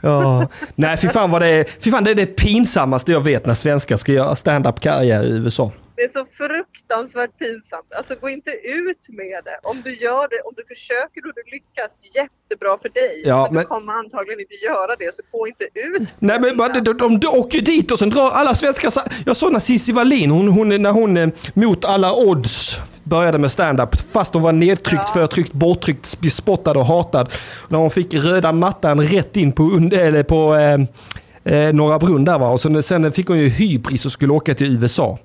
ja. 0.00 0.48
Nej, 0.74 0.96
fy 0.96 1.08
fan 1.08 1.30
vad 1.30 1.42
det 1.42 1.48
är. 1.48 1.64
Fy 1.80 1.90
fan, 1.90 2.04
det 2.04 2.10
är 2.10 2.14
det 2.14 2.26
pinsammaste 2.26 3.12
jag 3.12 3.20
vet 3.20 3.46
när 3.46 3.54
svenskar 3.54 3.96
ska 3.96 4.12
göra 4.12 4.36
stand-up-karriär 4.36 5.22
i 5.24 5.30
USA. 5.36 5.70
Det 6.02 6.06
är 6.06 6.12
så 6.20 6.26
fruktansvärt 6.42 7.38
pinsamt. 7.38 7.88
Alltså 7.98 8.14
gå 8.20 8.28
inte 8.28 8.50
ut 8.50 9.02
med 9.08 9.40
det. 9.44 9.56
Om 9.70 9.76
du 9.84 9.96
gör 9.96 10.28
det, 10.32 10.40
om 10.48 10.52
du 10.56 10.64
försöker 10.74 11.20
och 11.28 11.32
du 11.38 11.42
lyckas, 11.56 11.92
jättebra 12.18 12.78
för 12.82 12.88
dig. 12.88 13.22
Ja, 13.26 13.42
men, 13.44 13.54
men- 13.54 13.62
du 13.62 13.66
kommer 13.68 13.92
antagligen 13.92 14.40
inte 14.40 14.54
göra 14.54 14.96
det, 14.96 15.14
så 15.14 15.22
gå 15.32 15.46
inte 15.46 15.64
ut. 15.74 16.14
Nej 16.18 16.40
men 16.40 16.56
bara, 16.56 16.68
de, 16.80 16.92
de, 16.98 17.20
de 17.20 17.26
åker 17.28 17.58
ju 17.58 17.64
dit 17.64 17.90
och 17.90 17.98
sen 17.98 18.10
drar 18.10 18.30
alla 18.30 18.54
svenskar... 18.54 18.90
sa- 18.90 19.04
Jag 19.26 19.36
såg 19.36 19.52
när 19.52 19.60
Cissi 19.60 19.92
Wallin, 19.92 20.30
hon, 20.30 20.48
hon, 20.48 20.68
när 20.82 20.90
hon 20.90 21.16
eh, 21.16 21.28
mot 21.54 21.84
alla 21.84 22.14
odds 22.14 22.76
började 23.04 23.38
med 23.38 23.52
stand-up 23.52 23.96
fast 24.12 24.34
hon 24.34 24.42
var 24.42 24.52
nedtryckt, 24.52 25.10
förtryckt, 25.10 25.52
borttryckt, 25.52 26.20
bespottad 26.20 26.70
och 26.78 26.86
hatad. 26.86 27.28
När 27.68 27.78
hon 27.78 27.90
fick 27.90 28.14
röda 28.14 28.52
mattan 28.52 29.00
rätt 29.02 29.36
in 29.36 29.52
på, 29.52 29.62
eller 29.92 30.22
på 30.22 30.54
eh, 30.54 31.54
eh, 31.54 31.72
Norra 31.74 31.98
Brunn 31.98 32.24
där 32.24 32.38
va. 32.38 32.48
Och 32.50 32.60
sen, 32.60 32.82
sen 32.82 33.12
fick 33.12 33.28
hon 33.28 33.38
ju 33.38 33.48
hybris 33.48 34.06
och 34.06 34.12
skulle 34.12 34.32
åka 34.32 34.54
till 34.54 34.82
USA. 34.82 35.18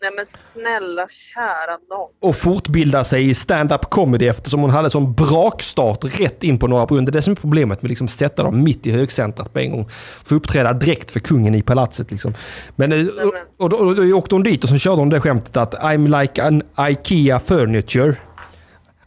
Nej 0.00 0.10
men 0.16 0.26
snälla 0.26 1.08
kära 1.08 1.78
nån. 1.90 2.08
och 2.20 2.36
fortbilda 2.36 3.04
sig 3.04 3.28
i 3.28 3.34
stand-up 3.34 3.90
comedy 3.90 4.26
eftersom 4.26 4.60
hon 4.60 4.70
hade 4.70 4.90
sån 4.90 5.14
brakstart 5.14 6.20
rätt 6.20 6.44
in 6.44 6.58
på 6.58 6.66
Norra 6.66 6.86
Brunn. 6.86 7.04
Det 7.04 7.10
är 7.10 7.12
det 7.12 7.22
som 7.22 7.30
är 7.30 7.36
problemet 7.36 7.82
med 7.82 7.88
liksom 7.88 8.08
sätta 8.08 8.42
dem 8.42 8.64
mitt 8.64 8.86
i 8.86 8.90
högcentrat 8.90 9.52
på 9.52 9.58
en 9.58 9.70
gång. 9.70 9.88
Få 10.24 10.34
uppträda 10.34 10.72
direkt 10.72 11.10
för 11.10 11.20
kungen 11.20 11.54
i 11.54 11.62
palatset. 11.62 12.10
Liksom. 12.10 12.34
Men, 12.76 12.92
eh, 12.92 13.06
och, 13.06 13.34
och, 13.56 13.70
då, 13.70 13.76
och 13.76 13.94
då 13.94 14.02
åkte 14.02 14.34
hon 14.34 14.42
dit 14.42 14.64
och 14.64 14.70
så 14.70 14.78
körde 14.78 14.96
hon 14.96 15.08
det 15.08 15.20
skämtet 15.20 15.56
att 15.56 15.74
I'm 15.74 16.20
like 16.20 16.42
an 16.42 16.62
IKEA 16.90 17.40
furniture. 17.40 18.16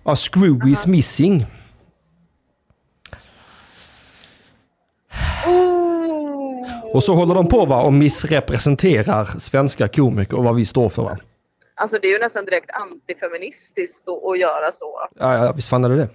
A 0.04 0.16
screw 0.16 0.72
is 0.72 0.88
missing. 0.88 1.46
Och 6.94 7.04
så 7.04 7.16
håller 7.16 7.36
de 7.36 7.48
på 7.48 7.66
va 7.66 7.82
och 7.82 7.94
missrepresenterar 7.94 9.40
svenska 9.40 9.88
komiker 9.88 10.38
och 10.38 10.44
vad 10.44 10.56
vi 10.56 10.66
står 10.66 10.90
för. 10.90 11.04
Va? 11.04 11.18
Alltså 11.76 11.98
det 12.02 12.08
är 12.08 12.12
ju 12.12 12.20
nästan 12.20 12.46
direkt 12.46 12.72
antifeministiskt 12.72 14.08
att, 14.08 14.24
att 14.32 14.40
göra 14.40 14.72
så, 14.72 15.00
Ja, 15.20 15.46
ja, 15.46 15.52
visst 15.52 15.70
fan 15.70 15.84
är 15.84 15.90
det 15.90 15.96
det. 15.96 16.10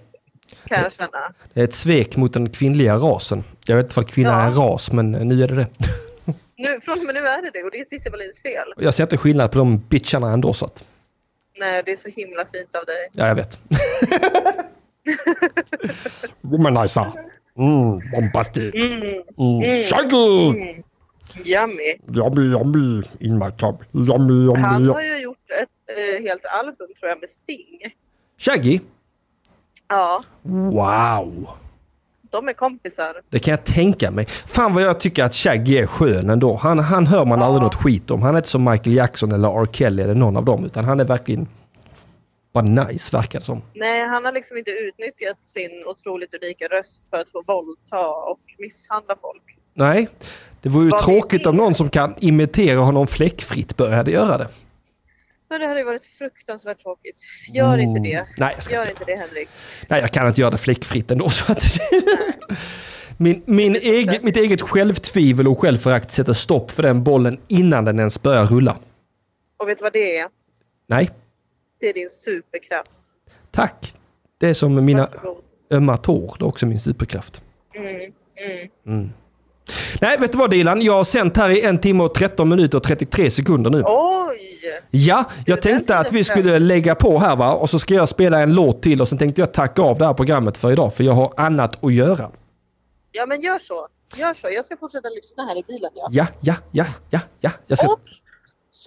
kan 0.67 0.81
jag 0.83 0.91
känna. 0.93 1.33
Det 1.53 1.59
är 1.59 1.63
ett 1.63 1.73
svek 1.73 2.15
mot 2.17 2.33
den 2.33 2.49
kvinnliga 2.49 2.95
rasen. 2.95 3.43
Jag 3.65 3.75
vet 3.75 3.85
inte 3.85 3.99
om 3.99 4.05
kvinna 4.05 4.41
är 4.41 4.47
en 4.47 4.53
ras, 4.53 4.91
men 4.91 5.11
nu 5.11 5.43
är 5.43 5.47
det 5.47 5.55
det. 5.55 5.67
Nu, 6.59 6.79
från 6.81 6.99
och 6.99 7.05
med 7.05 7.15
nu 7.15 7.27
är 7.27 7.41
det 7.41 7.49
det 7.53 7.63
och 7.63 7.71
det 7.71 7.79
är 7.79 7.85
Cissi 7.85 8.09
Wallins 8.09 8.41
fel. 8.41 8.73
Jag 8.77 8.93
ser 8.93 9.03
inte 9.03 9.17
skillnad 9.17 9.51
på 9.51 9.57
de 9.57 9.77
bitcharna 9.79 10.33
ändå 10.33 10.53
så 10.53 10.65
att, 10.65 10.83
Nej, 11.59 11.83
det 11.85 11.91
är 11.91 11.95
så 11.95 12.09
himla 12.09 12.45
fint 12.45 12.75
av 12.75 12.85
dig. 12.85 13.09
ja 13.11 13.27
jag 13.27 13.35
vet. 13.35 13.59
Womanizer. 16.41 17.11
Mm, 17.57 17.99
bombastic. 18.11 18.75
Mm. 18.75 18.91
Mm. 19.37 19.63
Mm. 19.63 19.83
Shaggy! 19.83 20.47
Mm. 20.49 20.83
Yummy. 21.45 21.97
Yummy, 22.15 22.41
yummy 22.51 23.03
in 23.19 23.37
my 23.39 23.51
tub. 23.51 23.75
Yummy, 23.93 24.55
Han 24.61 24.81
yummy. 24.81 24.93
har 24.93 25.01
ju 25.01 25.17
gjort 25.21 25.37
ett 25.61 25.97
eh, 25.97 26.23
helt 26.23 26.45
album 26.45 26.87
tror 26.99 27.09
jag 27.09 27.19
med 27.19 27.29
Sting. 27.29 27.79
Shaggy? 28.37 28.79
Ja, 29.89 30.23
Wow! 30.43 31.49
de 32.31 32.47
är 32.47 32.53
kompisar. 32.53 33.13
Det 33.29 33.39
kan 33.39 33.51
jag 33.51 33.63
tänka 33.63 34.11
mig. 34.11 34.25
Fan 34.25 34.73
vad 34.73 34.83
jag 34.83 34.99
tycker 34.99 35.23
att 35.23 35.35
Shaggy 35.35 35.77
är 35.77 35.87
skön 35.87 36.29
ändå. 36.29 36.55
Han, 36.55 36.79
han 36.79 37.07
hör 37.07 37.25
man 37.25 37.41
aldrig 37.41 37.63
något 37.63 37.75
skit 37.75 38.11
om. 38.11 38.21
Han 38.21 38.33
är 38.35 38.37
inte 38.39 38.49
som 38.49 38.63
Michael 38.63 38.95
Jackson 38.95 39.31
eller 39.31 39.61
R. 39.63 39.67
Kelly 39.71 40.03
eller 40.03 40.15
någon 40.15 40.37
av 40.37 40.45
dem. 40.45 40.65
Utan 40.65 40.85
han 40.85 40.99
är 40.99 41.03
verkligen 41.05 41.47
bara 42.61 42.85
nice 42.85 43.17
verkar 43.17 43.39
det 43.39 43.45
som. 43.45 43.61
Nej, 43.73 44.07
han 44.07 44.25
har 44.25 44.31
liksom 44.31 44.57
inte 44.57 44.71
utnyttjat 44.71 45.37
sin 45.43 45.83
otroligt 45.85 46.33
unika 46.33 46.67
röst 46.67 47.09
för 47.09 47.17
att 47.17 47.29
få 47.29 47.43
våldta 47.47 48.07
och 48.07 48.39
misshandla 48.57 49.15
folk. 49.21 49.43
Nej, 49.73 50.07
det 50.61 50.69
vore 50.69 50.83
ju 50.83 50.89
Vad 50.89 51.01
vi 51.01 51.05
tråkigt 51.05 51.45
om 51.45 51.55
någon 51.55 51.75
som 51.75 51.89
kan 51.89 52.15
imitera 52.19 52.79
honom 52.79 53.07
fläckfritt 53.07 53.77
började 53.77 54.11
göra 54.11 54.37
det. 54.37 54.47
Men 55.49 55.61
det 55.61 55.67
hade 55.67 55.79
ju 55.79 55.85
varit 55.85 56.05
fruktansvärt 56.05 56.79
tråkigt. 56.79 57.21
Gör 57.53 57.77
inte 57.77 57.99
det. 57.99 58.13
Mm. 58.13 58.27
Nej, 58.37 58.51
jag 58.53 58.63
ska 58.63 58.75
Gör 58.75 58.81
inte 58.81 58.91
inte 58.91 59.05
det 59.05 59.15
Henrik. 59.19 59.49
Nej, 59.87 60.01
jag 60.01 60.11
kan 60.11 60.27
inte 60.27 60.41
göra 60.41 60.51
det 60.51 60.57
fläckfritt 60.57 61.11
ändå. 61.11 61.29
Så 61.39 61.51
att 61.51 61.63
min, 63.17 63.43
min 63.45 63.73
Det 63.73 63.79
eget, 63.79 64.23
mitt 64.23 64.37
eget 64.37 64.61
självtvivel 64.61 65.47
och 65.47 65.59
självförakt 65.59 66.11
sätter 66.11 66.33
stopp 66.33 66.71
för 66.71 66.83
den 66.83 67.03
bollen 67.03 67.39
innan 67.47 67.85
den 67.85 67.99
ens 67.99 68.21
börjar 68.21 68.45
rulla. 68.45 68.77
Och 69.57 69.69
vet 69.69 69.77
du 69.77 69.83
vad 69.83 69.93
det 69.93 70.17
är? 70.17 70.27
Nej, 70.87 71.09
Det 71.79 71.89
är 71.89 71.93
din 71.93 72.09
superkraft. 72.09 72.99
tack. 73.51 73.93
Det 74.37 74.47
är 74.49 74.53
som 74.53 74.85
mina 74.85 75.07
Varsågod. 75.13 75.43
ömma 75.71 75.97
tår. 75.97 76.35
Det 76.39 76.43
är 76.43 76.47
också 76.47 76.65
min 76.65 76.79
superkraft. 76.79 77.41
Mm, 77.75 78.11
mm. 78.85 79.09
Nej, 80.01 80.17
vet 80.19 80.31
du 80.31 80.37
vad 80.37 80.49
Dilan? 80.49 80.81
Jag 80.81 80.93
har 80.93 81.03
sänt 81.03 81.37
här 81.37 81.49
i 81.49 81.61
en 81.61 81.77
timme 81.79 82.03
och 82.03 82.13
13 82.13 82.49
minuter 82.49 82.77
och 82.77 82.83
33 82.83 83.29
sekunder 83.29 83.69
nu. 83.69 83.83
Oj! 83.85 84.81
Ja, 84.91 85.25
jag 85.45 85.61
tänkte 85.61 85.97
att 85.97 86.11
vi 86.11 86.23
skulle 86.23 86.59
lägga 86.59 86.95
på 86.95 87.19
här 87.19 87.35
va 87.35 87.53
och 87.53 87.69
så 87.69 87.79
ska 87.79 87.93
jag 87.93 88.09
spela 88.09 88.39
en 88.39 88.53
låt 88.55 88.81
till 88.81 89.01
och 89.01 89.07
sen 89.07 89.17
tänkte 89.17 89.41
jag 89.41 89.53
tacka 89.53 89.81
av 89.81 89.97
det 89.97 90.05
här 90.05 90.13
programmet 90.13 90.57
för 90.57 90.71
idag 90.71 90.93
för 90.93 91.03
jag 91.03 91.13
har 91.13 91.33
annat 91.37 91.83
att 91.83 91.93
göra. 91.93 92.31
Ja 93.11 93.25
men 93.25 93.41
gör 93.41 93.59
så. 93.59 93.87
Gör 94.15 94.33
så. 94.33 94.49
Jag 94.49 94.65
ska 94.65 94.77
fortsätta 94.77 95.09
lyssna 95.09 95.43
här 95.45 95.57
i 95.57 95.63
bilen. 95.67 95.91
Ja. 95.95 96.07
Ja, 96.11 96.27
ja, 96.41 96.55
ja, 96.71 96.85
ja, 97.09 97.19
ja. 97.39 97.51
Jag 97.67 97.77
ska... 97.77 97.87
Och 97.91 97.99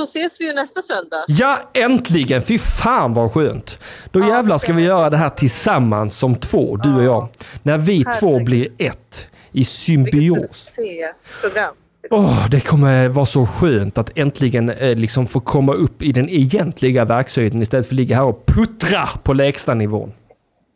så 0.07 0.19
ses 0.19 0.41
vi 0.41 0.47
ju 0.47 0.53
nästa 0.53 0.83
söndag. 0.83 1.25
Ja, 1.29 1.59
äntligen! 1.75 2.43
Fy 2.43 2.59
fan 2.59 3.15
vad 3.15 3.33
skönt! 3.33 3.79
Då 4.11 4.21
Ja, 4.21 4.29
jävlar 4.29 4.59
ska 4.59 4.73
vi 4.73 4.83
göra 4.83 5.11
det 5.11 5.17
här 5.17 5.31
tillsammans 5.31 6.19
som 6.19 6.35
två, 6.37 6.77
du 6.77 6.95
och 6.95 7.05
jag. 7.05 7.29
När 7.63 7.79
vi 7.79 8.05
två 8.05 8.11
Herregud. 8.27 8.45
blir 8.45 8.69
ett 8.79 9.27
i 9.53 9.65
symbios. 9.65 10.51
succéprogram. 10.51 11.75
Åh, 12.11 12.49
det 12.51 12.61
kommer 12.61 13.09
vara 13.09 13.27
så 13.27 13.47
skönt 13.47 13.99
att 13.99 14.19
äntligen 14.19 14.71
eh, 14.71 14.97
liksom 14.97 15.27
få 15.27 15.41
komma 15.41 15.73
upp 15.73 16.03
i 16.03 16.13
den 16.13 16.29
egentliga 16.29 17.05
verkshöjden 17.05 17.63
istället 17.63 17.87
för 17.87 17.95
att 17.95 17.97
ligga 17.97 18.17
här 18.17 18.25
och 18.25 18.47
puttra 18.47 19.09
på 19.23 19.33
lägsta 19.33 19.75
nivån. 19.75 20.13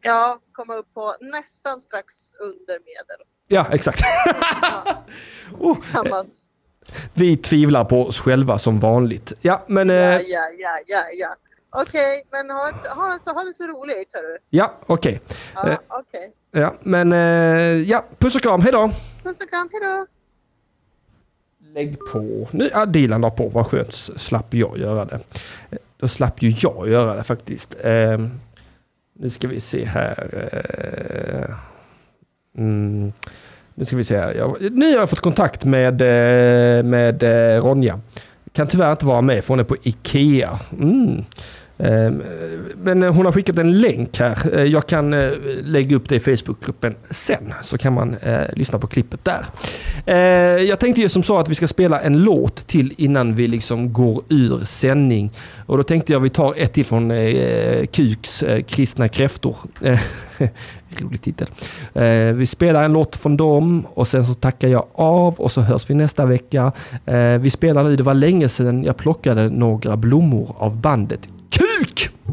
Ja, 0.02 0.38
komma 0.52 0.74
upp 0.74 0.94
på 0.94 1.14
nästan 1.20 1.80
strax 1.80 2.14
under 2.40 2.72
medel. 2.74 3.26
Ja, 3.48 3.66
exakt. 3.70 4.00
oh, 5.58 5.74
Tillsammans. 5.82 6.50
Vi 7.14 7.36
tvivlar 7.36 7.84
på 7.84 8.06
oss 8.06 8.20
själva 8.20 8.58
som 8.58 8.80
vanligt. 8.80 9.32
Ja, 9.40 9.62
men... 9.66 9.90
Eh, 9.90 9.96
Ja, 9.96 10.12
ja, 10.20 10.20
ja, 10.28 10.48
ja, 10.58 10.78
ja, 10.86 11.02
ja. 11.18 11.36
Okej, 11.82 12.24
men 12.32 12.50
ha, 12.50 12.68
ett- 12.68 12.86
ha, 12.86 13.18
så, 13.20 13.32
ha 13.32 13.44
det 13.44 13.54
så 13.54 13.66
roligt 13.66 14.10
hörru. 14.14 14.38
okej. 14.86 15.20
Ja, 15.54 15.68
Eh. 15.68 15.78
okej. 15.88 16.32
Ja, 16.50 16.74
men... 16.82 17.12
Eh, 17.12 17.18
ja, 17.90 18.04
puss 18.18 18.34
och 18.36 18.42
kram. 18.42 18.60
Hej 18.62 18.72
då! 18.72 18.90
Puss 19.22 19.36
och 19.40 19.50
kram, 19.50 19.68
hejdå. 19.72 20.06
Lägg 21.74 21.98
på. 22.12 22.48
Nu, 22.50 22.68
ja, 22.72 22.86
Dilan 22.86 23.20
la 23.20 23.30
på. 23.30 23.48
Vad 23.48 23.66
skönt. 23.66 23.92
Slapp 23.92 24.54
jag 24.54 24.78
göra 24.78 25.04
det. 25.04 25.20
Eh, 25.70 25.78
Då 25.96 26.08
slapp 26.08 26.42
ju 26.42 26.48
jag 26.58 26.88
göra 26.88 27.14
det 27.14 27.22
faktiskt. 27.24 27.76
Eh, 27.84 28.18
nu 29.12 29.30
ska 29.30 29.48
vi 29.48 29.60
se 29.60 29.84
här. 29.84 30.48
Eh, 30.52 31.54
mm, 32.62 33.12
nu 33.74 33.84
ska 33.84 33.96
vi 33.96 34.04
se 34.04 34.16
här. 34.16 34.34
Jag, 34.34 34.56
nu 34.72 34.92
har 34.92 34.98
jag 34.98 35.10
fått 35.10 35.20
kontakt 35.20 35.64
med, 35.64 36.02
eh, 36.02 36.82
med 36.82 37.22
eh, 37.22 37.62
Ronja. 37.62 38.00
Kan 38.52 38.68
tyvärr 38.68 38.92
inte 38.92 39.06
vara 39.06 39.20
med 39.20 39.44
för 39.44 39.48
hon 39.48 39.60
är 39.60 39.64
på 39.64 39.76
Ikea. 39.82 40.58
Mm. 40.80 41.24
Ehm, 41.84 42.22
men 42.82 43.02
eh, 43.02 43.14
hon 43.14 43.26
har 43.26 43.32
skickat 43.32 43.58
en 43.58 43.80
länk 43.80 44.18
här. 44.18 44.58
Eh, 44.58 44.64
jag 44.64 44.86
kan 44.86 45.14
eh, 45.14 45.30
lägga 45.62 45.96
upp 45.96 46.08
det 46.08 46.16
i 46.16 46.20
Facebookgruppen 46.20 46.94
sen. 47.10 47.54
Så 47.62 47.78
kan 47.78 47.92
man 47.92 48.16
lyssna 48.52 48.78
på 48.78 48.86
klippet 48.86 49.20
där. 49.24 49.44
Jag 50.64 50.80
tänkte 50.80 51.00
ju 51.00 51.08
som 51.08 51.22
så 51.22 51.38
att 51.38 51.48
vi 51.48 51.54
ska 51.54 51.68
spela 51.68 52.00
en 52.00 52.18
låt 52.18 52.66
till 52.66 52.94
innan 52.96 53.34
vi 53.34 53.46
liksom 53.46 53.92
går 53.92 54.22
ur 54.28 54.64
sändning. 54.64 55.30
Och 55.66 55.76
då 55.76 55.82
tänkte 55.82 56.12
jag 56.12 56.20
vi 56.20 56.28
tar 56.28 56.54
ett 56.56 56.72
till 56.72 56.84
från 56.84 57.12
Kuks 57.92 58.44
Kristna 58.66 59.08
kräftor. 59.08 59.56
Rolig 60.98 61.22
titel. 61.22 61.46
Vi 62.34 62.46
spelar 62.46 62.84
en 62.84 62.92
låt 62.92 63.16
från 63.16 63.36
dem 63.36 63.86
och 63.94 64.08
sen 64.08 64.26
så 64.26 64.34
tackar 64.34 64.68
jag 64.68 64.86
av 64.92 65.34
och 65.34 65.52
så 65.52 65.60
hörs 65.60 65.90
vi 65.90 65.94
nästa 65.94 66.26
vecka. 66.26 66.72
Vi 67.40 67.50
spelar 67.50 67.84
nu, 67.84 67.96
det 67.96 68.02
var 68.02 68.14
länge 68.14 68.48
sedan 68.48 68.84
jag 68.84 68.96
plockade 68.96 69.48
några 69.48 69.96
blommor 69.96 70.54
av 70.58 70.76
bandet 70.76 71.28
Kuk! 71.56 72.23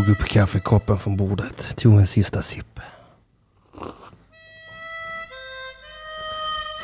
Tog 0.00 0.08
upp 0.08 0.28
kaffekoppen 0.28 0.98
från 0.98 1.16
bordet, 1.16 1.76
tog 1.76 2.00
en 2.00 2.06
sista 2.06 2.42
sipp. 2.42 2.80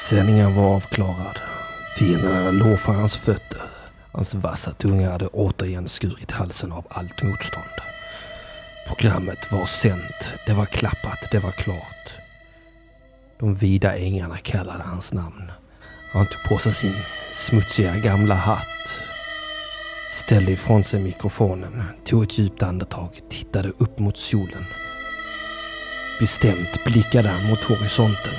Sändningen 0.09 0.55
var 0.55 0.77
avklarad. 0.77 1.39
Fienden 1.99 2.59
låg 2.59 2.81
för 2.81 2.93
hans 2.93 3.17
fötter. 3.17 3.63
Hans 4.13 4.35
vassa 4.35 4.73
tunga 4.73 5.11
hade 5.11 5.27
återigen 5.27 5.89
skurit 5.89 6.31
halsen 6.31 6.73
av 6.73 6.87
allt 6.91 7.23
motstånd. 7.23 7.77
Programmet 8.89 9.53
var 9.53 9.67
sänt, 9.67 10.33
det 10.47 10.53
var 10.53 10.67
klappat, 10.67 11.29
det 11.33 11.39
var 11.39 11.53
klart. 11.53 12.11
De 13.39 13.55
vida 13.55 13.97
ängarna 13.97 14.39
kallade 14.39 14.83
hans 14.83 15.13
namn. 15.13 15.53
Han 16.13 16.27
tog 16.27 16.45
på 16.49 16.59
sig 16.59 16.75
sin 16.75 16.95
smutsiga 17.35 17.97
gamla 17.97 18.35
hatt. 18.35 19.06
Ställde 20.17 20.53
ifrån 20.53 20.85
sig 20.85 21.03
mikrofonen, 21.03 21.83
tog 22.05 22.23
ett 22.23 22.39
djupt 22.39 22.63
andetag, 22.63 23.09
tittade 23.31 23.73
upp 23.79 23.99
mot 23.99 24.17
solen. 24.17 24.65
Bestämt 26.21 26.85
blickade 26.85 27.29
han 27.29 27.51
mot 27.51 27.59
horisonten. 27.59 28.33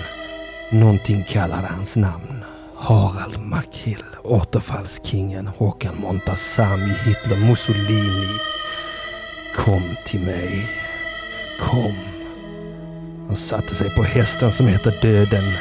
Någonting 0.71 1.23
kallade 1.23 1.67
hans 1.67 1.95
namn. 1.95 2.43
Harald 2.75 3.39
Makrill, 3.39 4.03
återfallskingen, 4.23 5.47
Håkan 5.47 5.95
Montazami, 6.01 6.93
Hitler, 7.05 7.47
Mussolini. 7.47 8.27
Kom 9.55 9.83
till 10.05 10.19
mig. 10.19 10.69
Kom. 11.59 11.95
Han 13.27 13.35
satte 13.35 13.75
sig 13.75 13.95
på 13.95 14.03
hästen 14.03 14.51
som 14.51 14.67
heter 14.67 14.93
Döden. 15.01 15.53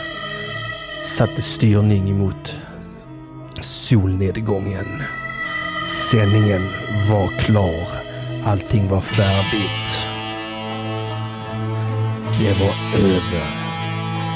Satte 1.05 1.43
styrning 1.43 2.11
emot 2.11 2.57
solnedgången. 3.61 5.03
Sändningen 5.87 6.63
var 7.11 7.29
klar. 7.39 7.89
Allting 8.45 8.89
var 8.89 9.01
färdigt. 9.01 10.07
Det 12.39 12.53
var 12.65 13.01
över. 13.11 13.47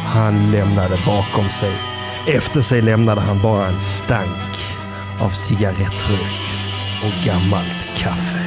Han 0.04 0.50
lämnade 0.50 0.98
bakom 1.06 1.48
sig. 1.48 1.72
Efter 2.28 2.60
sig 2.60 2.82
lämnade 2.82 3.20
han 3.20 3.42
bara 3.42 3.66
en 3.66 3.80
stank 3.80 4.58
av 5.20 5.30
cigarettrök 5.30 6.40
och 7.04 7.24
gammalt 7.24 7.86
kaffe. 7.96 8.39